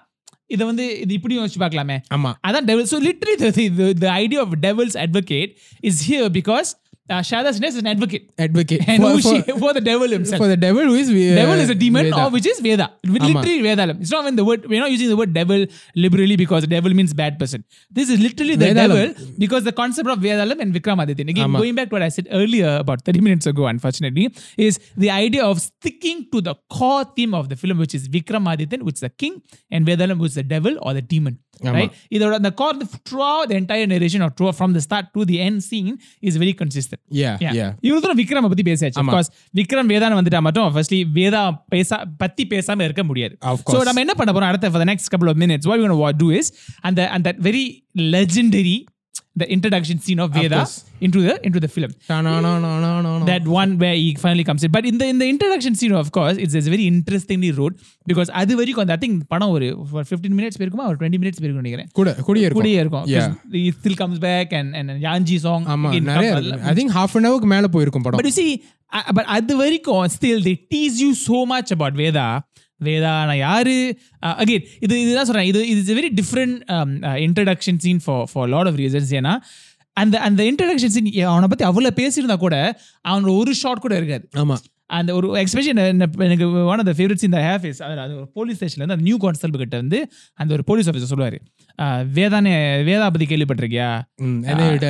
இதை 0.55 0.65
வந்து 0.67 0.85
இது 1.01 1.13
இப்படி 1.15 1.39
யோசிச்சு 1.39 1.61
பார்க்கலாமே 1.61 1.97
ஆமா 2.15 2.31
அதான் 2.49 2.69
literally 3.09 3.37
the, 3.45 3.51
the, 3.81 3.87
the 4.05 4.11
idea 4.25 4.41
of 4.41 4.51
devil's 4.61 4.97
advocate 5.07 5.51
is 5.83 5.99
here 6.11 6.29
because 6.31 6.71
uh, 7.11 7.23
Shada's 7.23 7.61
is 7.61 7.77
an 7.77 7.87
advocate. 7.87 8.31
Advocate. 8.39 8.89
And 8.89 9.03
for, 9.03 9.21
she, 9.21 9.43
for, 9.43 9.73
the 9.73 9.81
devil 9.81 10.09
himself. 10.09 10.39
For 10.39 10.49
the 10.49 10.57
devil 10.57 10.83
who 10.83 10.95
is 10.95 11.11
Veda. 11.11 11.35
Devil 11.35 11.55
is 11.65 11.71
a 11.71 11.75
demon 11.75 12.05
Veda. 12.05 12.25
or 12.25 12.31
which 12.31 12.47
is 12.47 12.61
Veda. 12.61 12.93
Literally 13.05 13.63
Veda. 13.63 13.97
It's 14.01 14.11
not 14.11 14.25
even 14.25 14.37
the 14.37 14.45
word, 14.45 14.67
we're 14.69 14.81
not 14.81 14.91
using 14.91 15.09
the 15.09 15.17
word 15.17 15.33
devil 15.33 15.67
liberally 15.95 16.37
because 16.37 16.67
devil 16.67 16.95
means 16.95 17.13
bad 17.13 17.39
person. 17.39 17.65
This 17.91 18.11
is 18.11 18.21
literally 18.21 18.57
the 18.57 18.67
Vedalam. 18.67 19.15
devil 19.15 19.33
because 19.39 19.65
the 19.65 19.73
concept 19.73 20.09
of 20.09 20.19
Vedalam 20.21 20.61
and 20.61 20.75
Vikramaditya. 20.75 21.29
Again, 21.29 21.45
Amma. 21.45 21.59
going 21.59 21.75
back 21.75 21.89
to 21.89 21.95
what 21.97 22.03
I 22.03 22.09
said 22.09 22.29
earlier 22.31 22.77
about 22.77 23.05
30 23.05 23.21
minutes 23.21 23.47
ago, 23.47 23.67
unfortunately, 23.67 24.33
is 24.57 24.79
the 24.97 25.11
idea 25.11 25.45
of 25.45 25.61
sticking 25.61 26.29
to 26.33 26.41
the 26.41 26.55
core 26.71 27.05
theme 27.17 27.35
of 27.35 27.49
the 27.49 27.57
film, 27.57 27.79
which 27.79 27.95
is 27.95 28.09
Vikramaditya, 28.09 28.83
which 28.83 28.97
is 28.97 29.01
the 29.01 29.11
king, 29.11 29.43
and 29.71 29.87
Vedalam, 29.87 30.19
which 30.19 30.31
is 30.31 30.35
the 30.37 30.45
devil 30.45 30.79
or 30.83 30.95
the 30.95 31.03
demon. 31.03 31.39
Right 31.77 31.93
இதோட 32.17 32.37
the 32.39 32.53
core 32.53 32.75
throughout 33.09 33.45
the 33.51 33.57
entire 33.63 33.87
narration 33.87 34.23
or 34.23 34.31
throughout 34.31 34.57
from 34.61 34.73
the 34.73 34.81
start 34.81 35.07
to 35.17 35.25
the 35.25 35.39
end 35.41 35.59
scene 35.61 35.91
is 36.23 36.37
very 36.43 36.55
consistent 36.63 37.01
yeah 37.21 37.35
yeah 37.59 37.71
இவ்வளவு 37.87 38.03
தூரம் 38.05 38.21
விக்ரம் 38.23 38.49
பத்தி 38.53 38.67
பேசியாச்சு 38.71 39.01
ஆமா. 39.03 39.13
Of 39.13 39.17
course, 39.17 39.31
Vikram 39.55 39.91
வேதான் 39.95 40.19
வந்துட்டா 40.21 40.41
மட்டும் 40.41 40.73
firstly 40.77 41.01
Veda 41.19 41.43
பேசா 41.75 41.99
பத்தி 42.17 42.45
பேசாம 42.55 42.85
இருக்க 42.89 43.05
முடியாது 43.05 43.35
Of 43.53 43.59
சோ 43.63 43.73
course. 43.73 43.87
நம்ம 43.89 44.01
என்ன 44.01 44.15
பண்ண 44.21 44.33
போறோம் 44.33 44.51
அடுத்த 44.53 44.71
for 44.71 44.83
the 44.85 44.91
next 44.93 45.09
couple 45.15 45.31
of 45.33 45.37
minutes 45.37 45.67
what 45.67 45.79
we're 45.79 45.89
going 45.89 46.15
to 46.15 46.25
do 46.25 46.31
is 46.41 46.49
and 46.85 46.97
the 47.01 47.07
and 47.15 47.25
that 47.29 47.39
very 47.49 47.65
legendary 48.15 48.79
the 49.36 49.48
introduction 49.52 49.98
scene 50.00 50.20
of 50.20 50.30
Veda 50.34 50.58
course. 50.58 50.76
into 51.06 51.20
the 51.24 51.34
into 51.48 51.60
the 51.60 51.68
film 51.68 51.92
Ta-na-na-na-na-na-na. 52.10 53.26
that 53.26 53.46
one 53.56 53.78
where 53.78 53.96
he 53.96 54.16
finally 54.16 54.46
comes 54.50 54.64
in 54.64 54.72
but 54.72 54.86
in 54.86 54.98
the 55.02 55.08
in 55.14 55.18
the 55.22 55.28
introduction 55.34 55.74
scene 55.80 55.94
of 55.94 56.10
course 56.12 56.38
it's, 56.38 56.54
it's 56.54 56.70
very 56.76 56.86
interestingly 56.94 57.50
wrote 57.58 57.76
because 58.12 58.30
அது 58.42 58.56
வரைக்கும் 58.60 58.84
அந்த 58.86 58.96
I 58.98 59.02
think 59.04 59.16
படம் 59.34 59.52
ஒரு 59.56 59.68
for 59.92 60.04
15 60.12 60.32
minutes 60.40 60.58
போயிருக்குமா 60.60 60.88
ஒரு 60.92 60.98
20 61.04 61.20
minutes 61.24 61.40
போயிருக்கும் 61.42 61.64
நினைக்கிறேன் 61.64 61.90
கூட 62.00 62.14
கூடிய 62.28 62.46
இருக்கும் 62.48 62.62
கூடியே 62.62 62.80
இருக்கும் 62.86 63.06
Yeah. 63.16 63.28
'Cause 63.28 63.60
he 63.60 63.66
still 63.82 63.98
comes 64.04 64.18
back 64.30 64.48
and 64.60 64.70
and 64.82 64.96
யாஞ்சி 65.08 65.40
song 65.48 65.62
ஆமா 65.76 65.92
again 65.94 66.08
நிறைய 66.14 66.32
comes- 66.34 66.48
இருக்கு 66.50 66.70
ஐ 66.72 66.76
திங்க் 66.80 66.96
ஹாஃப் 67.00 67.16
அன் 67.20 67.28
ஹவருக்கு 67.30 67.52
மேல 67.56 67.70
போயிருக்கும் 67.76 68.06
படம் 68.08 68.22
But 68.22 68.30
you 68.32 68.36
see, 68.42 68.50
uh, 68.98 69.06
but 69.18 69.26
அது 69.38 69.56
வரைக்கும் 69.64 70.04
still 70.18 70.40
they 70.50 70.58
tease 70.74 71.00
you 71.06 71.12
so 71.28 71.40
much 71.54 71.72
about 71.78 71.96
Veda. 72.04 72.28
Veda 72.81 73.13
நான் 73.29 73.43
யாரு? 73.47 73.77
அகெயின் 74.43 74.67
இது 74.81 74.95
இதுதான் 75.03 75.29
சொல்கிறேன் 75.29 75.49
இது 75.51 75.61
இது 75.73 75.97
very 75.99 76.11
different 76.21 76.57
introduction 77.27 77.81
scene 77.85 78.03
for 78.05 78.25
for 78.33 78.49
lot 78.49 78.67
of 78.67 78.79
reasons 78.83 79.13
ஏன்னா 79.21 79.35
அந்த 79.97 80.17
அந்த 80.21 80.43
இன்ட்ரடக்ஷன் 80.51 80.95
சீன் 80.97 81.09
அவனை 81.33 81.49
பற்றி 81.49 81.67
அவ்வளோ 81.71 81.93
பேசியிருந்தா 82.01 82.39
கூட 82.39 82.57
அவனோட 83.05 83.33
ஒரு 83.37 83.55
ஷாட் 83.55 83.85
கூட 83.87 83.95
இருக்காது. 83.97 84.25
ஆமாம் 84.37 84.63
அந்த 84.91 85.15
ஒரு 85.15 85.35
எக்ஸ்பெஷன் 85.35 85.99
எனக்கு 86.17 86.65
ஒன் 86.65 86.79
ஆஃப் 86.79 86.85
த 86.85 86.91
ஃபேவரட்ஸ் 86.91 87.23
இந்த 87.23 87.39
ஹேஃப் 87.39 87.67
இஸ் 87.67 87.83
அது 87.83 88.17
ஒரு 88.17 88.31
போலீஸ் 88.35 88.65
ஸ்டேஷன்ல 88.65 88.81
அந்த 88.81 88.97
நியூ 88.97 89.17
கான்ஸ்டபிள் 89.17 89.59
கிட்ட 89.59 89.77
வந்து 89.77 90.11
அந்த 90.35 90.55
ஒரு 90.55 90.65
போலீஸ் 90.65 90.91
ஆஃபீஸர் 90.91 91.19
சொல்லுவாரு. 91.19 91.39
வேதானே 92.15 92.83
வேதா 92.85 93.01
பத்தி 93.01 93.25
கேள்விப்பட்டிருக்கியா 93.25 94.01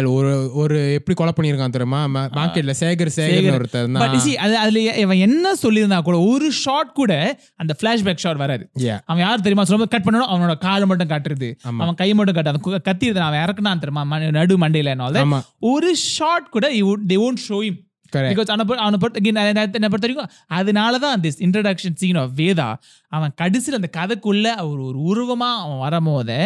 ஒரு 0.07 0.51
ஒரு 0.55 0.93
எப்படி 0.93 1.17
கொலை 1.17 1.33
பண்ணியிருக்கான் 1.37 1.71
தெரியுமா? 1.71 2.05
மார்க்கெட்ல 2.35 2.75
சேகர் 2.81 3.11
சேகர். 3.17 3.63
ஒருத்தர் 3.63 4.37
அது 4.37 4.57
அதுல 4.59 4.81
இவன் 4.81 5.17
என்ன 5.17 5.53
சொல்லியிருந்தா 5.63 6.01
கூட 6.01 6.19
ஒரு 6.19 6.53
ஷாட் 6.53 6.93
கூட 6.93 7.41
அந்த 7.57 7.77
ஃபிளாஷ்பேக் 7.83 8.17
ஷாட் 8.17 8.37
வராது. 8.37 8.71
அவன் 9.05 9.23
யார் 9.23 9.37
தெரியுமா? 9.37 9.65
சொல்லும்போது 9.65 10.03
கட் 10.03 10.15
பண்ணணும் 10.15 10.29
அவனோட 10.29 10.59
காலை 10.59 10.87
மட்டும் 10.87 11.09
காட்டுறது. 11.09 11.55
அவன் 11.79 11.95
கை 11.95 12.15
மட்டும் 12.15 12.35
காட்டு 12.35 12.71
கு- 12.71 12.83
கத்தி 12.83 13.13
அவன் 13.13 13.39
இறக்குனான் 13.39 13.79
தெரியுமா? 13.79 14.19
நடு 14.19 14.59
மண்டையில 14.59 15.43
ஒரு 15.61 15.97
ஷாட் 15.97 16.49
கூட 16.49 16.73
தே 16.73 16.83
show 17.09 17.33
him. 17.49 17.89
Correct. 18.13 18.33
பிகாஸ் 18.33 18.51
அவனை 18.53 18.65
அவனை 18.79 18.99
பொறுத்த 18.99 19.21
again, 19.21 19.37
என்ன 19.79 19.89
பொறுத்த 19.89 20.07
வரைக்கும் 20.07 20.31
அதனால 20.59 20.99
தான் 20.99 21.21
this 21.21 21.41
introduction 21.47 21.97
scene 21.97 22.17
of 22.17 22.33
Vedha 22.37 22.69
அவன் 23.13 23.33
கடைசியில் 23.37 23.79
அந்த 23.79 23.91
கதைக்குள்ள 23.97 24.47
அவர் 24.57 24.81
ஒரு 24.81 24.99
உருவமா 25.07 25.49
அவன் 25.61 25.79
வரும்போது 25.79 26.37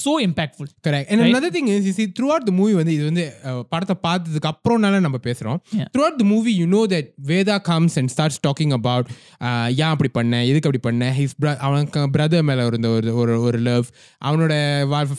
so 0.00 0.12
impactful 0.24 0.70
correct 0.86 1.10
and 1.12 1.46
is 1.70 1.84
you 1.84 1.92
see 1.92 2.06
throughout 2.12 2.44
the 2.46 2.54
movie 2.54 2.74
வந்து 2.74 2.92
இது 2.92 3.04
வந்து 3.04 3.24
அஹ், 3.44 3.62
படத்தை 3.68 3.96
பார்த்ததுக்கு 4.02 4.50
அப்புறம்னால 4.50 5.00
நம்ம 5.00 5.18
பேசுறோம். 5.24 5.58
Yeah. 5.72 5.88
throughout 5.92 6.16
the 6.18 6.26
movie 6.26 6.54
you 6.56 6.66
know 6.66 6.84
that 6.86 7.06
Veda 7.26 7.56
comes 7.66 7.94
and 7.96 8.08
starts 8.10 8.38
talking 8.46 8.72
about 8.72 9.04
uh, 9.40 9.66
ஏன் 9.76 9.92
அப்படி 9.92 10.08
பண்ண 10.10 10.44
எதுக்கு 10.44 10.68
அப்படி 10.68 10.82
பண்ண 10.84 11.10
his 11.12 11.32
bro- 11.38 11.58
அவனுக்கு 11.60 11.84
பிரதர் 12.14 12.42
மேல 12.42 12.66
இருந்த 12.66 12.88
ஒரு 12.90 13.14
ஒரு 13.16 13.36
ஒரு 13.42 13.58
லவ் 13.62 13.86
அவனோட 14.22 14.54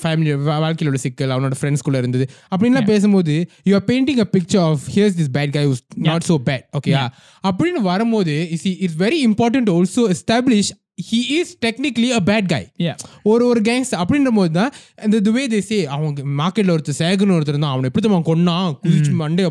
ஃபேமிலி 0.02 0.32
வாழ்க்கையில 0.58 0.88
உள்ள 0.88 1.02
சிக்கல் 1.04 1.30
அவனோட 1.30 1.56
ஃப்ரெண்ட்ஸ்குள்ள 1.60 1.98
இருந்தது 1.98 2.26
அப்படின்லாம் 2.52 2.90
பேசும்போது 2.90 3.36
you 3.66 3.76
are 3.76 3.88
painting 3.88 4.20
a 4.20 4.30
picture 4.34 4.64
of 4.66 4.84
here's 4.94 5.18
this 5.20 5.32
bad 5.34 5.54
guy 5.54 5.66
not 6.08 6.24
so 6.24 6.38
bad 6.48 6.64
ஓகேயா 6.78 7.04
அப்படின்னு 7.44 7.82
வரும்போது 7.86 8.36
it's 8.82 9.00
very 9.00 9.20
important 9.28 9.72
also 9.76 10.04
establish 10.16 10.72
he 10.98 11.40
is 11.40 11.56
technically 11.66 12.12
a 12.12 12.22
bad 12.26 12.46
guy. 12.48 12.62
Yeah. 12.78 12.96
ஒரு 13.24 13.46
ஒரு 13.46 13.62
கேங்ஸ்டர் 13.62 14.00
அப்படின்ற 14.02 14.28
போது 14.36 14.52
தான் 14.52 14.72
இந்த 15.04 15.20
தி 15.20 15.30
வே 15.30 15.48
தே 15.48 15.60
சே 15.60 15.86
அவங்க 15.86 16.22
மார்க்கெட்ல 16.38 16.76
ஒருத்தர் 16.76 17.00
சேகர்னு 17.00 17.38
ஒருத்தர் 17.38 17.54
இருந்தான் 17.54 17.72
அவனை 17.72 17.90
எப்படி 17.94 18.08
அவன் 18.08 18.28
கொன்னான் 18.28 18.78
குதிச்சு 18.84 19.14
மண்டைய 19.20 19.50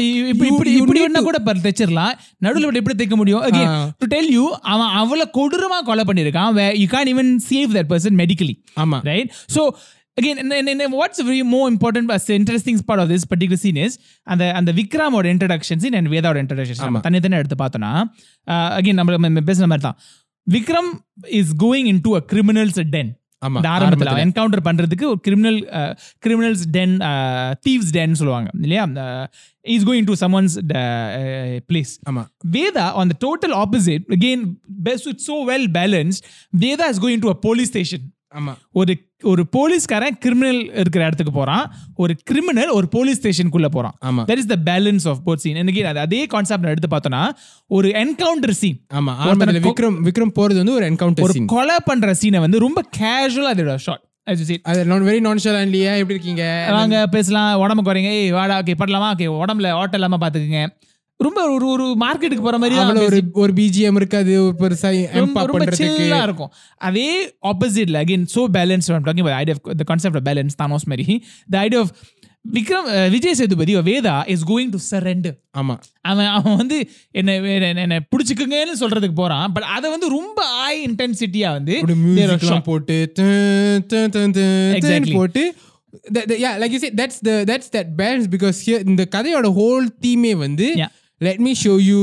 இ- 0.00 0.28
இப்படி 0.28 0.50
இப்படி 0.50 0.72
இப்படி 0.72 1.06
வேணா 1.06 1.22
கூட 1.22 1.38
தைச்சிடலாம். 1.62 2.14
நடுவில் 2.38 2.64
இப்படி 2.64 2.78
எப்படி 2.78 3.04
தைக்க 3.04 3.16
முடியும்? 3.16 3.40
To 3.98 4.06
tell 4.16 4.28
you 4.30 4.44
அவன் 4.60 4.88
அவ்வளவு 4.88 5.30
கொடூரமா 5.34 5.84
கொலை 5.84 6.04
where 6.54 6.74
you 6.74 6.88
can't 6.88 7.08
even 7.08 7.40
save 7.50 7.72
that 7.72 7.88
person 7.88 8.14
medically. 8.16 8.56
ஆமா. 8.76 9.00
Right? 9.02 9.30
So 9.48 9.62
again 10.20 10.38
and, 10.38 10.52
and, 10.52 10.68
and 10.68 10.92
what's 10.92 11.20
very 11.22 11.42
more 11.52 11.66
important 11.70 12.10
as 12.10 12.28
the 12.28 12.34
interesting 12.34 12.78
part 12.88 13.00
of 13.00 13.08
this 13.08 13.26
particular 13.26 13.58
scene 13.62 13.84
is 13.86 13.92
அந்த 14.22 14.52
அந்த 14.52 14.72
விக்ராமோட 14.72 15.26
இன்ட்ரடக்ஷன் 15.34 15.80
scene 15.80 15.94
and 15.94 16.08
வேதாவோட 16.08 16.38
introduction 16.44 17.00
தனி 17.00 17.20
தனி 17.20 17.36
எடுத்து 17.36 17.64
பார்த்தோம்னா 17.64 17.92
again 18.50 18.92
நம்ம 18.92 19.16
நம்ம 19.16 19.40
பேசுன 19.40 19.66
மாதிரி 19.66 19.80
தான். 19.80 19.98
Vikram 20.50 20.90
is 21.40 21.54
going 21.64 21.88
in 21.92 22.02
to 22.06 22.12
a 22.16 22.22
criminals 22.32 22.80
den 22.94 23.10
ஆமா 23.42 23.58
இந்த 23.60 23.68
ஆரம்பத்தில் 23.68 24.20
என்கவுண்டர் 24.24 24.64
பண்றதுக்கு 24.66 25.04
ஒரு 25.12 25.20
criminal 25.20 25.58
criminals 26.26 26.64
den 26.70 26.94
thieves 27.66 27.92
den 27.96 28.14
சொல்லுவாங்க 28.14 28.48
இல்லையா 28.60 28.84
is 29.64 29.86
going 29.90 30.08
to 30.10 30.16
summons 30.24 30.54
place 31.70 31.92
ஆமா 32.10 32.24
Veda, 32.56 32.86
on 33.00 33.08
the 33.08 33.18
total 33.26 33.52
opposite, 33.54 34.04
again, 34.10 34.40
best 34.86 35.06
it's 35.06 35.26
so 35.26 35.36
well 35.44 35.66
balanced. 35.80 36.22
Veda 36.54 36.86
is 36.94 36.98
going 36.98 37.20
to 37.20 37.28
a 37.28 37.38
police 37.46 37.70
station. 37.74 38.02
ஒரு 38.72 38.92
ஒரு 39.22 39.42
போலீஸ்காரன் 39.46 40.18
கிரிமினல் 40.18 40.60
இருக்கிற 40.72 41.06
இடத்துக்கு 41.06 41.32
போறான். 41.32 41.64
ஒரு 41.94 42.12
கிரிமினல் 42.24 42.68
ஒரு 42.68 42.88
போலீஸ் 42.88 43.18
ஸ்டேஷனுக்குள்ள 43.20 43.66
போறான். 43.66 43.96
ஆமா. 44.04 44.22
That 44.24 44.36
is 44.36 44.46
the 44.46 44.56
balance 44.64 45.06
of 45.08 45.20
both 45.26 45.42
scene 45.44 45.54
எனக்கு 45.54 45.86
அது 45.86 45.98
அதே 45.98 46.26
கான்செப்ட் 46.26 46.64
எடுத்து 46.64 46.90
பார்த்தோம்னா 46.96 47.22
ஒரு 47.70 47.88
என்கவுண்டர் 48.02 48.54
சீன் 48.60 48.78
ஆமா. 48.94 49.14
விக்ரம் 49.68 49.98
விக்ரம் 50.06 50.34
போறது 50.38 50.60
வந்து 50.62 50.72
ஒரு 50.72 50.86
என்கவுண்டர் 50.90 51.26
ஒரு 51.28 51.44
கொலை 51.46 51.76
பண்ற 51.84 52.14
சீனை 52.22 52.38
வந்து 52.38 52.58
ரொம்ப 52.58 52.82
கேஷுவலா 52.98 53.52
அதோட 53.54 53.76
ஷார்ட் 53.76 54.04
அது 54.62 54.80
நான் 54.84 55.02
வெரி 55.02 55.20
நான் 55.20 55.42
ஷாலன்லியா 55.44 55.92
எப்படி 55.96 56.16
இருக்கீங்க? 56.16 56.44
வாங்க 56.70 57.06
பேசலாம். 57.06 57.60
உடம்பு 57.60 57.82
குறைங்க 57.82 58.10
ஏய் 58.18 58.30
வாடா. 58.30 58.58
ஓகே 58.58 58.74
பண்ணலாமா 58.80 59.08
ஓகே 59.14 59.26
உடம்புல 59.42 59.70
ஓட்ட 59.72 59.96
இல்லாம 59.96 60.18
பாத்துக்குங்க. 60.22 60.60
ரொம்ப 61.22 61.50
ஒரு 61.50 61.66
ஒரு 61.66 61.96
மார்க்கெட்டுக்கு 62.00 62.40
போற 62.40 62.58
மாதிரி 62.58 62.78
தான் 62.78 62.96
ஒரு 62.96 63.22
ஒரு 63.32 63.52
பிஜிஎம் 63.52 63.94
இருக்காது 63.94 64.44
ஒரு 64.44 64.54
பெருசா 64.58 65.12
ரொம்ப 65.12 65.58
சில்லா 65.58 66.22
இருக்கும். 66.22 66.50
அதே 66.76 67.26
ஆப்போசிட்ல 67.26 68.00
again 68.02 68.26
so 68.34 68.44
balance 68.52 68.92
I'm 68.92 69.04
talking 69.04 69.20
about 69.20 69.40
idea 69.42 69.56
of 69.64 69.76
the 69.76 69.84
concept 69.84 70.16
of 70.16 70.26
balance 70.26 70.58
Thanos 70.62 70.84
மாதிரி. 70.84 71.24
The 71.50 71.58
idea 71.58 71.80
of 71.80 71.88
Vikram 72.52 73.10
Vijay 73.10 73.34
Sethupathi 73.34 73.76
Vedha 73.76 74.28
is 74.28 74.46
going 74.46 74.70
to 74.70 74.78
surrender 74.90 75.36
ஆமா. 75.58 75.78
அவன் 76.00 76.26
அவன் 76.26 76.56
வந்து 76.56 76.90
என்ன 77.10 77.32
என்ன- 77.34 77.98
பிடிச்சிக்குங்கன்னு 77.98 78.80
சொல்றதுக்கு 78.80 79.14
போறான். 79.14 79.52
பட் 79.52 79.62
அதை 79.62 79.90
வந்து 79.90 80.08
ரொம்ப 80.08 80.42
ஹை 80.44 80.86
இன்டென்சிட்டியா 80.86 81.50
வந்து. 81.50 81.80
போட்டு 82.64 83.12
து- 83.18 83.22
து- 83.22 84.08
து- 84.08 84.30
து- 84.30 85.12
போட்டு 85.12 85.54
said 86.12 86.96
that's 86.96 87.26
the 87.26 87.44
that's 87.44 87.68
that 87.72 87.84
balance 87.96 88.26
because 88.28 88.70
here 88.70 88.88
இந்த 88.88 89.08
கதையோட 89.10 89.44
whole 89.44 89.88
தீமே 90.06 90.36
வந்து 90.36 90.74
Let 91.26 91.38
me 91.46 91.54
show 91.64 91.78
you. 91.90 92.02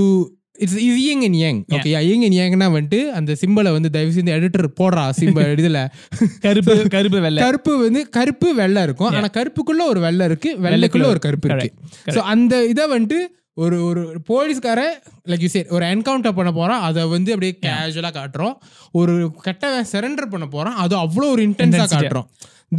It's 0.63 0.77
இது 0.83 1.01
yang 1.07 1.23
and 1.25 1.35
yang 1.35 1.59
okay 1.75 1.89
yang 2.09 2.23
and 2.27 2.37
யங்னா 2.37 2.67
வந்துட்டு 2.75 2.99
அந்த 3.17 3.31
சிம்பிளை 3.41 3.71
வந்து 3.75 3.89
தயவு 3.89 4.11
செஞ்சு 4.11 4.31
எடிட்டர் 4.35 4.67
போடுறா 4.79 5.03
சிம்பிள் 5.19 5.49
இதுல. 5.63 5.79
கருப்பு 6.39 6.87
கருப்பு 6.95 7.19
வெள்ளை. 7.25 7.43
கருப்பு 7.43 7.73
வந்து 7.83 8.01
கருப்பு 8.09 8.55
வெள்ளை 8.55 8.83
இருக்கும். 8.83 9.07
ஆனா 9.07 9.29
கருப்புக்குள்ள 9.37 9.83
ஒரு 9.87 9.99
வெள்ளை 9.99 10.25
இருக்கு 10.25 10.51
வெள்ளைக்குள்ள 10.63 11.05
ஒரு 11.05 11.19
கருப்பு 11.19 11.49
இருக்கு. 11.49 11.73
சோ 12.15 12.17
அந்த 12.33 12.65
இதை 12.65 12.85
வந்துட்டு 12.95 13.19
ஒரு 13.53 13.77
ஒரு 13.83 14.01
போலீஸ்காரன் 14.25 14.95
லைக் 15.27 15.45
யூ 15.45 15.47
சேட் 15.47 15.67
ஒரு 15.67 15.85
என்கவுண்டர் 15.85 16.37
பண்ண 16.39 16.51
போறான். 16.51 16.81
அதை 16.81 17.05
வந்து 17.15 17.33
அப்படியே 17.33 17.59
கேஷுவலா 17.65 18.11
காட்டுறோம். 18.19 18.55
ஒரு 18.91 19.13
கெட்ட 19.41 19.81
சரண்டர் 19.91 20.29
பண்ண 20.29 20.45
போறான். 20.45 20.75
அது 20.75 20.95
அவ்வளோ 20.97 21.29
ஒரு 21.35 21.43
இன்டென்ஸா 21.47 21.79
Intensity. 21.79 21.95
காட்டுறோம். 21.95 22.27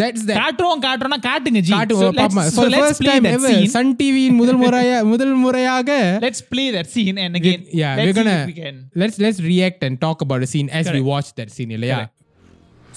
that's 0.01 0.21
that 0.27 0.37
காட்டுறோம் 0.41 0.79
காட்டுறோம்னா 0.85 1.19
காட்டுங்க 1.27 1.59
ஜி 1.67 1.73
காட்டு 1.75 1.95
So 1.99 2.07
let's- 2.07 2.19
பாப்பா 2.21 2.43
so 2.55 2.61
for 2.61 2.69
let's 2.73 2.83
first 2.85 3.01
play 3.03 3.11
time 3.13 3.25
that 3.27 3.35
ever 3.37 3.51
scene. 3.51 3.67
Sun 3.75 3.91
டிவியின் 3.99 4.37
முதல் 4.41 4.59
முறையா 4.63 4.97
முதல் 5.11 5.35
முறையாக 5.45 5.89
Let's 6.25 6.41
play 6.53 6.67
that 6.77 6.87
scene 6.95 7.17
and 7.25 7.33
again 7.41 7.61
yeah 7.81 7.91
let's 7.91 8.05
we're 8.07 8.15
see 8.15 8.19
gonna 8.21 8.37
if 8.41 8.49
we 8.51 8.57
can. 8.63 8.77
let's 9.01 9.17
let's 9.25 9.41
react 9.51 9.81
and 9.87 9.95
talk 10.05 10.19
about 10.27 10.41
the 10.45 10.51
scene 10.53 10.69
as 10.79 10.85
we 10.87 10.91
Correct. 10.93 11.09
watch 11.13 11.29
that 11.41 11.51
scene 11.57 11.73
இல்லையா 11.77 11.99
Correct. 11.99 12.19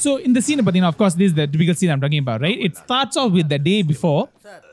So 0.04 0.10
in 0.18 0.32
the 0.36 0.42
scene, 0.46 0.60
but 0.64 0.74
you 0.74 0.82
know, 0.82 0.88
of 0.88 0.98
course, 1.00 1.14
this 1.20 1.28
is 1.30 1.34
the 1.38 1.44
typical 1.52 1.74
scene 1.78 1.90
I'm 1.92 2.02
talking 2.02 2.22
about, 2.24 2.40
right? 2.46 2.58
It 2.66 2.74
starts 2.76 3.14
off 3.20 3.30
with 3.32 3.48
the 3.52 3.58
day 3.68 3.78
before, 3.92 4.18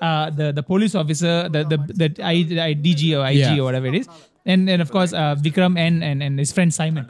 uh, 0.07 0.25
the 0.39 0.47
the 0.57 0.63
police 0.71 0.95
officer, 1.01 1.35
the 1.53 1.61
the 1.71 1.77
the 2.01 2.07
I, 2.31 2.35
I, 2.65 2.71
DG 2.85 3.01
or 3.17 3.23
IG 3.29 3.37
Yeah. 3.41 3.53
or 3.61 3.65
whatever 3.67 3.87
it 3.91 3.95
is, 4.01 4.07
and 4.45 4.63
and 4.73 4.81
of 4.85 4.91
course 4.95 5.13
uh, 5.21 5.33
Vikram 5.45 5.75
and, 5.85 5.97
and 6.09 6.19
and 6.25 6.33
his 6.43 6.51
friend 6.57 6.73
Simon, 6.79 7.05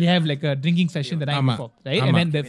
they 0.00 0.08
have 0.14 0.24
like 0.32 0.42
a 0.42 0.56
drinking 0.64 0.88
session 0.96 1.18
the 1.18 1.28
night 1.30 1.40
Ama. 1.42 1.52
before, 1.52 1.70
right? 1.90 2.02
Ama. 2.02 2.18
And 2.22 2.32
then 2.32 2.32
the 2.36 2.42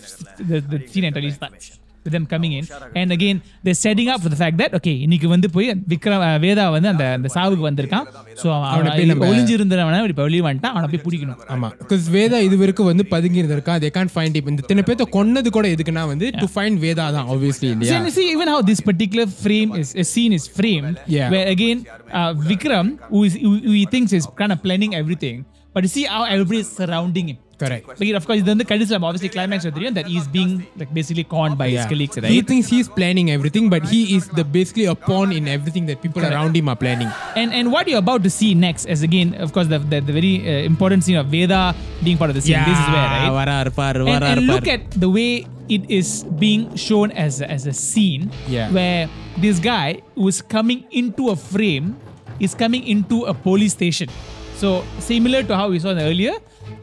the, 0.51 0.59
the 0.73 0.79
scene 0.93 1.07
entirely 1.09 1.33
starts 1.39 1.67
with 2.05 2.13
them 2.13 2.25
coming 2.25 2.53
in, 2.57 2.63
and 2.95 3.09
again 3.11 3.37
they're 3.63 3.79
setting 3.79 4.07
up 4.09 4.19
for 4.23 4.29
the 4.29 4.37
fact 4.39 4.55
that 4.61 4.71
okay, 4.77 4.93
இன்னைக்கு 5.05 5.27
வந்து 5.27 5.47
போய் 5.55 5.67
Vikram 5.91 6.23
uh, 6.27 6.37
Veda 6.45 6.63
வந்து 6.75 6.89
அந்த 6.91 7.03
அந்த 7.17 7.29
சாவுக்கு 7.35 7.63
வந்திருக்கான், 7.67 8.05
so 8.41 8.47
அவனை 8.69 8.89
போய் 8.91 9.09
நம்ம- 9.09 9.27
ஒளிஞ்சு 9.29 9.53
இருந்தவன 9.57 9.99
இப்ப 10.13 10.23
வெளியே 10.27 10.43
வந்துட்டான், 10.47 10.73
அவனை 10.75 10.87
போய் 10.93 11.03
பிடிக்கணும். 11.05 11.37
ஆமா 11.55 11.69
பிகாஸ் 11.81 12.07
வேதா 12.17 12.39
இது 12.47 12.57
வரைக்கும் 12.61 12.89
வந்து 12.91 13.05
பதுங்கி 13.13 13.39
இருந்திருக்கான் 13.41 13.81
they 13.83 13.91
can't 13.97 14.13
find 14.17 14.33
him 14.39 14.47
இந்த 14.51 14.63
இத்தனை 14.65 14.85
பேத்த 14.89 15.07
கொன்னது 15.17 15.51
கூட 15.57 15.67
எதுக்குன்னா 15.75 16.05
வந்து 16.13 16.29
டு 16.41 16.47
ஃபைண்ட் 16.55 16.79
வேதா 16.87 17.05
தான் 17.17 17.29
obviously 17.35 17.69
இல்லையா 17.75 17.93
See, 17.93 17.99
and 18.01 18.13
see 18.17 18.27
even 18.35 18.47
how 18.47 18.59
this 18.71 18.81
particular 18.81 19.27
frame 19.43 19.73
is 19.73 19.91
a 19.95 20.07
scene 20.13 20.35
is 20.39 20.47
framed, 20.49 20.97
Yeah. 21.17 21.29
where 21.35 21.47
again 21.55 21.77
uh, 22.19 22.31
Vikram, 22.49 22.89
who 23.13 23.21
is 23.29 23.35
who, 23.45 23.53
who 23.67 23.73
he 23.73 23.85
thinks 23.95 24.11
is 24.11 24.27
kind 24.41 24.51
of 24.51 24.61
planning 24.67 24.93
everything, 24.93 25.37
but 25.75 25.83
you 25.83 25.93
see 25.97 26.07
how 26.07 26.23
everybody 26.33 26.61
is 26.65 26.71
surrounding 26.81 27.27
him. 27.27 27.39
Correct. 27.58 27.86
But 27.86 28.06
of 28.14 28.26
course, 28.26 28.42
then 28.42 28.58
the 28.58 28.64
criticism 28.64 29.02
obviously 29.02 29.30
climax 29.30 29.64
with 29.64 29.74
Rian 29.74 29.94
that 29.94 30.06
he's 30.06 30.28
being 30.28 30.66
like 30.76 30.92
basically 30.92 31.24
conned 31.24 31.56
by 31.56 31.66
yeah. 31.66 31.78
his 31.78 31.86
colleagues, 31.86 32.16
right? 32.16 32.30
He 32.30 32.42
thinks 32.42 32.68
he's 32.68 32.88
planning 32.88 33.30
everything, 33.30 33.70
but 33.70 33.86
he 33.88 34.14
is 34.16 34.28
the 34.28 34.44
basically 34.44 34.84
a 34.84 34.94
pawn 34.94 35.32
in 35.32 35.48
everything 35.48 35.86
that 35.86 36.02
people 36.02 36.20
Correct. 36.20 36.34
around 36.34 36.54
him 36.54 36.68
are 36.68 36.76
planning. 36.76 37.08
And 37.34 37.54
and 37.54 37.72
what 37.72 37.88
you're 37.88 37.98
about 37.98 38.22
to 38.24 38.30
see 38.30 38.54
next 38.54 38.84
is 38.84 39.02
again, 39.02 39.34
of 39.34 39.52
course, 39.52 39.68
the 39.68 39.78
the, 39.78 40.00
the 40.00 40.12
very 40.12 40.34
uh, 40.44 40.64
important 40.64 41.04
scene 41.04 41.16
of 41.16 41.28
Veda 41.28 41.74
being 42.04 42.18
part 42.18 42.30
of 42.30 42.36
the 42.36 42.42
scene. 42.42 42.60
Yeah. 42.60 42.68
This 42.68 42.78
is 42.78 42.88
where, 42.92 43.08
right? 43.08 43.32
Varar, 43.32 43.74
par, 43.74 43.94
varar, 43.94 44.22
and, 44.22 44.24
and 44.24 44.46
look 44.46 44.68
at 44.68 44.90
the 44.90 45.08
way 45.08 45.46
it 45.68 45.88
is 45.90 46.24
being 46.38 46.74
shown 46.76 47.10
as 47.12 47.40
a, 47.40 47.50
as 47.50 47.66
a 47.66 47.72
scene 47.72 48.30
yeah. 48.46 48.70
where 48.70 49.08
this 49.38 49.58
guy 49.58 50.00
who's 50.14 50.42
coming 50.42 50.84
into 50.90 51.30
a 51.30 51.36
frame 51.36 51.96
is 52.38 52.54
coming 52.54 52.86
into 52.86 53.24
a 53.24 53.34
police 53.34 53.72
station. 53.72 54.08
So 54.56 54.84
similar 54.98 55.42
to 55.44 55.56
how 55.56 55.68
we 55.70 55.78
saw 55.78 55.90
earlier 55.90 56.34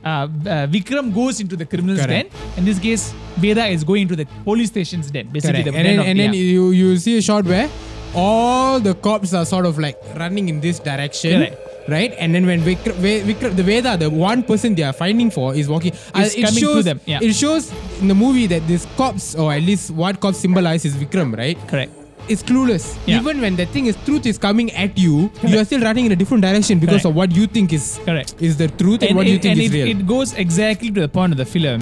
uh, 0.03 0.07
uh, 0.07 0.27
Vikram 0.67 1.13
goes 1.13 1.39
into 1.39 1.55
the 1.55 1.65
criminal's 1.65 2.01
Correct. 2.05 2.31
den. 2.33 2.57
In 2.57 2.65
this 2.65 2.79
case, 2.79 3.13
Veda 3.37 3.65
is 3.67 3.83
going 3.83 4.07
to 4.07 4.15
the 4.15 4.25
police 4.43 4.69
station's 4.69 5.09
den. 5.11 5.27
Basically, 5.27 5.63
Correct. 5.63 5.71
the 5.71 5.77
and 5.77 5.87
den 5.87 5.95
then, 5.97 5.99
of 5.99 6.07
and 6.07 6.19
then 6.19 6.33
yeah. 6.33 6.39
you 6.39 6.71
you 6.71 6.97
see 6.97 7.17
a 7.17 7.21
shot 7.21 7.45
where 7.45 7.69
all 8.15 8.79
the 8.79 8.93
cops 8.95 9.33
are 9.33 9.45
sort 9.45 9.65
of 9.65 9.79
like 9.79 9.97
running 10.15 10.49
in 10.49 10.59
this 10.61 10.79
direction 10.79 11.39
Correct. 11.41 11.89
right 11.89 12.13
and 12.19 12.35
then 12.35 12.45
when 12.45 12.61
Vikram, 12.61 12.93
Vikram, 13.01 13.55
the 13.55 13.63
Veda 13.63 13.97
the 13.97 14.09
one 14.09 14.43
person 14.43 14.75
they 14.75 14.83
are 14.83 14.93
finding 14.93 15.31
for 15.31 15.55
is 15.55 15.67
walking 15.67 15.93
uh, 16.13 16.23
to 16.23 16.47
shows, 16.47 16.85
them, 16.85 17.01
yeah. 17.05 17.19
it 17.21 17.33
shows 17.33 17.71
in 18.01 18.07
the 18.07 18.13
movie 18.13 18.45
that 18.47 18.65
this 18.67 18.85
cops 18.97 19.33
or 19.35 19.51
at 19.51 19.63
least 19.63 19.89
what 19.91 20.19
cops 20.19 20.37
symbolize 20.37 20.85
is 20.85 20.95
Vikram 20.95 21.35
right 21.35 21.57
Correct 21.67 21.91
is 22.34 22.40
clueless 22.48 22.84
Yeah. 23.06 23.18
even 23.18 23.36
when 23.44 23.54
the 23.60 23.66
thing 23.74 23.84
is 23.90 23.96
truth 24.06 24.24
is 24.30 24.38
coming 24.46 24.68
at 24.84 24.92
you 25.04 25.14
you 25.50 25.56
are 25.60 25.64
still 25.68 25.82
running 25.88 26.06
in 26.08 26.12
a 26.16 26.18
different 26.22 26.42
direction 26.46 26.76
because 26.82 27.02
Correct. 27.04 27.10
of 27.10 27.14
what 27.20 27.30
you 27.38 27.44
think 27.54 27.68
is 27.78 27.84
Correct. 28.08 28.30
is 28.48 28.54
the 28.62 28.68
truth 28.80 29.02
and, 29.06 29.16
what 29.18 29.26
it, 29.26 29.30
you 29.34 29.38
think 29.44 29.52
and 29.56 29.62
is 29.66 29.70
it, 29.72 29.76
real 29.78 29.88
it 29.94 30.02
goes 30.14 30.30
exactly 30.44 30.90
to 30.96 31.00
the 31.04 31.08
point 31.18 31.32
of 31.34 31.38
the 31.42 31.46
film. 31.54 31.80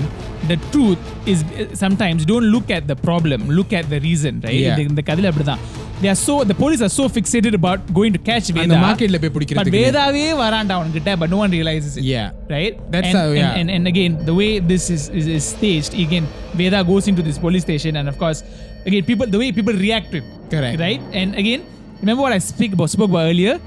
The 0.53 0.59
truth 0.75 1.01
is 1.33 1.39
uh, 1.43 1.75
sometimes 1.83 2.21
don't 2.33 2.47
look 2.55 2.69
at 2.77 2.85
the 2.91 2.95
problem, 3.09 3.41
look 3.59 3.73
at 3.81 3.87
the 3.95 3.99
reason, 4.09 4.35
right? 4.47 4.55
Yeah. 4.67 4.77
இந்த- 4.77 4.87
இந்த 4.93 5.03
கதையில 5.09 5.31
அப்படிதான். 5.33 5.63
They 6.03 6.11
are 6.13 6.21
so 6.29 6.35
the 6.51 6.57
police 6.63 6.81
are 6.87 6.93
so 7.01 7.05
fixated 7.17 7.55
about 7.61 7.81
going 7.99 8.13
to 8.19 8.21
catch 8.31 8.47
Veda. 8.57 8.65
அந்த 8.67 8.79
marketல 8.87 9.19
போய் 9.23 9.31
But 9.33 9.37
பிடிக்கிறதுக்கு 9.39 9.83
வேதாவே 9.87 10.25
வராண்டா 10.45 10.77
அவன்கிட்ட 10.79 11.17
but 11.23 11.31
no 11.35 11.41
one 11.45 11.51
realizes 11.59 11.93
it. 12.01 12.07
yeah 12.15 12.29
Right? 12.57 12.75
That's 12.95 13.11
and, 13.11 13.19
how- 13.21 13.29
and- 13.33 13.43
yeah. 13.43 13.59
And, 13.63 13.69
and, 13.79 13.85
again, 13.95 14.15
the 14.31 14.37
way 14.43 14.51
this 14.73 14.87
is, 14.97 15.05
is, 15.21 15.27
is 15.39 15.45
staged, 15.57 15.95
again, 16.07 16.27
Veda 16.61 16.83
goes 16.93 17.07
into 17.13 17.25
this 17.31 17.41
police 17.47 17.67
station 17.71 17.95
and 18.03 18.09
of 18.15 18.19
course, 18.25 18.41
again, 18.85 19.05
people 19.05 19.27
the 19.27 19.39
way 19.39 19.53
people 19.53 19.75
react 19.75 20.11
to 20.13 20.19
it. 20.19 20.25
Correct. 20.51 20.79
Right? 20.81 21.01
And 21.13 21.35
again, 21.35 21.65
remember 22.01 22.23
what 22.23 22.33
I 22.33 22.39
speak 22.39 22.73
about, 22.73 22.91
spoke 22.91 23.11
about 23.11 23.27
earlier? 23.33 23.61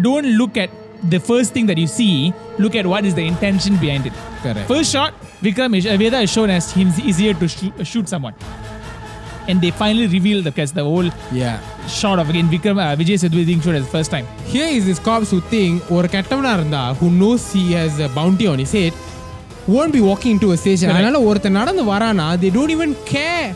Don't 0.00 0.26
look 0.40 0.56
at 0.56 0.70
the 1.10 1.20
first 1.20 1.52
thing 1.52 1.66
that 1.66 1.78
you 1.78 1.86
see, 1.86 2.32
look 2.58 2.74
at 2.74 2.86
what 2.86 3.04
is 3.04 3.14
the 3.14 3.26
intention 3.26 3.76
behind 3.76 4.06
it. 4.06 4.12
Correct. 4.42 4.66
First 4.68 4.92
shot, 4.92 5.14
Vikram 5.42 5.76
is, 5.76 5.86
uh, 5.86 5.96
Veda 5.96 6.20
is 6.20 6.32
shown 6.32 6.50
as 6.50 6.72
him 6.72 6.88
is 7.04 7.18
here 7.18 7.34
to 7.34 7.48
shoot, 7.48 7.86
shoot 7.86 8.08
someone. 8.08 8.34
And 9.46 9.60
they 9.60 9.70
finally 9.70 10.06
reveal 10.06 10.40
the 10.42 10.50
case, 10.50 10.70
the 10.70 10.82
whole 10.82 11.10
yeah 11.30 11.60
shot 11.86 12.18
of 12.18 12.30
again 12.30 12.48
Vikram 12.48 12.78
uh, 12.78 12.96
Vijay 12.96 13.18
Sethupathi 13.22 13.46
being 13.46 13.60
shown 13.60 13.74
as 13.74 13.84
the 13.84 13.90
first 13.90 14.10
time. 14.10 14.26
Here 14.46 14.66
is 14.66 14.86
this 14.86 14.98
cops 14.98 15.30
who 15.30 15.40
think 15.52 15.90
ஒரு 15.96 16.08
கெட்டவனா 16.14 16.52
இருந்தா 16.58 16.82
who 17.00 17.08
knows 17.20 17.42
he 17.56 17.64
has 17.78 17.98
a 18.06 18.08
bounty 18.18 18.46
on 18.52 18.58
his 18.64 18.72
head 18.78 18.94
won't 19.74 19.92
be 19.98 20.02
walking 20.10 20.32
into 20.36 20.48
a 20.54 20.58
station 20.62 20.86
Correct. 20.88 21.00
அதனால 21.00 21.20
ஒருத்தன் 21.28 21.58
நடந்து 21.60 21.84
வரானா 21.92 22.26
they 22.42 22.52
don't 22.56 22.72
even 22.76 22.92
care 23.14 23.46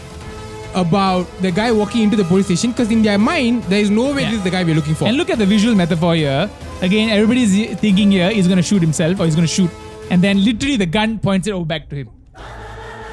about 0.75 1.27
the 1.43 1.51
guy 1.51 1.73
walking 1.73 2.03
into 2.07 2.17
the 2.17 2.25
police 2.25 2.47
station 2.47 2.71
because 2.73 2.91
in 2.91 3.03
their 3.03 3.19
mind 3.19 3.63
there 3.65 3.81
is 3.81 3.91
no 3.91 4.07
way 4.15 4.23
Yeah. 4.23 4.31
this 4.31 4.39
is 4.41 4.45
the 4.45 4.51
guy 4.57 4.63
we're 4.65 4.75
looking 4.75 4.95
for 4.95 5.07
And 5.09 5.17
look 5.17 5.31
at 5.31 5.39
the 5.39 5.47
visual 5.47 5.75
metaphor 5.75 6.15
here. 6.15 6.49
Again, 6.83 7.09
everybody's 7.11 7.53
thinking 7.85 8.11
here 8.11 8.31
he's 8.31 8.47
going 8.47 8.59
to 8.65 8.69
shoot 8.71 8.83
himself 8.89 9.19
or 9.21 9.25
he's 9.29 9.35
going 9.41 9.47
to 9.49 9.55
shoot. 9.59 9.71
And 10.11 10.23
then 10.23 10.45
literally 10.45 10.77
the 10.77 10.91
gun 10.99 11.19
points 11.19 11.47
it 11.49 11.53
over 11.53 11.65
back 11.65 11.89
to 11.91 11.97
him. 12.03 12.11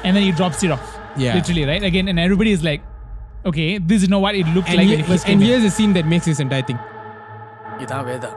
And 0.04 0.14
then 0.16 0.22
he 0.22 0.32
drops 0.32 0.62
it 0.62 0.70
off. 0.70 0.84
Yeah. 1.16 1.34
Literally, 1.34 1.64
right? 1.64 1.82
Again, 1.82 2.08
and 2.08 2.18
everybody 2.26 2.52
is 2.52 2.62
like, 2.62 2.82
okay, 3.44 3.78
this 3.78 4.02
is 4.02 4.08
not 4.08 4.20
what 4.20 4.34
it 4.34 4.46
looked 4.48 4.68
and, 4.68 4.76
like 4.78 4.86
he- 4.86 4.94
when 4.96 5.04
he 5.04 5.10
first 5.12 5.24
and 5.26 5.40
came 5.40 5.42
in. 5.42 5.46
here's 5.48 5.62
the 5.62 5.70
scene 5.70 5.92
that 5.94 6.06
makes 6.06 6.26
this 6.26 6.40
entire 6.46 6.66
thing 6.70 6.78
இதான் 7.84 8.04
Veda 8.10 8.28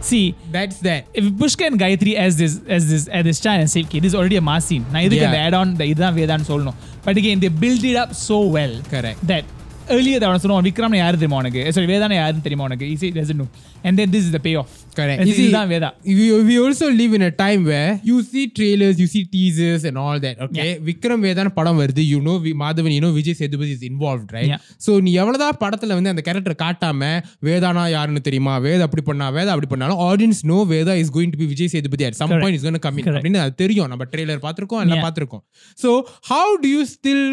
See, 0.00 0.34
that's 0.50 0.78
that. 0.80 1.06
If 1.12 1.24
Pushka 1.24 1.66
and 1.66 1.78
Gayatri 1.78 2.14
as 2.14 2.36
this 2.36 2.60
as 2.68 2.88
this 2.88 3.08
as 3.08 3.24
this 3.24 3.40
channel 3.40 3.60
and 3.60 3.70
Safe 3.70 3.88
Kid 3.88 4.04
is 4.04 4.14
already 4.14 4.36
a 4.36 4.40
mass 4.40 4.66
scene. 4.66 4.86
Now 4.92 5.00
yeah. 5.16 5.26
can 5.26 5.34
add 5.34 5.54
on 5.54 5.74
the 5.74 5.94
not 5.94 6.14
Vedan 6.14 6.40
Solno. 6.40 6.74
But 7.04 7.16
again, 7.16 7.40
they 7.40 7.48
built 7.48 7.82
it 7.82 7.96
up 7.96 8.14
so 8.14 8.42
well. 8.46 8.80
Correct. 8.90 9.26
That 9.26 9.44
earlier 9.90 10.18
அவன் 10.26 10.40
சொல்லுவான் 10.42 10.66
விக்ரம் 10.66 10.94
யாரு 10.96 11.16
தெரியுமா 11.16 11.38
உனக்கு 11.42 11.62
sorry 11.74 11.88
வேதான 11.90 12.14
யாருன்னு 12.14 12.44
தெரியுமா 12.44 12.64
உனக்கு 12.68 12.86
doesn't 13.18 13.38
know 13.40 13.48
and 13.84 13.94
then 13.98 14.08
this 14.14 14.24
is 14.24 14.30
the 14.30 14.42
payoff 14.46 14.70
correct 14.98 15.20
And 15.20 15.28
you 15.28 15.34
see, 15.34 15.44
இதுதான் 15.44 15.68
Veda 15.72 15.88
we, 16.10 16.26
we 16.48 16.56
also 16.62 16.86
live 16.92 17.12
in 17.18 17.22
a 17.22 17.34
time 17.42 17.62
where 17.64 17.90
you 18.10 18.16
see 18.30 18.44
trailers 18.58 18.96
you 19.02 19.08
see 19.08 19.22
teasers 19.34 19.82
and 19.90 19.96
all 20.04 20.18
that 20.24 20.36
okay 20.46 20.68
Vikram 20.88 21.24
வேதான 21.26 21.52
படம் 21.58 21.80
வருது 21.82 22.04
you 22.12 22.20
know 22.20 22.36
we- 22.44 22.56
Madhavan 22.62 22.94
you 22.96 23.02
know 23.04 23.12
Vijay 23.18 23.38
Sethupathi 23.40 23.72
is 23.76 23.84
involved 23.90 24.28
right 24.36 24.50
Yeah. 24.50 24.62
so 24.78 24.92
நீ 25.06 25.12
எவ்வளவுதான் 25.22 25.58
படத்துல 25.62 25.98
வந்து 25.98 26.12
அந்த 26.12 26.24
character 26.28 26.58
காட்டாம 26.62 27.10
வேதானா 27.48 27.84
யாருன்னு 27.94 28.22
தெரியுமா 28.28 28.56
வேதா 28.66 28.86
அப்படி 28.88 29.04
பண்ணா 29.08 29.28
வேதா 29.36 29.52
அப்படி 29.54 29.70
பண்ணாலும் 29.72 30.02
audience 30.08 30.42
know 30.52 30.60
Vedha 30.74 30.94
is 31.02 31.12
going 31.16 31.34
to 31.34 31.40
be 31.42 31.48
Vijay 31.52 31.72
Sethupathi 31.74 32.06
at 32.08 32.14
some 32.14 32.28
Correct. 32.28 32.44
point 32.46 32.58
is 32.58 32.64
going 32.66 32.78
to 32.78 32.84
come 32.86 32.98
in 32.98 33.04
Correct. 33.04 33.18
அப்படின்னு 33.18 33.42
அது 33.44 33.54
தெரியும் 33.62 33.90
நம்ம 33.92 34.06
ட்ரெய்லர் 34.14 34.42
பார்த்திருக்கோம் 34.46 34.82
எல்லாம். 34.86 35.04
பார்த்திருக்கோம் 35.06 35.44
so 35.78 35.90
how 36.24 36.46
do 36.64 36.68
you 36.68 36.84
still 36.88 37.24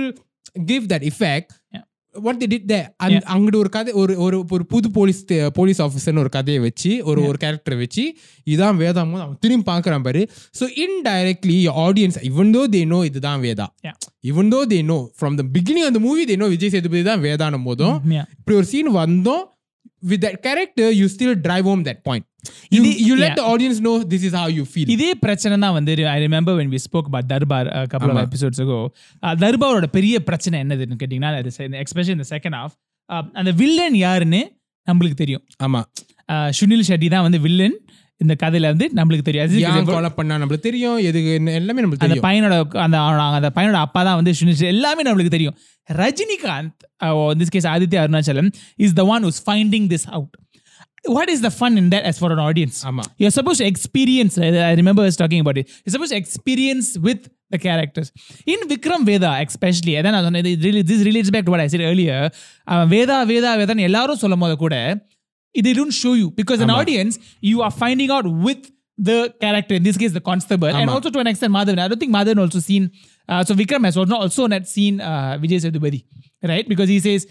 give 0.66 0.84
that 0.92 1.04
effect 1.04 1.50
Yeah. 2.16 2.24
what 2.26 2.36
they 2.38 2.48
did 2.48 2.64
there 2.68 2.86
அங்க- 2.98 3.16
Yeah. 3.16 3.30
அங்கிட்டு 3.34 3.58
ஒரு 3.58 3.70
கதை 3.70 3.94
ஒரு 3.96 4.14
ஒரு 4.20 4.38
ஒரு 4.50 4.66
புது 4.66 4.92
போலீஸ் 4.92 5.22
போலீஸ் 5.54 5.82
ஆஃபீஸர்னு 5.82 6.20
ஒரு 6.20 6.30
கதையை 6.30 6.62
வச்சு 6.62 6.92
ஒரு 7.06 7.22
ஒரு 7.28 7.38
கேரக்டரை 7.42 7.78
வச்சு 7.78 8.04
இதான் 8.48 8.78
வேதாம் 8.78 9.12
போது 9.12 9.24
அவன் 9.24 9.38
திரும்பி 9.40 9.72
பார்க்கறான் 9.72 10.04
பாரு 10.04 10.22
ஸோ 10.60 10.66
இன்டைரக்ட்லி 10.86 11.58
ஆடியன்ஸ் 11.84 12.20
இவன் 12.24 12.54
தோ 12.54 12.64
தே 12.70 12.86
நோ 12.88 13.04
இதுதான் 13.04 13.42
வேதா. 13.42 13.68
இவன் 14.24 14.52
though 14.52 14.62
they 14.68 14.84
know 14.86 15.00
from 15.18 15.36
the 15.36 15.46
beginning 15.54 15.88
அந்த 15.88 16.00
movie 16.00 16.26
they 16.26 16.38
know 16.38 16.48
Vijay 16.48 16.70
Sethupathi 16.70 17.04
தான் 17.04 17.22
வேதானும் 17.22 17.64
போதும் 17.64 17.98
Yeah. 18.12 18.26
இப்படி 18.40 18.58
ஒரு 18.58 18.66
சீன் 18.66 18.92
வந்தோம் 18.98 19.44
with 20.06 20.26
that 20.26 20.40
character 20.40 20.94
you 20.94 21.08
still 21.08 21.34
drive 21.42 21.64
home 21.64 21.86
that 21.86 22.02
point 22.04 22.26
இது- 22.72 22.98
you 23.00 23.16
let 23.16 23.40
yeah. 23.40 23.80
No 23.80 24.04
this 24.10 24.24
is 24.24 24.34
how 24.34 24.52
you 24.52 24.64
feel 24.74 24.90
இதே 24.90 25.14
பிரச்சனை 25.14 25.60
தான் 25.60 25.74
வந்து 25.74 26.08
I 26.08 26.28
remember 26.28 26.58
when 26.58 26.70
we 26.70 26.78
spoke 26.78 27.08
about 27.08 27.28
Darbar 27.28 27.68
ago 28.60 28.92
uh, 29.24 29.36
தர்பாரோட 29.36 29.86
பெரிய 29.86 30.24
பிரச்சனை 30.24 30.62
என்னதுன்னு 30.62 30.98
கேட்டிங்கன்னா 31.04 31.32
எஸ்பெஷலி 31.82 32.10
இந்த 32.10 32.24
செகண்ட் 32.30 32.56
ஹாஃப் 32.56 32.76
அந்த 33.34 33.52
வில்லன் 33.52 33.96
யாருன்னு 33.96 34.42
நம்மளுக்கு 34.88 35.14
தெரியும். 35.14 35.44
ஆமா. 35.64 35.82
Uh, 36.32 36.50
சுனில் 36.60 36.86
ஷெட்டி 36.88 37.10
தான் 37.10 37.22
வந்து 37.22 37.40
வில்லன் 37.40 37.76
இந்த 38.22 38.34
கதையில 38.44 38.70
வந்து 38.74 38.86
நம்மளுக்கு 38.96 39.32
ஏன் 39.70 39.88
கொலை 39.88 40.10
பண்ணா 40.10 40.36
நம்மளுக்கு 40.42 40.68
தெரியும் 40.68 40.98
எது 41.08 41.20
எல்லாமே 41.60 41.82
நம்மளுக்கு 41.82 42.06
அந்த 42.08 42.18
பையனோட 42.28 42.56
அந்த 42.86 42.98
அந்த 43.38 43.50
பையனோட 43.56 43.80
அப்பா 43.86 44.04
தான் 44.04 44.16
வந்து 44.16 44.32
ஷெட்டி. 44.32 44.66
எல்லாமே 44.68 45.04
நம்மளுக்கு 45.04 45.30
தெரியும் 45.30 45.56
Rajinikanth 45.90 46.80
this 47.42 47.50
case 47.50 47.68
Aaditya 47.68 48.00
Arunachalam 48.04 48.50
is 48.78 48.94
the 48.94 49.06
one 49.06 49.24
who's 49.24 49.40
finding 49.48 49.88
this 49.94 50.08
out 50.10 50.34
what 51.08 51.30
is 51.30 51.42
the 51.42 51.52
fun 51.52 51.78
in 51.78 51.90
that 51.90 52.04
as 52.04 52.18
for 52.20 52.32
an 52.32 52.40
audience 52.40 52.78
ஆமா 52.86 53.04
you're 53.20 53.36
supposed 53.40 53.58
to 53.58 53.66
experience 53.66 54.38
right? 54.38 54.56
i 54.70 54.76
remember 54.76 55.04
us 55.06 55.16
talking 55.16 55.40
about 55.40 55.58
it 55.58 55.68
you're 55.76 55.94
supposed 55.96 56.12
to 56.12 56.18
experience 56.18 56.98
with 57.00 57.22
the 57.52 57.58
characters 57.58 58.08
in 58.46 58.60
vikram 58.68 59.02
veda 59.06 59.32
especially 59.46 59.98
and 59.98 60.06
then 60.06 60.16
I 60.16 60.22
was 60.22 60.28
on- 60.28 60.40
it 60.46 60.64
really, 60.64 60.82
this 60.82 61.02
relates 61.04 61.30
back 61.30 61.46
to 61.46 61.52
what 61.52 61.60
i 61.60 61.68
said 61.68 61.82
earlier 61.82 62.20
uh, 62.68 62.84
veda 62.86 63.18
veda 63.24 63.52
veda 63.58 63.76
எல்லாரும் 63.82 64.18
சொல்லும் 64.18 64.40
போது 64.40 64.58
கூட 64.58 64.76
they 65.62 65.74
don't 65.74 65.92
show 65.92 66.14
you. 66.14 66.32
Because 66.32 66.62
an 66.62 66.70
audience 66.70 67.20
you 67.42 67.62
are 67.62 67.72
finding 67.72 68.12
out 68.12 68.26
with 68.28 68.72
the 68.98 69.34
character 69.42 69.76
in 69.76 69.84
this 69.84 69.98
case 69.98 70.14
the 70.14 70.22
constable 70.22 70.70
and 70.70 70.90
also 70.90 71.10
to 71.10 71.20
an 71.20 71.28
extent 71.28 71.52
Madhavan. 71.54 71.80
I 71.80 71.88
don't 71.90 72.00
think 72.00 72.14
Madhavan 72.14 72.40
also 72.40 72.60
seen 72.60 72.92
uh, 73.28 73.44
so 73.44 73.54
Vikram 73.54 73.84
has 73.84 73.98
also, 73.98 74.16
also 74.16 74.48
not 74.48 74.68
seen 74.68 75.02
uh, 75.02 75.38
Vijay 75.42 75.60
Sethupathi 75.60 76.06
right? 76.42 76.68
Because 76.68 76.88
he 76.88 77.00
says 77.00 77.28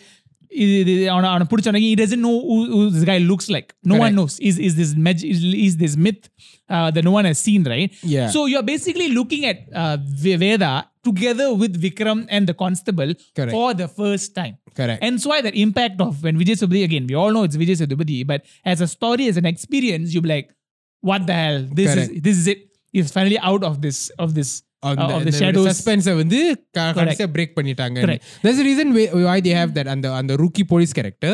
on 0.55 1.25
on 1.25 1.75
he 1.75 1.97
doesn't 1.97 2.21
know 2.21 2.41
who, 2.41 2.67
who, 2.67 2.91
this 2.91 3.05
guy 3.05 3.19
looks 3.19 3.51
like. 3.51 3.75
No 3.83 3.95
Correct. 3.95 4.01
one 4.01 4.15
knows. 4.15 4.39
Is 4.41 4.59
is 4.59 4.77
this 4.77 4.95
mag- 4.95 5.25
is, 5.25 5.43
is 5.43 5.77
this 5.77 5.97
myth 5.97 6.29
uh, 6.69 6.91
that 6.93 7.03
no 7.03 7.11
one 7.11 7.25
has 7.25 7.39
seen 7.39 7.65
right? 7.65 7.93
Yeah. 8.03 8.31
So 8.31 8.47
you're 8.47 8.63
basically 8.63 9.09
looking 9.09 9.47
at 9.47 9.69
uh, 9.75 9.99
Veda 10.01 10.89
together 11.03 11.53
with 11.55 11.81
Vikram 11.81 12.27
and 12.31 12.47
the 12.47 12.55
constable 12.55 13.13
Correct. 13.35 13.53
for 13.53 13.75
the 13.75 13.89
first 13.89 14.35
time. 14.35 14.59
Correct. 14.76 15.02
and 15.02 15.22
so 15.22 15.30
why 15.30 15.40
that 15.42 15.56
impact 15.58 16.00
of 16.00 16.24
when 16.24 16.38
Vijay 16.38 16.56
Sethupathi 16.56 16.84
again 16.84 17.06
we 17.08 17.16
all 17.16 17.32
know 17.32 17.44
it's 17.44 17.58
Vijay 17.58 17.78
Sethupathi 17.80 18.20
but 18.26 18.42
as 18.66 18.80
a 18.80 18.90
story 18.90 19.28
as 19.28 19.38
an 19.38 19.46
experience 19.46 20.14
you'll 20.14 20.28
be 20.30 20.34
like 20.36 20.50
what 21.04 21.22
the 21.26 21.34
hell 21.34 21.60
this 21.74 21.90
Correct. 21.92 22.12
is 22.12 22.22
this 22.22 22.38
is 22.38 22.48
it 22.48 22.62
he's 22.94 23.12
finally 23.12 23.40
out 23.44 23.64
of 23.64 23.82
this 23.82 24.00
of 24.18 24.34
this 24.34 24.50
uh, 24.84 24.96
of 25.10 25.24
the 25.26 25.34
shadows 25.34 25.66
சஸ்பென்ஸ 25.70 26.10
வந்து 26.14 26.40
க- 26.78 26.92
கடைசியா 27.00 27.28
break 27.36 27.56
பண்ணிட்டாங்க 27.58 28.00
Correct. 28.06 28.24
that's 28.44 28.58
the 28.58 28.68
reason 28.70 28.90
why 28.98 29.06
why 29.28 29.38
they 29.40 29.56
have 29.60 29.72
that 29.74 29.88
அந்த 29.88 30.08
அந்த 30.14 30.36
rookie 30.36 30.66
police 30.66 30.94
character 30.94 31.32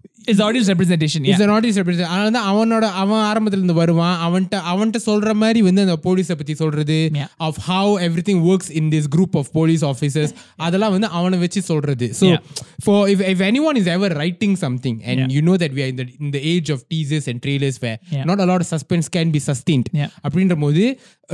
correct 0.00 0.28
it's 0.30 0.40
audience 0.46 0.68
representation 0.72 1.20
yeah 1.26 1.32
is 1.34 1.42
an 1.44 1.50
audience 1.54 1.76
representation 1.80 2.10
ஆனா 2.14 2.24
வந்து 2.28 2.40
அவனோட 2.50 2.84
அவன் 3.02 3.22
ஆரம்பத்துல 3.28 3.60
இருந்து 3.60 3.76
வருவான் 3.80 4.16
அவன்கிட்ட 4.26 4.56
அவன்கிட்ட 4.72 4.98
சொல்ற 5.06 5.30
மாதிரி 5.42 5.60
வந்து 5.68 5.82
அந்த 5.86 5.96
போலீஸை 6.06 6.34
பத்தி 6.40 6.54
சொல்றது 6.62 6.98
Yeah. 7.20 7.28
of 7.48 7.54
how 7.70 7.84
everything 8.06 8.38
works 8.50 8.68
in 8.80 8.84
this 8.94 9.06
group 9.14 9.32
of 9.40 9.46
police 9.58 9.82
officers 9.92 10.30
அதெல்லாம் 10.66 10.92
வந்து 10.96 11.08
அவனை 11.18 11.38
வச்சு 11.44 11.60
சொல்றது 11.70 12.08
so 12.20 12.26
Yeah. 12.32 12.42
for 12.86 12.98
if, 13.14 13.20
if 13.34 13.40
anyone 13.50 13.78
is 13.82 13.88
ever 13.96 14.10
writing 14.18 14.52
something 14.64 14.96
and 15.08 15.18
Yeah. 15.20 15.32
you 15.36 15.42
know 15.48 15.56
that 15.62 15.72
we 15.78 15.82
are 15.86 15.90
in 15.92 15.98
the 16.02 16.06
in 16.24 16.30
the 16.36 16.42
age 16.52 16.68
of 16.76 16.80
teasers 16.92 17.26
and 17.32 17.38
trailers 17.46 17.78
where 17.84 17.98
Yeah. 18.16 18.26
not 18.32 18.40
a 18.46 18.48
lot 18.52 18.60
of 18.64 18.68
suspense 18.74 19.08
can 19.18 19.30
be 19.38 19.42
sustained 19.50 19.88
Yeah. 20.02 20.12
அப்படின்ற 20.26 20.56
போது 20.66 20.84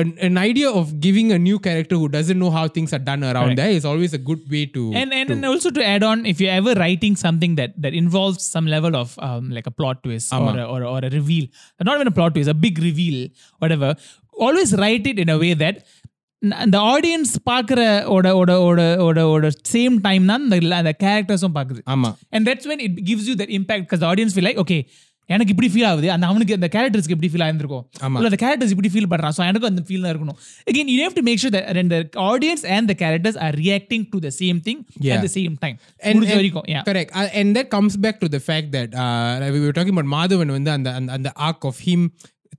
an, 0.02 0.08
an 0.28 0.34
idea 0.48 0.70
of 0.78 0.86
giving 1.04 1.28
a 1.36 1.40
new 1.48 1.58
character 1.66 1.96
who 2.00 2.08
doesn't 2.16 2.38
know 2.44 2.50
how 2.56 2.64
things 2.76 2.90
are 2.96 3.04
done 3.12 3.22
around 3.30 3.50
Correct. 3.50 3.60
there 3.62 3.74
is 3.78 3.84
always 3.92 4.12
a 4.18 4.22
good 4.30 4.42
way 4.54 4.64
to 4.76 4.82
and 5.02 5.10
and, 5.18 5.28
and 5.36 5.44
also 5.52 5.70
to 5.78 5.82
add 5.94 6.02
on 6.10 6.16
if 6.32 6.36
you're 6.42 6.56
ever 6.62 6.72
writing 6.82 7.14
something 7.26 7.52
that 7.60 7.70
that 7.84 7.94
involves 8.04 8.42
some 8.56 8.68
level 8.74 8.94
of 9.02 9.08
um, 9.28 9.44
like 9.56 9.68
a 9.72 9.76
plot 9.80 9.98
twist 10.04 10.30
or 10.38 10.52
a, 10.62 10.66
or, 10.74 10.80
or 10.94 11.00
a 11.08 11.12
reveal 11.18 11.46
not 11.80 11.94
even 11.98 12.10
a 12.12 12.16
plot 12.18 12.32
twist 12.36 12.50
a 12.56 12.58
big 12.66 12.78
reveal 12.88 13.18
whatever 13.62 13.90
always 14.46 14.72
write 14.82 15.06
it 15.12 15.18
in 15.24 15.30
a 15.34 15.38
way 15.44 15.52
that 15.64 15.76
the 16.74 16.80
audience 16.92 17.30
பார்க்குற 17.48 17.80
ஓட 18.14 18.26
ஓட 18.40 18.52
ஓட 18.66 18.80
ஓட 19.06 19.20
ஓட 19.34 19.46
same 19.72 19.94
time 20.06 20.24
தான் 20.30 20.44
அந்த 20.46 20.56
அந்த 20.80 20.92
கேரக்டர்ஸும் 21.04 21.54
பார்க்குது 21.58 21.80
ஆமா 21.94 22.10
and 22.34 22.42
that's 22.48 22.66
when 22.70 22.80
it 22.86 22.94
gives 23.10 23.24
you 23.30 23.34
that 23.42 23.50
impact 23.58 23.82
because 23.86 24.02
the 24.04 24.10
audience 24.12 24.34
feel 24.36 24.46
like 24.50 24.60
okay 24.64 24.80
எனக்கு 25.28 25.52
இப்படி 25.54 25.68
ஃபீல் 25.72 25.86
ஆகுது 25.88 26.08
அந்த 26.14 26.24
அவனுக்கு 26.30 26.56
அந்த 26.56 26.68
கேரக்டர்ஸ்க்கு 26.74 27.14
எப்படி 27.16 27.30
ஃபீல் 27.30 27.44
ஆயிருந்திருக்கும் 27.46 27.84
ஆமா. 28.06 28.18
இல்ல 28.18 28.28
அந்த 28.30 28.38
கேரக்டர்ஸ் 28.42 28.72
இப்படி 28.74 28.90
ஃபீல் 28.94 29.08
பண்றான் 29.12 29.34
ஸோ 29.36 29.42
எனக்கு 29.50 29.68
அந்த 29.70 29.82
ஃபீல் 29.88 30.04
தான் 30.04 30.12
இருக்கணும் 30.14 30.38
again 30.72 30.86
you 30.92 31.00
have 31.04 31.16
to 31.18 31.24
make 31.28 31.40
sure 31.44 31.52
that 31.56 31.66
when 31.78 31.88
the 31.94 32.00
audience 32.26 32.62
and 32.74 32.84
the 32.90 32.96
characters 33.02 33.36
are 33.46 33.52
reacting 33.56 34.04
to 34.12 34.20
the 34.20 34.32
same 34.40 34.60
thing 34.60 34.78
Yeah. 35.06 35.16
at 35.16 35.22
the 35.22 35.32
same 35.38 35.56
time 35.64 35.76
And- 36.02 36.16
முடிஞ்ச 36.16 36.32
and- 36.32 36.40
வரைக்கும் 36.40 36.68
yeah 36.74 36.84
Correct. 36.90 37.10
Uh, 37.20 37.28
and 37.40 37.58
that 37.58 37.68
comes 37.68 37.96
back 38.06 38.18
to 38.24 38.28
the 38.28 38.42
fact 38.42 38.70
that 38.76 38.90
uh, 38.96 39.10
like 39.42 39.52
we 39.52 39.64
were 39.66 39.76
talking 39.78 39.96
about 39.96 40.10
Madhavan 40.16 40.50
வந்து 40.56 40.72
அந்த 40.76 40.88
அந்த 41.00 41.10
அந்த 41.18 41.32
arc 41.48 41.62
of 41.64 41.78
him 41.88 42.02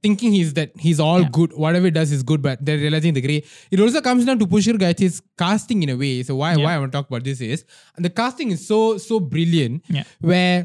thinking 0.05 0.31
he's 0.31 0.49
that 0.53 0.71
he's 0.77 0.99
all 0.99 1.23
good 1.37 1.51
whatever 1.63 1.85
he 1.85 1.93
does 1.93 2.11
is 2.11 2.23
good 2.23 2.41
but 2.41 2.57
they're 2.65 2.81
realizing 2.83 3.13
the 3.13 3.21
gray 3.21 3.37
it 3.71 3.79
also 3.79 4.01
comes 4.01 4.23
down 4.25 4.37
to 4.41 4.47
Pushkar 4.51 4.75
Gayathi's 4.83 5.15
casting 5.37 5.79
in 5.85 5.89
a 5.89 5.99
way 6.03 6.15
so 6.21 6.33
why 6.41 6.51
why 6.57 6.73
I 6.73 6.79
want 6.81 6.91
to 6.91 6.97
talk 6.97 7.07
about 7.09 7.23
this 7.23 7.39
is 7.47 7.61
and 7.95 8.03
the 8.07 8.13
casting 8.19 8.51
is 8.55 8.61
so 8.67 8.79
so 9.05 9.17
brilliant 9.33 9.77
Yeah. 9.97 10.05
where 10.31 10.57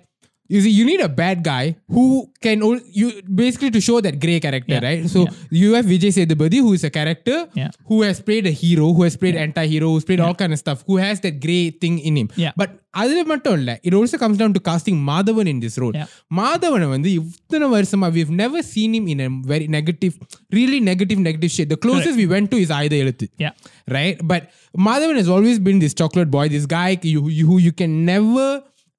you 0.51 0.59
see 0.63 0.72
you 0.76 0.84
need 0.89 1.01
a 1.05 1.09
bad 1.22 1.38
guy 1.45 1.63
who 1.95 2.03
can 2.45 2.61
ol- 2.68 2.84
you 2.99 3.07
basically 3.39 3.70
to 3.76 3.80
show 3.88 3.95
that 4.05 4.15
gray 4.26 4.39
character 4.45 4.76
Yeah. 4.76 4.86
right 4.86 5.01
so 5.13 5.22
you 5.61 5.74
have 5.78 5.86
Vijay 5.93 6.11
Sethupathi 6.18 6.59
who 6.65 6.72
is 6.78 6.84
a 6.89 6.91
character 6.97 7.38
Yeah. 7.61 7.72
who 7.89 7.97
has 8.07 8.22
played 8.28 8.45
a 8.51 8.55
hero 8.61 8.86
who 8.97 9.03
has 9.07 9.18
played 9.24 9.36
anti-hero 9.36 9.89
who's 9.93 10.05
played 10.09 10.22
all 10.28 10.36
kind 10.41 10.53
of 10.55 10.59
stuff 10.63 10.86
who 10.89 10.95
has 11.05 11.20
that 11.26 11.41
gray 11.45 11.63
thing 11.82 11.99
in 12.09 12.15
him 12.22 12.30
Yeah. 12.43 12.53
but 12.61 12.70
அதுல 13.01 13.24
மட்டும் 13.32 13.57
இல்ல 13.59 13.72
it 13.88 13.93
also 13.99 14.18
comes 14.24 14.38
down 14.41 14.53
to 14.57 14.61
casting 14.70 14.95
Madhavan 15.09 15.49
in 15.53 15.59
this 15.65 15.76
role 15.84 15.93
Yeah. 15.99 16.07
மாதவனை 16.39 16.88
வந்து 16.95 17.09
இத்தனை 17.20 17.68
வருஷமா 17.76 18.09
we've 18.18 18.34
never 18.43 18.61
seen 18.74 18.93
him 18.99 19.07
in 19.15 19.20
a 19.28 19.30
very 19.53 19.68
negative 19.78 20.15
really 20.59 20.80
negative 20.91 21.20
negative 21.30 21.51
shit 21.57 21.70
the 21.76 21.82
closest 21.88 22.15
we 22.24 22.28
went 22.36 22.49
to 22.53 22.59
is 22.65 22.72
either 22.82 22.99
எழுத்து 23.03 23.28
yeah 23.45 23.53
right 23.97 24.18
but 24.34 24.43
madhavan 24.89 25.18
has 25.24 25.28
always 25.38 25.59
been 25.68 25.80
this 25.86 25.95
chocolate 26.03 26.32
boy 26.38 26.47
this 26.57 26.65
guy 26.80 26.89
you, 27.15 27.22
you, 27.39 27.45
who 27.51 27.57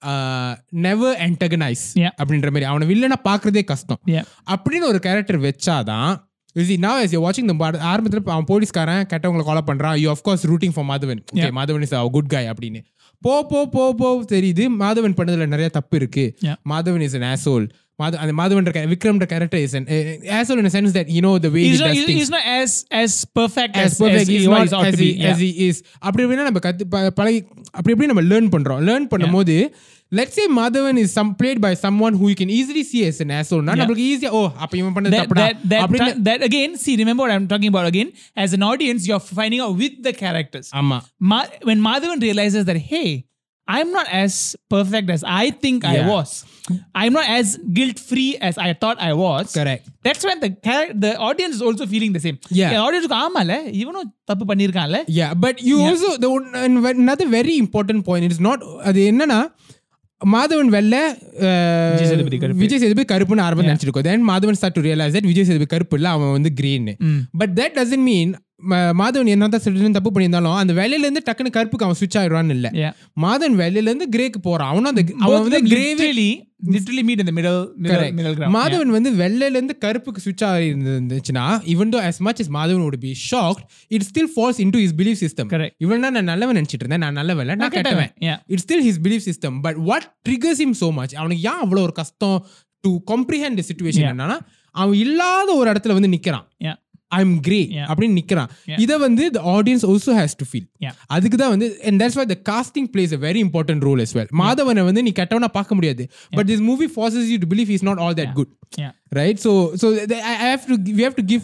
uh, 0.06 0.58
antagonize 1.18 1.84
Yeah. 1.96 2.10
அப்படின்ற 2.24 2.44
மாதிரி. 2.44 2.64
அவனை 2.64 2.88
வில்லனா 2.88 3.14
பார்க்கறதே 3.24 3.64
கஷ்டம். 3.64 4.00
அப்படின்னு 4.52 4.82
ஒரு 4.82 5.00
character 5.00 5.40
வச்சாதான் 5.40 6.32
now 6.56 7.02
as 7.02 7.16
you're 7.16 7.32
watching 7.32 7.48
the 7.48 7.56
part 7.56 7.76
ஆரம்பத்துல 7.76 8.30
அவன் 8.30 8.44
போலீஸ்காரன் 8.44 9.06
கெட்டவங்களை 9.06 9.44
கொலை 9.44 9.62
you 10.04 10.08
of 10.08 10.18
course 10.30 10.48
rooting 10.48 10.70
for 10.70 10.86
Madhavan 10.86 11.24
okay 11.36 11.38
Yeah. 11.38 11.52
Madhavan 11.56 11.82
is 11.82 11.94
a 11.94 12.10
good 12.14 12.28
guy 12.30 12.50
அப்படின்னு. 12.50 12.84
போ 13.22 13.46
போ 13.46 13.70
போ 13.70 13.94
போ 13.94 14.24
தெரியுது. 14.24 14.68
மாதவன் 14.80 15.16
பண்ணதுல 15.18 15.46
நிறைய 15.46 15.70
தப்பு 15.70 15.98
இருக்கு. 15.98 16.38
மாதவன் 16.70 17.00
இஸ் 17.00 17.16
an 17.16 17.38
asshole 18.00 18.02
மாத 18.02 18.20
அந்த 18.24 18.34
Madhavan 18.34 18.90
விக்ரம்ன்ற 18.94 19.26
character 19.26 19.62
is 19.66 19.76
an 19.76 19.86
asshole 20.40 20.60
in 20.60 20.66
a 20.66 20.70
sense 20.70 20.92
that 20.94 21.10
you 21.10 21.22
know 21.22 21.38
the 21.38 21.52
way 21.56 21.64
he's 21.64 21.80
he 21.80 21.84
not 21.84 21.88
does 21.88 21.98
he's, 21.98 22.06
things 22.06 22.20
he's 22.20 22.30
not 22.30 22.46
as 22.46 22.86
as 22.92 23.26
perfect 23.40 23.76
as, 23.76 23.86
as 23.86 24.00
perfect 24.00 24.22
as 24.22 24.28
he's 24.28 24.42
he 24.42 24.48
not 24.48 24.66
is 24.68 24.74
ought 24.74 24.86
as 24.86 25.00
he, 25.00 25.14
be 25.14 25.26
as 25.26 25.42
yeah. 25.42 25.46
he 25.46 25.68
is 25.68 25.84
அப்படி 26.08 26.24
எப்படின்னா 26.26 26.46
நம்ம 26.50 26.62
கத்து 26.68 26.86
ப- 26.94 27.12
பழகி 27.20 27.40
அப்படி 27.72 27.94
எப்படி 27.96 28.08
நம்ம 28.08 28.24
learn 28.32 28.50
பண்றோம் 28.56 28.82
லேர்ன் 28.90 29.08
பண்ணும்போது 29.14 29.58
let's 30.12 30.36
say 30.38 30.46
madhavan 30.48 30.98
is 31.04 31.12
some 31.12 31.30
played 31.36 31.60
by 31.62 31.74
someone 31.74 32.14
who 32.14 32.30
you 32.32 32.36
can 32.36 32.50
easily 32.50 32.84
see 32.84 33.06
as 33.10 33.20
an 33.26 33.32
asshole 33.32 33.64
னா 33.68 33.76
நம்மளுக்கு 33.80 34.08
ஈஸியா 34.12 34.32
ஓ 34.40 34.44
அப்ப 34.64 34.74
இவன் 34.82 34.96
பண்ணது 34.98 35.16
தப்புடா 35.16 35.46
அப்படின்னு 35.84 36.10
that 36.30 36.42
again 36.50 36.78
see 36.84 36.96
remember 37.02 37.24
what 37.26 37.34
i'm 37.36 37.48
talking 37.48 37.72
about 37.74 37.88
again 37.94 38.10
as 38.36 38.54
an 38.54 38.64
audience 38.64 39.08
you're 39.10 39.26
finding 39.40 39.62
out 39.66 39.76
with 39.84 39.96
the 40.08 40.14
characters 40.24 40.70
ஆமா 40.82 41.00
when 41.64 41.80
Madhavan 41.90 42.22
realizes 42.22 42.66
that, 42.72 42.78
hey, 42.78 43.08
I'm 43.69 43.89
not 43.91 44.09
as 44.19 44.35
perfect 44.71 45.09
as 45.11 45.23
I 45.39 45.51
think 45.63 45.85
I 45.85 45.97
Yeah. 45.97 46.07
was. 46.09 46.31
I'm 46.95 47.13
not 47.13 47.27
as 47.31 47.47
guilt 47.73 47.99
free 48.03 48.31
as 48.41 48.57
I 48.59 48.73
thought 48.75 48.99
I 49.01 49.13
was. 49.17 49.47
correct 49.53 49.83
That's 50.05 50.25
when 50.25 50.39
the 50.41 50.51
char- 50.67 50.93
the 50.97 51.11
audience 51.21 51.55
is 51.55 51.63
also 51.63 51.87
feeling 51.87 52.13
the 52.13 52.23
same. 52.27 52.37
Yeah. 52.53 52.71
The 52.71 52.81
audience 52.85 53.07
go, 53.07 53.19
ஆமால 53.25 53.53
இவனும் 53.81 54.09
தப்பு 54.25 54.47
பண்ணிருக்கான்ல 54.51 55.01
yeah 55.19 55.33
but 55.45 55.57
you 55.63 55.77
Yeah. 55.79 55.91
also 55.91 56.11
the 56.25 56.31
one- 56.37 56.49
and 56.63 56.81
ve- 56.87 56.97
another 56.99 57.29
very 57.37 57.57
important 57.59 58.03
point 58.05 58.25
it 58.25 58.35
is 58.37 58.43
not 58.49 58.61
அது 58.91 59.03
என்னன்னா 59.13 59.41
மாதவன் 60.21 60.71
வெள்ள 60.77 60.95
விஜய் 61.93 62.09
சேதுபதி 62.13 62.39
கருப்பு. 62.39 62.61
விஜய் 62.63 62.81
சேதுபதி 62.83 63.07
கருப்புன்னு 63.13 63.45
ஆரம்பம் 63.45 63.69
நினைச்சிருக்கோம் 63.69 64.07
then 64.09 64.25
Madhavan 64.31 64.59
start 64.61 64.77
to 64.79 64.85
realise 64.87 65.15
that 65.17 65.29
Vijay 65.31 65.47
Sethupathi 65.49 65.71
கருப்பு 65.75 65.97
இல்ல 65.99 66.09
அவன் 66.17 66.35
வந்து 66.37 66.51
green 66.61 66.89
but 67.41 67.53
that 67.61 67.77
doesn't 67.79 68.07
mean 68.11 68.33
Madhavan 68.72 69.28
என்னதான் 69.28 69.62
சிட்டிசன் 69.64 69.92
தப்பு 69.92 70.12
பண்ணியிருந்தாலும் 70.12 70.56
அந்த 70.56 70.74
வேலையில 70.74 71.00
இருந்து 71.00 71.22
டக்குன்னு 71.26 71.54
கருப்புக்கு 71.58 71.84
அவன் 71.84 71.96
சுவிச் 72.00 72.18
ஆயிடுவான்னு 72.18 72.50
இல்ல. 72.50 72.68
மாதவன் 73.22 73.60
வேலையில 73.64 73.90
இருந்து 73.92 74.10
கிரேக்கு 74.16 74.38
போறான் 74.42 74.70
அவனும் 74.70 74.96
அந்த 74.96 75.04
அவன் 75.20 75.42
வந்து 75.42 75.58
them 75.58 75.68
கிரேவே 75.68 75.94
literally 75.94 76.32
literally 76.72 77.04
meet 77.04 77.20
in 77.20 77.26
the 77.26 77.32
middle 77.32 77.74
middle, 77.78 77.98
Correct. 77.98 78.16
middle 78.16 78.36
ground. 78.36 78.54
Madhavan 78.56 78.88
வந்து 78.88 79.12
வெள்ளையில 79.12 79.50
இருந்து 79.50 79.78
கருப்புக்கு 79.86 80.22
சுவிச் 80.26 80.46
ஆயிருந்துச்சுன்னா 80.46 81.46
even 81.66 81.92
though 81.92 82.02
as 82.02 82.22
much 82.22 82.40
as 82.40 82.50
Madhavan 82.50 82.86
would 82.86 83.00
be 83.00 83.14
shocked 83.32 83.64
it 83.96 84.02
still 84.02 84.28
falls 84.38 84.60
into 84.60 84.78
his 84.78 84.92
belief 84.94 85.14
system 85.14 85.48
Correct. 85.50 85.76
இவன் 85.78 86.00
நான் 86.00 86.24
நல்லவன் 86.24 86.56
நினைச்சிட்டு 86.56 86.86
இருந்தேன் 86.86 87.00
நான் 87.00 87.14
நல்லவன் 87.14 87.46
நான் 87.46 87.70
கெட்டவன். 87.70 88.12
It's 88.48 88.66
still 88.68 88.86
his 88.88 89.02
belief 89.04 89.26
system 89.26 89.62
but 89.62 89.76
what 89.76 90.16
triggers 90.30 90.64
him 90.64 90.74
so 90.74 90.92
much 90.92 91.16
அவனுக்கு 91.16 91.50
ஏன் 91.50 91.60
அவ்வளவு 91.60 91.86
ஒரு 91.86 91.92
கஷ்டம் 91.92 92.46
டு 92.80 93.00
situation 93.72 94.04
Yeah. 94.04 94.14
என்னன்னா 94.14 94.40
அவன் 94.72 94.98
இல்லாத 94.98 95.54
ஒரு 95.54 95.72
இடத்துல 95.72 95.94
வந்து 95.94 96.08
நிக்கிறான் 96.08 96.46
Yeah. 96.60 96.78
I'm 97.20 97.36
grey 97.48 97.60
Yeah. 97.78 97.88
அப்படின்னு 97.92 98.18
நிக்கிறான் 98.22 98.50
Yeah. 98.72 98.80
இதை 98.84 98.98
வந்து 99.06 99.24
the 99.38 99.44
audience 99.56 99.84
also 99.92 100.12
has 100.22 100.34
to 100.42 100.48
feel 100.54 100.66
Yeah. 100.86 100.96
அதுக்கு 101.16 101.40
தான் 101.44 101.54
வந்து 101.56 101.70
and 101.88 102.02
that's 102.02 102.18
why 102.20 102.26
the 102.34 102.40
casting 102.52 102.88
plays 102.96 103.14
a 103.20 103.22
very 103.28 103.42
important 103.48 103.82
role 103.90 104.02
as 104.06 104.14
well 104.20 104.30
மாதவனை 104.44 104.84
வந்து 104.90 105.04
நீ 105.08 105.14
கெட்டவனா 105.22 105.52
பார்க்க 105.60 105.80
முடியாது 105.80 106.06
but 106.40 106.46
this 106.52 106.64
movie 106.72 106.92
forces 107.00 107.26
you 107.34 107.40
to 107.46 107.50
believe 107.54 107.70
he's 107.76 107.88
not 107.92 108.00
all 108.06 108.16
that 108.22 108.32
good 108.40 108.52
Yeah. 108.84 108.92
right 109.18 109.38
so 109.46 109.50
so 109.82 109.88
th- 110.10 110.24
I 110.30 110.36
I 110.46 110.48
have 110.54 110.64
to 110.70 110.76
we 111.00 111.04
have 111.08 111.16
to 111.20 111.26
give 111.32 111.42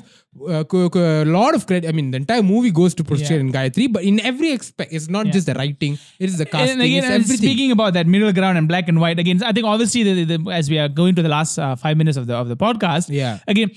uh, 0.53 0.61
co- 0.71 0.87
co- 0.93 1.03
a 1.25 1.27
lot 1.35 1.53
of 1.57 1.61
credit 1.69 1.85
i 1.89 1.95
mean 1.97 2.07
the 2.13 2.19
entire 2.21 2.43
movie 2.51 2.71
goes 2.79 2.93
to 2.99 3.03
Pushkar 3.09 3.35
Yeah. 3.35 3.43
and 3.43 3.51
Gayatri 3.57 3.85
but 3.95 4.03
in 4.09 4.15
every 4.29 4.49
aspect 4.57 4.89
it's 4.97 5.07
not 5.15 5.23
Yeah. 5.25 5.35
just 5.35 5.47
the 5.49 5.55
writing 5.59 5.93
it 6.23 6.27
is 6.31 6.37
the 6.41 6.47
casting 6.53 6.73
and 6.75 6.85
again, 6.87 7.01
it's 7.01 7.11
and 7.11 7.17
everything 7.19 7.41
speaking 7.43 7.71
about 7.75 7.91
that 7.97 8.07
middle 8.15 8.33
ground 8.39 8.57
and 8.61 8.67
black 8.71 8.87
and 8.93 8.99
white, 9.03 9.19
again, 9.23 9.37
I 9.49 9.53
think 9.55 9.67
obviously 9.73 10.01
the, 10.09 10.15
the, 10.31 10.37
as 10.59 10.67
we 10.73 10.79
are 10.83 10.89
going 11.01 11.15
to 11.19 11.25
the 11.27 11.33
last 11.35 11.53
uh, 11.59 11.75
five 11.85 11.97
minutes 12.01 12.19
of 12.21 12.27
the 12.31 12.35
of 12.41 12.47
the 12.53 12.59
podcast, 12.65 13.07
Yeah. 13.21 13.35
again, 13.53 13.69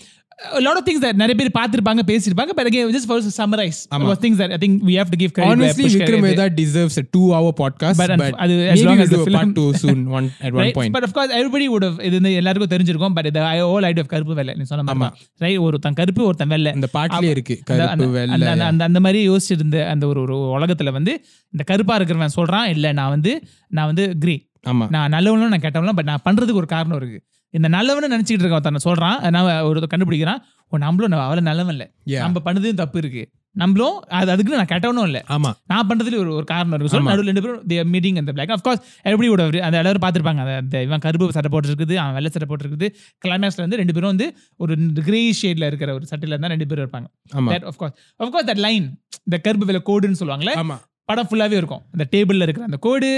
a 0.51 0.61
lot 0.61 0.77
of 0.77 0.85
things 0.85 1.01
that 1.01 1.15
நிறைய 1.15 1.35
பேர் 1.35 1.51
பார்த்திருப்பாங்க 1.55 2.03
to 2.07 3.33
summarize 3.33 3.79
ஆமா. 3.91 3.99
about 3.99 4.21
things 4.21 4.37
that 4.37 4.51
I 4.51 4.59
think 4.59 4.75
we 4.83 4.95
have 4.95 5.11
to 5.11 5.19
give 5.19 5.33
credit 5.33 5.49
where 5.49 5.57
honestly 5.57 5.85
Pushkar 5.87 6.03
Vikram 6.03 6.19
is- 6.21 6.27
Vedha 6.29 6.47
deserves 6.55 6.97
a 6.99 7.05
two 7.17 7.27
hour 7.33 7.53
podcast 7.53 7.97
But 7.97 8.13
அது 8.39 8.55
as 8.67 8.83
long 8.83 9.01
as 9.01 9.11
the 9.11 9.21
part 9.27 9.37
film- 9.37 9.55
two 9.55 9.69
soon 9.75 10.01
one 10.11 10.27
at 10.41 10.51
one 10.51 10.63
right? 10.63 10.75
point 10.75 10.93
But 10.95 11.05
of 11.05 11.13
course, 11.13 11.31
everybody 11.33 11.69
would 11.69 11.87
have 11.89 11.99
இது 12.09 12.33
எல்லாருக்கும் 12.35 12.73
தெரிஞ்சிருக்கும் 12.75 13.15
but 13.15 13.27
இந்த 13.27 13.43
whole 13.65 13.85
idea 13.85 14.05
of 14.05 14.09
கருப்பு 14.09 14.35
வெள்ளை 14.35 14.55
நீ 14.55 14.63
சொன்ன 14.65 14.87
மாதிரி 14.91 15.11
ரைட் 15.39 15.59
ஒருத்தன் 15.59 15.95
கருப்பு 15.95 16.25
ஒருத்தன் 16.25 16.49
வெள்ளை 16.49 16.73
அந்த 16.73 16.89
பாட்டிலே 16.93 17.31
இருக்கு 17.31 17.57
கருப்பு 17.65 18.09
வெள்ளை 18.11 18.35
அந்த- 18.37 18.51
அந்த- 18.51 18.65
அந்த 18.65 18.85
அந்த 18.85 19.01
மாதிரி 19.01 19.29
யோசிச்சிருந்த 19.29 19.89
அந்த 19.89 20.07
ஒரு 20.07 20.21
ஒரு 20.21 20.37
உலகத்துல 20.57 20.93
வந்து 20.93 21.15
இந்த 21.55 21.65
கருப்பா 21.65 21.97
இருக்கிறவன் 21.99 22.37
சொல்றான் 22.37 22.69
இல்ல 22.69 22.93
நான் 22.93 23.11
வந்து 23.11 23.35
நான் 23.71 23.87
வந்து 23.87 24.17
கிரே 24.19 24.37
ஆமா 24.69 24.85
நான் 24.91 25.13
நல்லவனும் 25.13 25.53
நான் 25.55 25.61
கெட்டவனும் 25.61 25.95
பட் 25.95 26.07
நான் 26.07 26.25
பண்றதுக்கு 26.25 26.61
ஒரு 26.61 26.67
காரணம் 26.67 26.97
இருக்கு 26.97 27.21
இந்த 27.53 27.69
நல்லவனு 27.69 28.13
நினைச்சிட்டு 28.13 28.41
இருக்க 28.41 28.55
ஒருத்தன் 28.55 28.93
சொல்றான். 28.93 29.31
நான் 29.31 29.61
ஒரு 29.61 29.87
கண்டுபிடிக்கிறான். 29.97 30.39
ஓ 30.69 30.77
நம்மளும் 30.77 31.11
நான் 31.11 31.21
அவ்வளவு 31.21 31.47
நல்லவன் 31.47 31.75
இல்ல. 31.75 31.91
நம்ம 32.21 32.41
பண்ணதும் 32.45 32.75
தப்பு 32.75 32.99
இருக்கு. 32.99 33.31
நம்மளும் 33.55 34.01
அது 34.09 34.31
அதுக்கு 34.31 34.57
நான் 34.57 34.65
கெட்டவனும் 34.65 35.03
இல்ல. 35.03 35.25
ஆமா. 35.29 35.51
நான் 35.67 35.87
பண்றதுல 35.89 36.17
ஒரு 36.17 36.35
ஒரு 36.35 36.45
காரணம் 36.45 36.69
இருக்கு. 36.69 36.89
சொல்லி 36.89 37.07
நடுவில் 37.07 37.33
ரெண்டு 37.33 37.43
பேரும் 37.43 37.67
தேர் 37.67 37.87
மீட்டிங் 37.87 38.15
அந்த 38.15 38.33
பிளாக் 38.33 38.51
ஆஃப் 38.51 38.63
கோர்ஸ் 38.63 38.83
எப்படி 39.03 39.29
விட 39.29 39.43
அந்த 39.45 39.77
எல்லாரும் 39.77 40.03
பார்த்துருப்பாங்க. 40.03 40.57
அந்த 40.57 40.83
இவன் 40.83 40.99
கருப்பு 40.99 41.33
சட்டை 41.33 41.61
போட்டுருக்குது 41.61 41.95
அவன் 41.95 42.13
வெள்ளை 42.13 42.31
சட்டை 42.31 42.57
போட்டுருக்குது. 42.57 42.89
கிளைமேக்ஸ்ல 43.27 43.57
வந்து 43.57 43.77
ரெண்டு 43.77 43.93
பேரும் 43.93 44.09
வந்து 44.09 44.37
ஒரு 44.57 44.77
கிரே 45.05 45.35
ஷேட்ல 45.43 45.67
இருக்கிற 45.67 45.95
ஒரு 45.95 46.07
சட்டையில 46.11 46.27
இருந்தா 46.27 46.49
ரெண்டு 46.49 46.67
பேரும் 46.67 46.91
இருப்பாங்க. 46.91 47.07
That 47.51 47.65
of 47.65 47.79
course 47.79 47.95
of 48.17 48.33
course 48.33 48.47
that 48.47 48.57
line 48.57 48.87
இந்த 49.25 49.39
கருப்பு 49.43 49.67
வெள்ளை 49.67 49.83
கோடுன்னு 49.87 50.23
சொல்லுவாங்களே 50.23 50.55
படம் 51.11 51.29
ஃபுல்லாவே 51.31 51.57
இருக்கும். 51.61 51.81
அந்த 51.95 52.05
டேபிள்ல 52.13 52.45
இருக்கிற 52.47 52.65
அந்த 52.69 52.79
கோடு 52.87 53.09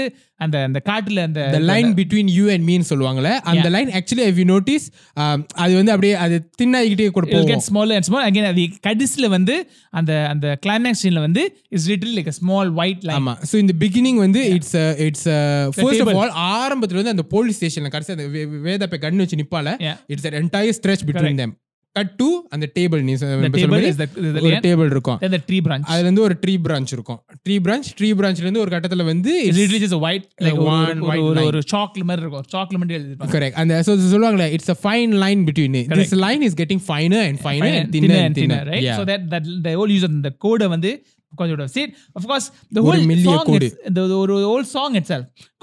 அந்த 0.43 0.55
அந்த 0.67 0.79
காட்டுல 0.87 1.19
அந்த 1.27 1.41
the 1.55 1.61
line 1.71 1.89
between 1.99 2.27
you 2.37 2.45
and 2.53 2.63
me 2.69 2.75
ன்னு 2.77 2.87
சொல்லுவாங்கல்ல 2.91 3.31
அந்த 3.51 3.67
line 3.75 3.91
actually 3.97 4.23
if 4.31 4.37
you 4.41 4.47
notice 4.53 4.85
um, 5.21 5.39
அது 5.63 5.73
வந்து 5.79 5.91
அப்படியே 5.95 6.13
அது 6.23 6.37
தின்னாகிட்டே 6.61 7.07
கூட 7.17 7.25
it 7.27 7.35
will 7.35 7.47
get 7.51 7.55
போகும். 7.55 7.65
smaller 7.69 7.95
and 7.99 8.07
smaller. 8.09 8.25
Again 8.31 8.47
அது 8.51 8.63
கடைசில 8.87 9.29
வந்து 9.35 9.55
அந்த 9.99 10.13
அந்த 10.33 10.47
கிளைமேக்ஸ் 10.65 11.03
சீன்ல 11.05 11.21
வந்து 11.27 11.43
is 11.77 11.87
little 11.91 12.15
like 12.19 12.31
a 12.33 12.37
small 12.41 12.69
white 12.79 13.03
line. 13.09 13.17
ஆமா. 13.19 13.35
சோ 13.51 13.55
இந்த 13.63 13.75
பிகினிங் 13.83 14.19
வந்து 14.25 14.43
it's 14.55 14.75
it's 15.07 15.27
first 15.77 16.03
of. 16.05 16.15
All 16.23 16.33
ஆரம்பத்துல 16.55 16.99
வந்து 17.01 17.13
அந்த 17.15 17.25
போலீஸ் 17.35 17.59
ஸ்டேஷன்ல 17.61 17.91
கடைசி 17.97 18.13
அந்த 18.17 18.27
வேதா 18.69 18.89
போய் 18.93 19.03
கண்ணு 19.05 19.23
வச்சு 19.25 19.41
நிப்பால. 19.43 19.77
இட்ஸ் 20.13 20.27
an 20.31 20.37
entire 20.43 20.75
stretch 20.81 21.05
between 21.11 21.37
them. 21.43 21.53
Cut 21.95 22.13
to 22.15 22.27
அந்த 22.49 22.65
டேபிள் 22.75 23.01
நீ 23.01 23.13
சொ- 23.13 23.29
ஒரு 24.41 24.55
டேபிள் 24.65 24.89
இருக்கும் 24.89 25.19
the 25.25 25.41
tree 25.47 25.61
branch 25.61 25.85
அதுல 25.87 26.05
இருந்து 26.05 26.21
ஒரு 26.21 26.35
ட்ரீ 26.43 26.53
பிரான்ச் 26.59 26.91
இருக்கும் 26.91 27.19
ட்ரீ 27.45 27.55
பிரான்ச் 27.59 27.89
ட்ரீ 27.99 28.09
பிரான்ச்ல 28.13 28.39
இருந்து 28.39 28.59
ஒரு 28.59 28.71
கட்டத்துல 28.71 29.03
வந்து 29.03 29.33
a 29.91 30.01
white 30.05 30.25
like 30.45 30.57
ஒரு- 30.57 30.67
one 30.69 31.01
ஒரு- 31.47 31.65
சாக்லேட் 31.65 32.07
மாதிரி 32.07 32.21
இருக்கும் 32.21 32.45
சாக்லேட் 32.47 32.81
மாதிரி 32.81 32.97
எழுதிருப்பாங்க 32.99 33.33
கரெக்ட் 33.37 33.53
அந்த 33.55 33.81
so 33.83 33.95
சொல்லுவாங்களே 34.07 34.51
it's 34.51 34.69
a 34.69 34.79
fine 34.87 35.13
line 35.15 35.43
between 35.45 35.75
it 35.75 35.87
this 35.95 36.13
line 36.25 36.43
is 36.43 36.55
getting 36.55 36.81
finer 36.91 37.21
and 37.29 37.39
finer 37.39 37.71
and 37.75 37.89
thinner 37.95 38.19
and 38.19 38.35
thinner 38.39 38.61
right? 38.71 38.85
So 38.99 39.05
that 39.05 39.23
that 39.29 39.45
the 39.63 39.73
whole 39.73 39.93
use 39.97 40.03
of 40.03 40.15
the 40.23 40.33
code 40.45 40.65
வந்து 40.67 40.91
see 41.75 41.85
of 42.13 42.25
course 42.25 42.51
the 42.75 42.81
ஒரு 42.81 44.65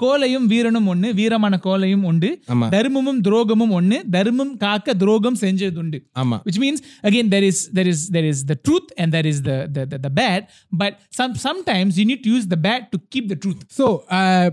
கோலையும் 0.03 0.45
வீரனும் 0.45 0.87
ஒண்ணு 0.93 1.07
வீரமான 1.19 1.59
கோலையும் 1.63 2.03
உண்டு. 2.03 2.41
ஆமா. 2.47 2.67
தர்மமும் 2.69 3.19
துரோகமும் 3.27 3.73
ஒண்ணு 3.79 4.09
தர்மம் 4.09 4.57
காக்க 4.57 4.93
துரோகம் 4.93 5.37
செஞ்சதுண்டு 5.41 5.99
ஆமா. 6.19 6.37
Which 6.43 6.59
means 6.59 6.79
again 7.03 7.29
there 7.31 7.43
is 7.43 7.69
there 7.73 7.87
is 7.87 8.09
there 8.11 8.27
is 8.31 8.39
the 8.47 8.55
truth 8.55 8.87
and 8.97 9.13
there 9.13 9.25
is 9.25 9.41
the 9.43 9.57
the, 9.75 9.85
the, 9.91 9.97
the 10.05 10.11
bad 10.21 10.41
but 10.81 10.93
some 11.17 11.33
sometimes 11.35 11.97
you 11.97 12.05
need 12.05 12.21
to 12.23 12.29
use 12.29 12.47
the 12.49 12.59
bad 12.67 12.81
to 12.91 12.99
keep 13.15 13.29
the 13.29 13.37
truth. 13.45 13.61
So 13.77 13.85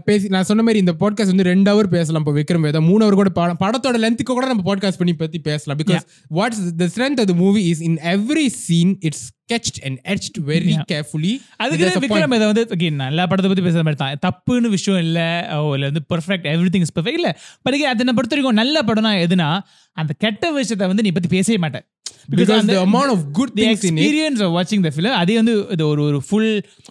பேசி 0.04 0.28
நான் 0.28 0.42
சொன்ன 0.42 0.62
மாதிரி 0.62 0.78
இந்த 0.78 0.94
podcast 1.00 1.32
வந்து 1.34 1.42
ரெண்டு 1.42 1.70
hour 1.72 1.90
பேசலாம் 1.96 2.26
இப்போ 2.26 2.34
விக்ரம் 2.40 2.64
வேதா. 2.66 2.82
மூணு 2.86 3.04
ஹவர் 3.04 3.20
கூட 3.22 3.28
படம் 3.28 3.60
படத்தோட 3.60 3.96
லென்த்துக்கு 4.04 4.34
கூட 4.38 4.46
நம்ம 4.46 4.74
பாட்காஸ்ட் 4.74 5.00
பண்ணி 5.02 5.14
பத்தி 5.14 5.40
பேசலாம். 5.40 5.78
Because 5.84 6.06
what's 6.38 6.62
the 6.76 6.88
strength 6.94 7.20
of 7.20 7.26
the 7.26 7.34
movie 7.34 7.64
is 7.64 7.80
in 7.80 7.96
every 7.96 8.46
scene 8.46 8.96
it's 9.00 9.28
sketched 9.50 9.78
and 9.82 9.96
etched 10.06 10.36
very 10.50 10.74
carefully 10.92 11.32
அதுக்கு. 11.56 11.86
விக்ரம் 12.00 12.34
இதை 12.34 12.46
வந்து 12.52 12.90
நான் 12.90 13.08
எல்லா 13.08 13.26
படத்தை 13.26 13.52
பத்தி 13.52 13.68
பேசுற 13.68 13.82
மாதிரி 13.88 14.00
தான். 14.02 14.18
தப்புன்னு 14.26 14.68
விஷயம் 14.68 15.00
இல்ல. 15.00 15.18
ஓ 15.62 15.74
இல்ல 15.74 15.88
வந்து 15.88 16.04
perfect 16.14 16.48
every 16.54 16.70
thing 16.74 16.84
is 16.86 16.96
perfect 16.98 17.18
இல்ல 17.20 17.30
பட் 17.62 17.74
அதை 17.92 18.12
பொறுத்த 18.14 18.36
வரைக்கும் 18.36 18.60
நல்ல 18.62 18.82
படம்னா 18.82 19.12
எதுனா 19.26 19.48
அந்த 19.96 20.12
கெட்ட 20.24 20.52
விஷயத்தை 20.60 20.86
வந்து 20.92 21.06
நீ 21.06 21.12
பத்தி 21.18 21.30
பேசவே 21.36 21.58
மாட்டேன் 21.66 21.86
because 22.28 22.66
the 22.66 22.80
amount 22.82 23.10
of 23.14 23.20
good 23.36 23.50
the 23.54 23.62
things 23.62 23.84
in 23.88 23.96
it 23.98 24.02
experience 24.02 24.40
of 24.44 24.50
watching 24.56 24.80
the 24.86 24.90
film 24.96 25.14
அதே 25.20 25.34
வந்து 25.40 25.54
இது 25.74 25.84
ஒரு 25.92 26.02
ஒரு 26.08 26.18
ஃபுல் 26.28 26.50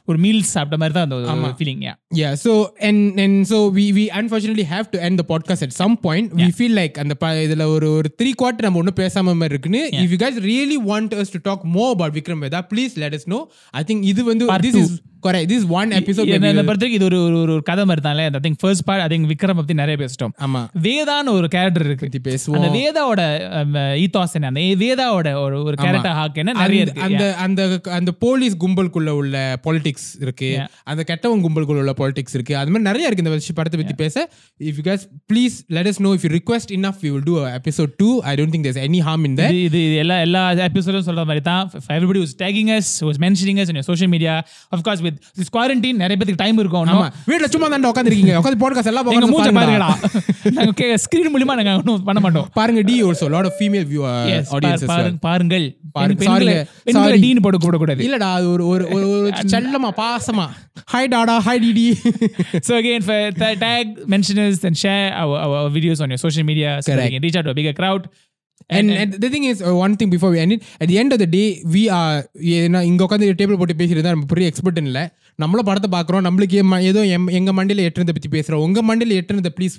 ஒரு 0.10 0.18
மீல் 0.26 0.42
சாப்பிட்ட 0.54 0.78
மாதிரி 0.82 0.96
தான் 0.98 1.14
அந்த 1.34 1.52
feeling 1.60 1.84
yeah 1.88 1.94
yeah 2.20 2.32
so 2.44 2.52
and 2.88 3.20
and 3.24 3.36
so 3.52 3.58
we 3.78 3.86
we 3.98 4.06
unfortunately 4.22 4.66
have 4.74 4.88
to 4.94 5.00
end 5.08 5.18
the 5.22 5.28
podcast 5.34 5.64
at 5.68 5.74
some 5.82 5.96
point 6.06 6.28
we 6.42 6.50
feel 6.60 6.74
like 6.82 6.96
அந்த 7.04 7.16
இதுல 7.46 7.68
ஒரு 7.76 7.90
ஒரு 8.00 8.12
த்ரீ 8.22 8.32
குவார்டர் 8.42 8.68
நம்ம 8.68 8.82
ஒன்றும் 8.84 9.00
பேசாம 9.04 9.36
மாதிரி 9.42 9.56
இருக்குன்னு 9.56 9.84
if 10.06 10.10
you 10.16 10.22
guys 10.26 10.38
really 10.52 10.80
want 10.92 11.14
us 11.24 11.30
to 11.36 11.42
talk 11.50 11.62
more 11.78 11.92
about 11.98 12.14
Vikram 12.20 12.42
Vedha 12.46 12.62
please 12.74 12.96
let 13.06 13.14
us 13.20 13.26
know 13.34 13.44
I 13.82 13.86
think 13.90 14.02
இது 14.14 14.24
வந்து 14.32 14.48
Part 14.54 14.68
this 14.70 14.92
என்ன 16.28 16.54
we 16.54 16.56
will- 16.56 16.66
பொறுத்தவரைக்கும் 16.66 16.84
இது 16.84 17.06
ஒரு 17.06 17.18
ஒரு- 17.18 17.64
கதை 17.64 17.86
மாதிரி 17.86 18.02
தான். 18.02 18.18
I 18.18 18.52
think 18.52 18.56
first 18.60 18.84
part 18.84 19.12
I 19.12 19.18
think 19.18 19.26
Vikram 19.26 19.56
பத்தி 19.56 19.74
நிறைய 19.74 20.06
பேசிட்டோம். 20.06 20.46
ஆமா. 20.46 20.68
வேதான்னு 20.82 21.30
ஒரு 21.30 21.48
கேரக்டர் 21.48 21.86
இருக்கு. 21.86 22.10
பத்தி 22.10 22.32
பேசுவோம். 22.32 22.60
அந்த 22.60 22.68
வேதாவோட 22.68 23.22
ஈத்தாஸ் 23.76 24.34
என்ன? 24.34 24.48
அந்த 24.48 24.60
வேதாவோட 24.60 25.42
ஒரு 25.42 25.64
ஒரு 25.64 25.76
கேரக்டர் 25.76 26.12
ஹாக் 26.12 26.38
என்ன? 26.38 26.52
நிறைய 26.52 26.82
இருக்கு. 26.82 27.02
அந்த 27.02 27.36
அந்த 27.36 27.80
அந்த 27.92 28.12
போலீஸ் 28.12 28.58
கும்பலுக்குள்ள 28.60 29.10
உள்ள 29.10 29.60
பாலிடிக்ஸ் 29.64 30.16
இருக்கு. 30.20 30.56
அந்த 30.84 31.04
கெட்டவன் 31.04 31.44
கும்பலுக்குள்ள 31.44 31.78
உள்ள 31.78 31.94
பாலிடிக்ஸ் 31.98 32.34
இருக்கு. 32.34 32.58
அது 32.58 32.72
மாதிரி 32.72 32.84
நிறைய 32.84 33.08
இருக்கு 33.08 33.24
இந்த 33.24 33.30
விஷயம் 33.30 33.54
படத்தை 33.54 33.82
பத்தி 33.82 34.04
பேச. 34.04 34.30
If 34.60 34.80
you 34.84 34.94
guys 34.94 35.00
please 35.34 35.66
let 35.68 35.88
us 35.88 35.90
know 35.90 36.18
if 36.18 36.20
you 36.22 36.38
request 36.38 36.76
enough 36.76 36.96
we 37.02 37.12
will 37.12 37.22
do 37.26 37.46
a 37.46 37.60
episode 37.60 37.92
2 38.04 38.18
i 38.22 38.36
don't 38.36 38.40
think 38.40 38.64
there's 38.64 38.90
any 38.90 39.00
harm 39.08 39.26
in 39.26 39.36
that. 39.36 39.52
இது 39.52 39.96
எல்லா 39.96 40.20
எல்லா 40.20 40.52
எபிசோடும் 40.52 41.06
சொல்ற 41.06 41.16
மாதிரி 41.16 41.40
தான். 41.42 41.72
Everybody 41.88 42.20
was 42.20 42.36
tagging 42.38 42.72
us 42.72 43.02
was 43.02 43.14
mentioning 43.20 43.62
us 43.62 43.76
in 43.76 43.82
social 43.82 44.10
media 44.10 44.46
of 44.70 44.84
course 44.84 45.02
with 45.10 45.20
this 45.40 45.52
quarantine 45.58 46.02
நிறைய 46.04 46.18
பேருக்கு 46.20 46.44
time 46.44 46.62
இருக்கும் 46.64 46.94
ஆமா 46.96 47.08
வீட்ல 47.32 47.50
சும்மா 47.56 47.70
தான் 47.74 47.90
உட்கார்ந்திருக்கீங்க 47.92 48.36
உட்கார்ந்து 48.42 48.62
பாட்காஸ்ட் 48.66 48.92
எல்லாம் 48.94 49.12
எங்க 49.18 49.30
மூஞ்ச 49.34 49.52
பாருங்களா 49.60 49.90
பாருங்கடா 49.92 50.54
நாங்க 50.60 50.98
ஸ்கிரீன் 51.06 51.34
மூலியமா 51.36 51.56
நாங்க 51.60 51.74
ஒன்றும் 51.82 52.04
பண்ண 52.04 52.22
மாட்டோம் 52.26 52.48
பாருங்க 52.54 52.82
டி 52.82 52.96
uh, 53.04 53.14
Yes, 54.32 54.46
audience 54.56 54.84
as 54.84 54.90
பாரு- 54.92 55.06
well 55.06 55.18
பாருங்கள் 55.20 55.66
பாருங்க. 55.92 56.20
பெண்களை- 56.24 56.56
Sorry. 56.56 56.84
பெண்களை 56.84 57.06
Sorry. 57.08 57.22
டீன் 57.22 57.42
போட 57.42 57.58
கூடாது 57.58 58.04
இல்லடா 58.08 58.30
அது 58.34 58.52
ஒரு 58.52 58.68
ஒரு 58.68 58.86
ஒரு 58.94 59.32
செல்லமா 59.56 59.92
பாசமா 60.02 60.46
hi 60.94 61.08
Tata 61.08 61.38
hi 61.48 61.62
DD 61.66 61.86
mention 64.08 64.38
us, 64.38 64.64
and 64.64 64.76
share 64.76 65.14
our, 65.14 65.38
our, 65.38 65.56
our 65.56 65.70
videos 65.70 66.02
on 66.02 66.10
your 66.10 66.18
social 66.18 66.44
media 66.44 66.82
so 66.82 66.92
that 66.92 66.98
Correct. 66.98 67.12
we 67.12 67.16
can 67.16 67.22
reach 67.22 67.36
out 67.36 67.44
to 67.44 67.50
a 67.50 67.54
bigger 67.54 67.74
crowd. 67.74 68.10
And, 68.70 68.92
and 68.92 69.14
the 69.24 69.30
thing 69.30 69.46
is 69.52 69.62
uh, 69.62 69.76
one 69.76 69.96
thing 69.96 70.10
before 70.10 70.30
we 70.30 70.40
end 70.40 70.52
it 70.52 70.64
at 70.80 70.88
the 70.88 70.98
end 71.02 71.12
of 71.12 71.20
the 71.20 71.30
day 71.38 71.48
we 71.76 71.84
are 72.00 72.18
ஏன்னா 72.56 72.82
இங்க 72.82 73.04
உட்காந்து 73.06 73.30
table 73.42 73.58
போட்டு 73.58 73.80
பேசிட்டு 73.82 74.04
நம்ம 74.10 74.30
பெரிய 74.34 74.52
expert 74.52 74.82
இல்ல 74.84 75.02
நம்மளும் 75.40 75.68
படத்தை 75.70 75.90
பாக்குறோம் 75.92 76.24
நம்மளுக்கு 76.28 76.58
ஏதோ 76.92 77.02
எங்க 77.40 77.52
மண்டியில 77.58 77.86
எட்டுறதை 77.90 78.14
பத்தி 78.18 78.30
பேசுறோம் 78.30 78.64
உங்க 78.68 78.80
மண்டியில 78.90 79.18
எட்டுறதை 79.20 79.52
please 79.58 79.76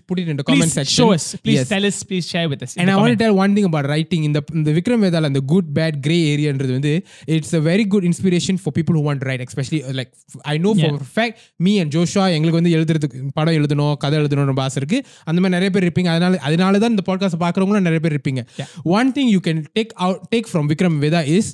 Yes. 1.44 1.68
tell 1.68 1.84
us. 1.84 1.96
Please 2.04 2.26
share 2.32 2.48
with 2.52 2.62
us. 2.66 2.72
in 2.74 2.80
And 2.82 2.88
the 2.88 2.94
I 2.94 3.00
want 3.00 3.10
to 3.10 3.16
comment. 3.16 3.20
tell 3.22 3.34
one 3.34 3.52
thing 3.56 3.66
about 3.70 3.86
writing 3.92 4.22
இந்த 4.22 4.38
இந்த 4.54 4.70
விக்ரம் 4.76 5.02
வேதால 5.04 5.28
அந்த 5.30 5.40
குட் 5.52 5.68
பேட் 5.78 5.96
கிரே 6.00 6.18
ஏரியான்றது 6.32 6.72
வந்து 6.78 6.92
it's 7.36 7.54
a 7.54 7.62
very 7.68 7.84
good 7.94 8.04
inspiration 8.10 8.56
for 8.64 8.72
people 8.78 8.96
who 8.98 9.04
want 9.08 9.20
to 9.22 9.28
write 9.28 9.42
especially 9.48 9.80
uh, 9.84 9.94
like 10.00 10.10
I 10.44 10.58
know 10.58 10.72
for 10.74 10.90
a 11.00 11.10
fact 11.18 11.36
me 11.66 11.74
and 11.82 11.90
Joshua 11.96 12.26
எங்களுக்கு 12.36 12.60
வந்து 12.60 12.74
எழுதுறதுக்கு 12.78 13.20
படம் 13.38 13.56
எழுதணும் 13.60 13.94
கதை 14.04 14.18
எழுதணும் 14.20 14.50
ரொம்ப 14.52 14.62
ஆசை 14.62 14.80
இருக்கு 14.82 15.00
அந்த 15.24 15.38
மாதிரி 15.40 15.56
நிறைய 15.56 15.72
பேர் 15.76 15.86
இருப்பீங்க 15.88 16.10
அதனால 16.14 16.38
அதனால 16.48 16.78
தான் 16.78 16.94
இந்த 16.96 17.04
பாட்காஸ்ட் 17.10 17.40
பார்க்குறவங்களும் 17.44 17.88
நிறைய 17.88 18.02
பேர் 18.06 18.16
இருப்பீங்க 18.16 18.42
one 18.98 19.10
thing 19.18 19.30
you 19.34 19.42
can 19.48 19.62
take 19.78 19.92
out 20.06 20.22
take 20.34 20.48
from 20.52 20.70
Vikram 20.74 20.98
Vedha 21.06 21.22
is 21.36 21.50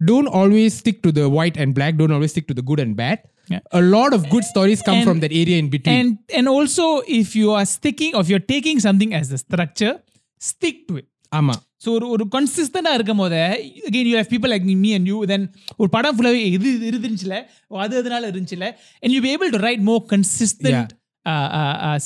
don't 0.00 0.28
always 0.38 0.74
stick 0.80 0.98
to 1.04 1.10
the 1.12 1.26
white 1.36 1.56
and 1.56 1.70
black 1.78 1.94
don't 1.96 2.14
always 2.16 2.30
stick 2.30 2.46
to 2.50 2.56
the 2.58 2.64
good 2.70 2.80
and 2.80 2.94
bad 2.96 3.18
Yeah. 3.48 3.60
a 3.72 3.82
lot 3.88 4.12
of 4.12 4.22
good 4.28 4.44
stories 4.44 4.80
come 4.82 4.96
And- 4.96 5.06
from 5.06 5.18
that 5.20 5.34
area 5.34 5.56
in 5.56 5.68
between 5.68 5.96
And 5.96 6.08
and 6.32 6.46
also, 6.48 6.86
if 7.16 7.28
you 7.34 7.50
are 7.52 7.66
sticking, 7.68 8.12
or 8.12 8.22
if 8.22 8.30
you're 8.30 8.46
taking 8.48 8.78
something 8.80 9.12
as 9.14 9.28
a 9.30 9.40
structure, 9.40 9.92
stick 10.40 10.78
to 10.88 10.96
it. 10.96 11.06
ஆமா 11.32 11.54
so 11.84 11.90
ஒரு 11.92 12.06
ஒரு 12.08 12.24
கன்சிஸ்டண்டாக 12.32 12.96
இருக்கும் 12.98 13.20
போது 13.22 13.38
again 13.84 14.08
you 14.08 14.16
have 14.16 14.30
people 14.32 14.50
like 14.52 14.66
me 14.78 14.90
and 14.94 15.08
you 15.10 15.18
then 15.26 15.44
ஒரு 15.76 15.88
படம் 15.90 16.16
ஃபுல்லாகவே 16.16 16.42
இது 16.50 16.68
இது 16.80 16.98
இருந்துச்சுல 17.00 17.36
அது 17.80 17.94
அதனால 17.98 18.22
இருந்துச்சுல 18.30 18.66
and 19.02 19.14
you 19.14 19.20
be 19.20 19.32
able 19.34 19.50
to 19.50 19.60
write 19.66 19.82
more 19.82 20.02
consistent 20.12 20.92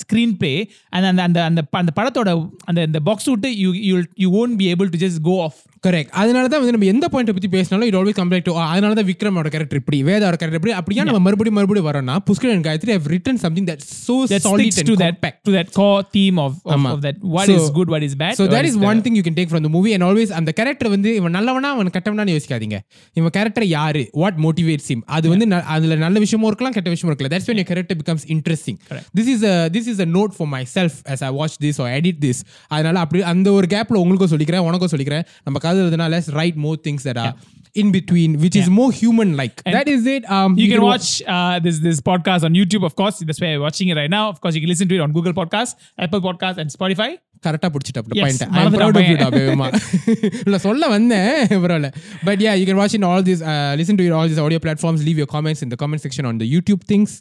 screenplay 0.36 0.53
and 0.91 1.07
அந்த 1.07 1.22
அந்த 1.22 1.41
அந்த 1.45 1.62
ப- 1.64 1.78
அந்த 1.78 1.93
படத்தோட 1.97 2.30
அந்த 2.64 2.80
இந்த 2.82 3.01
பாக்ஸ் 3.01 3.28
விட்டு 3.28 3.51
you 3.59 3.70
you 3.88 3.95
you 4.18 4.30
won't 4.41 4.57
be 4.57 4.68
able 4.72 4.91
to 4.91 5.01
just 5.05 5.20
go 5.22 5.36
off 5.45 5.61
correct 5.86 6.08
அதனால 6.08 6.48
தான் 6.48 6.60
வந்து 6.60 6.78
நம்ம 6.78 6.86
எந்த 6.86 7.08
பாயிண்ட் 7.08 7.32
பத்தி 7.32 7.48
பேசினாலும் 7.48 7.88
இட் 7.88 7.94
ஆல்வேஸ் 7.96 8.20
கம்ப்ளைண்ட் 8.20 8.42
டு 8.42 8.58
அதனால 8.58 8.94
தான் 8.94 9.04
விக்ரமோட 9.04 9.48
கேரக்டர் 9.48 9.78
இப்படி 9.78 10.02
வேதாவோட 10.02 10.18
கேரக்டர் 10.18 10.54
இப்படி. 10.54 10.72
அப்படியே 10.72 11.04
நம்ம 11.04 11.18
மறுபடியும் 11.18 11.58
மறுபடியும் 11.58 11.92
வரோம்னா 11.92 12.16
Pushkar 12.30 12.52
and 12.52 12.66
Gayathri 12.66 12.90
have 12.90 13.12
written 13.12 13.34
something 13.34 13.64
that 13.64 13.78
so 14.08 14.14
solid 14.44 15.02
and 15.02 15.18
core 15.50 16.00
theme 16.16 16.36
of, 16.36 16.52
of, 16.64 16.74
ஆமா. 16.74 16.90
of 16.90 16.98
that 16.98 17.14
what 17.34 17.44
So- 17.44 17.66
is 17.66 17.72
good 17.74 17.90
what 17.90 18.02
is 18.02 18.14
bad. 18.18 18.30
So 18.30 18.46
what 18.46 18.50
that 18.50 18.64
is 18.64 18.74
the- 18.74 18.86
one 18.86 19.00
thing 19.00 19.14
you 19.14 19.22
can 19.22 19.34
take 19.34 19.50
from 19.50 19.62
the 19.62 19.80
movie 19.80 19.92
and 19.92 20.02
always 20.02 20.28
அந்த 20.32 20.52
character 20.52 20.88
வந்து 20.88 21.14
இவன் 21.14 21.30
நல்லவனா 21.30 21.70
அவன் 21.70 21.86
கெட்டவனான்னு 21.86 22.40
யோசிக்காதீங்க. 22.40 22.78
இவன் 23.12 23.30
character 23.30 23.66
யாரு? 23.66 24.08
What 24.12 24.34
motivates 24.42 24.88
him? 24.88 25.00
அது 25.06 25.28
வந்து 25.28 25.54
அதுல 25.54 25.94
நல்ல 25.94 26.18
விஷயமும் 26.18 26.46
இருக்கலாம் 26.46 26.72
கெட்ட 26.72 26.88
விஷயமும் 26.90 27.18
இருக்கலாம். 27.20 27.30
That's 27.30 27.50
when 27.50 27.56
your 27.56 27.68
character 27.70 27.98
becomes 28.04 28.28
interesting. 28.28 28.76
This 29.16 29.42
is 29.42 29.46
a 29.46 29.72
this 29.74 29.90
is 29.90 30.00
a 30.00 30.04
note 30.04 30.32
for 30.32 30.48
myself 30.48 30.90
as 31.04 31.22
I 31.22 31.34
watch 31.34 31.62
this 31.62 31.82
or 31.82 31.84
edit 31.84 32.22
this. 32.22 32.42
அதனால 32.68 32.98
அப்படி 32.98 33.22
அந்த 33.22 33.52
ஒரு 33.52 33.66
கேப்ல 33.70 33.92
உங்களுக்கும் 33.94 34.38
சொல்லிக்கிறேன் 34.38 34.58
உனக்கும் 34.58 34.88
சொல்லிக்கிறேன். 34.92 35.24
நம்ம 35.44 35.69
கதை 35.69 35.77
எழுதுனால 35.83 36.09
let's 36.15 36.29
write 36.38 36.55
more 36.57 36.77
things 36.88 37.03
that 37.03 37.17
are 37.17 37.33
in 37.75 37.91
between 37.91 38.31
which 38.43 38.55
is 38.55 38.67
more 38.69 38.91
human 39.01 39.29
like 39.36 39.57
that 39.75 39.88
is 39.88 40.03
it 40.07 40.23
um 40.36 40.51
you 40.61 40.67
can 40.71 40.83
watch 40.83 41.07
uh, 41.27 41.55
this 41.59 41.77
this 41.79 41.99
podcast 42.09 42.43
on 42.43 42.53
YouTube, 42.53 42.83
of 42.89 42.95
course. 42.95 43.17
That's 43.27 43.41
why 43.41 43.49
you're 43.51 43.65
watching 43.67 43.89
it 43.89 43.97
right 44.01 44.09
now. 44.09 44.29
Of 44.29 44.38
course, 44.41 44.55
you 44.55 44.61
can 44.61 44.71
listen 44.73 44.88
to 44.91 44.95
it 44.95 45.01
on 45.01 45.11
Google 45.11 45.33
Podcast, 45.33 45.71
Apple 45.97 46.21
Podcast, 46.27 46.57
and 46.57 46.69
Spotify. 46.77 47.09
கரெக்டா 47.45 47.69
பிடிச்சிட்டு 47.73 48.01
Yes, 48.19 48.23
point 48.25 48.43
ஐ 48.43 48.47
மறந்துட்டேன் 48.55 48.81
proud 48.83 49.23
of 49.25 49.36
you 49.39 49.47
பையன். 49.51 49.75
டா 49.75 50.45
இல்ல 50.47 50.57
சொல்ல 50.57 50.88
வந்தேன் 50.93 51.31
பரவாயில்ல 51.63 51.89
but 52.29 52.41
yeah 52.45 52.53
you 52.59 52.65
can 52.69 52.79
watch 52.81 52.95
in 52.99 53.05
all 53.09 53.25
this 53.29 53.41
listen 53.81 53.99
to 53.99 54.05
all 54.19 54.29
this 54.31 54.41
audio 54.45 54.61
platforms 54.65 55.03
leave 55.07 55.19
your 55.21 55.31
comments 55.36 55.63
in 55.65 55.71
the 55.73 55.77
comment 55.83 56.03
section 56.05 56.27
on 56.29 56.39
the 56.43 56.47
YouTube 56.55 56.83
things 56.93 57.13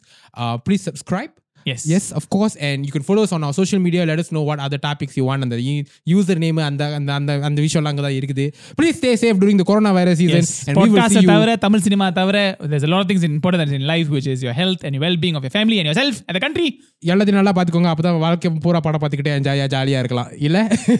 please 0.67 0.85
subscribe 0.89 1.33
Yes. 1.65 1.83
Yes, 1.85 2.11
of 2.11 2.25
course. 2.29 2.55
And 2.57 2.85
you 2.85 2.91
can 2.91 3.01
follow 3.01 3.23
us 3.23 3.31
on 3.31 3.43
our 3.43 3.51
social 3.51 3.79
media. 3.79 4.01
Let 4.05 4.19
us 4.19 4.31
know 4.31 4.43
what 4.43 4.59
other 4.59 4.77
topics 4.79 5.13
you 5.17 5.23
want. 5.25 5.41
And 5.41 5.51
the 5.51 5.59
user 6.07 6.35
name 6.35 6.57
and 6.59 6.79
the 6.81 6.87
and 6.97 7.09
the 7.09 7.13
and 7.13 7.29
the, 7.29 7.35
and 7.45 7.57
the 7.57 7.63
விஷயம் 7.65 7.87
அங்க 7.91 8.01
தான் 8.05 8.15
இருக்குது. 8.17 8.45
Please 8.79 8.95
stay 8.99 9.13
safe 9.15 9.37
during 9.43 9.57
the 9.61 9.67
coronavirus 9.69 10.17
season. 10.21 10.43
Yes. 10.43 10.51
And 10.67 10.75
we 10.75 10.85
will 10.85 10.99
Podcast 10.99 11.15
see 11.15 11.23
you. 11.25 11.31
தவிர 11.31 11.55
Tamil 11.63 11.83
cinema 11.87 12.07
தவிர 12.19 12.37
there's 12.73 12.85
a 12.89 12.93
lot 12.93 13.01
of 13.03 13.07
things 13.11 13.23
important 13.29 13.61
that's 13.63 13.75
in 13.79 13.85
life 13.93 14.09
which 14.15 14.27
is 14.33 14.43
your 14.47 14.55
health 14.59 14.83
and 14.85 14.93
your 14.97 15.03
well-being 15.05 15.37
of 15.39 15.45
your 15.47 15.55
family 15.57 15.79
and 15.81 15.89
yourself 15.91 16.17
and 16.27 16.35
the 16.37 16.43
country. 16.45 16.67
எல்லாத்தையும் 17.13 17.39
நல்லா 17.39 17.53
பாத்துக்கோங்க 17.57 17.89
அப்பதான் 17.93 18.19
வாழ்க்கை 18.25 18.51
பூரா 18.65 18.79
படம் 18.85 19.01
பார்த்துக்கிட்டே 19.01 19.33
ஜாலியா 19.47 19.65
ஜாலியா 19.73 19.97
இருக்கலாம் 20.03 20.29
இல்ல 20.47 20.59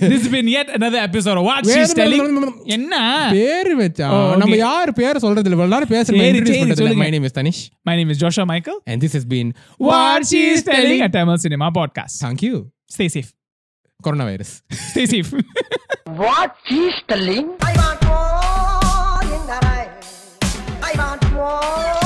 This 0.09 0.17
has 0.17 0.27
been 0.35 0.49
yet 0.57 0.67
another 0.79 0.99
episode 1.05 1.37
of 1.41 1.45
What 1.49 1.61
வேற 1.71 1.77
She's 1.77 1.95
Telling. 2.01 2.25
வேற 2.25 2.49
என்ன 2.77 2.95
பேரு 3.37 3.73
வச்சா 3.83 4.09
Oh, 4.09 4.19
okay. 4.25 4.39
நம்ம 4.41 4.59
யார் 4.65 4.91
பேர் 5.01 5.21
சொல்றது 5.25 5.47
இல்ல 5.47 5.57
இவ்வளவு 5.59 5.73
நேரம் 5.75 5.93
பேசுறோம் 5.95 6.21
சரி, 6.21 6.31
introduce 6.33 6.53
சரி, 6.55 6.61
பண்றது 6.63 6.77
இல்ல. 6.77 6.81
சொல்லுங்க. 6.83 7.05
My 7.05 7.11
name 7.17 7.27
is 7.29 7.35
Tanish 7.39 7.61
My 7.91 7.95
name 8.01 8.11
is 8.15 8.19
Joshua 8.25 8.47
Michael. 8.53 8.77
and 8.91 8.99
this 9.05 9.15
has 9.19 9.25
been 9.35 9.49
What 9.87 10.21
She's 10.50 10.62
Telling 10.64 11.02
a 11.02 11.08
Tamil 11.08 11.38
Cinema 11.38 11.70
podcast. 11.70 12.18
Thank 12.18 12.42
you. 12.42 12.70
Stay 12.88 13.08
safe. 13.08 13.32
Coronavirus. 14.02 14.62
Stay 14.72 15.06
safe. 15.06 15.32
What 16.20 16.56
she's 16.66 16.94
telling? 17.06 17.54
I 17.62 17.72
want 17.80 18.00
more 18.10 19.22
in 19.36 19.42
the 19.46 19.58
night. 19.62 19.90
I 20.82 20.92
want 20.98 21.22
more 21.32 21.99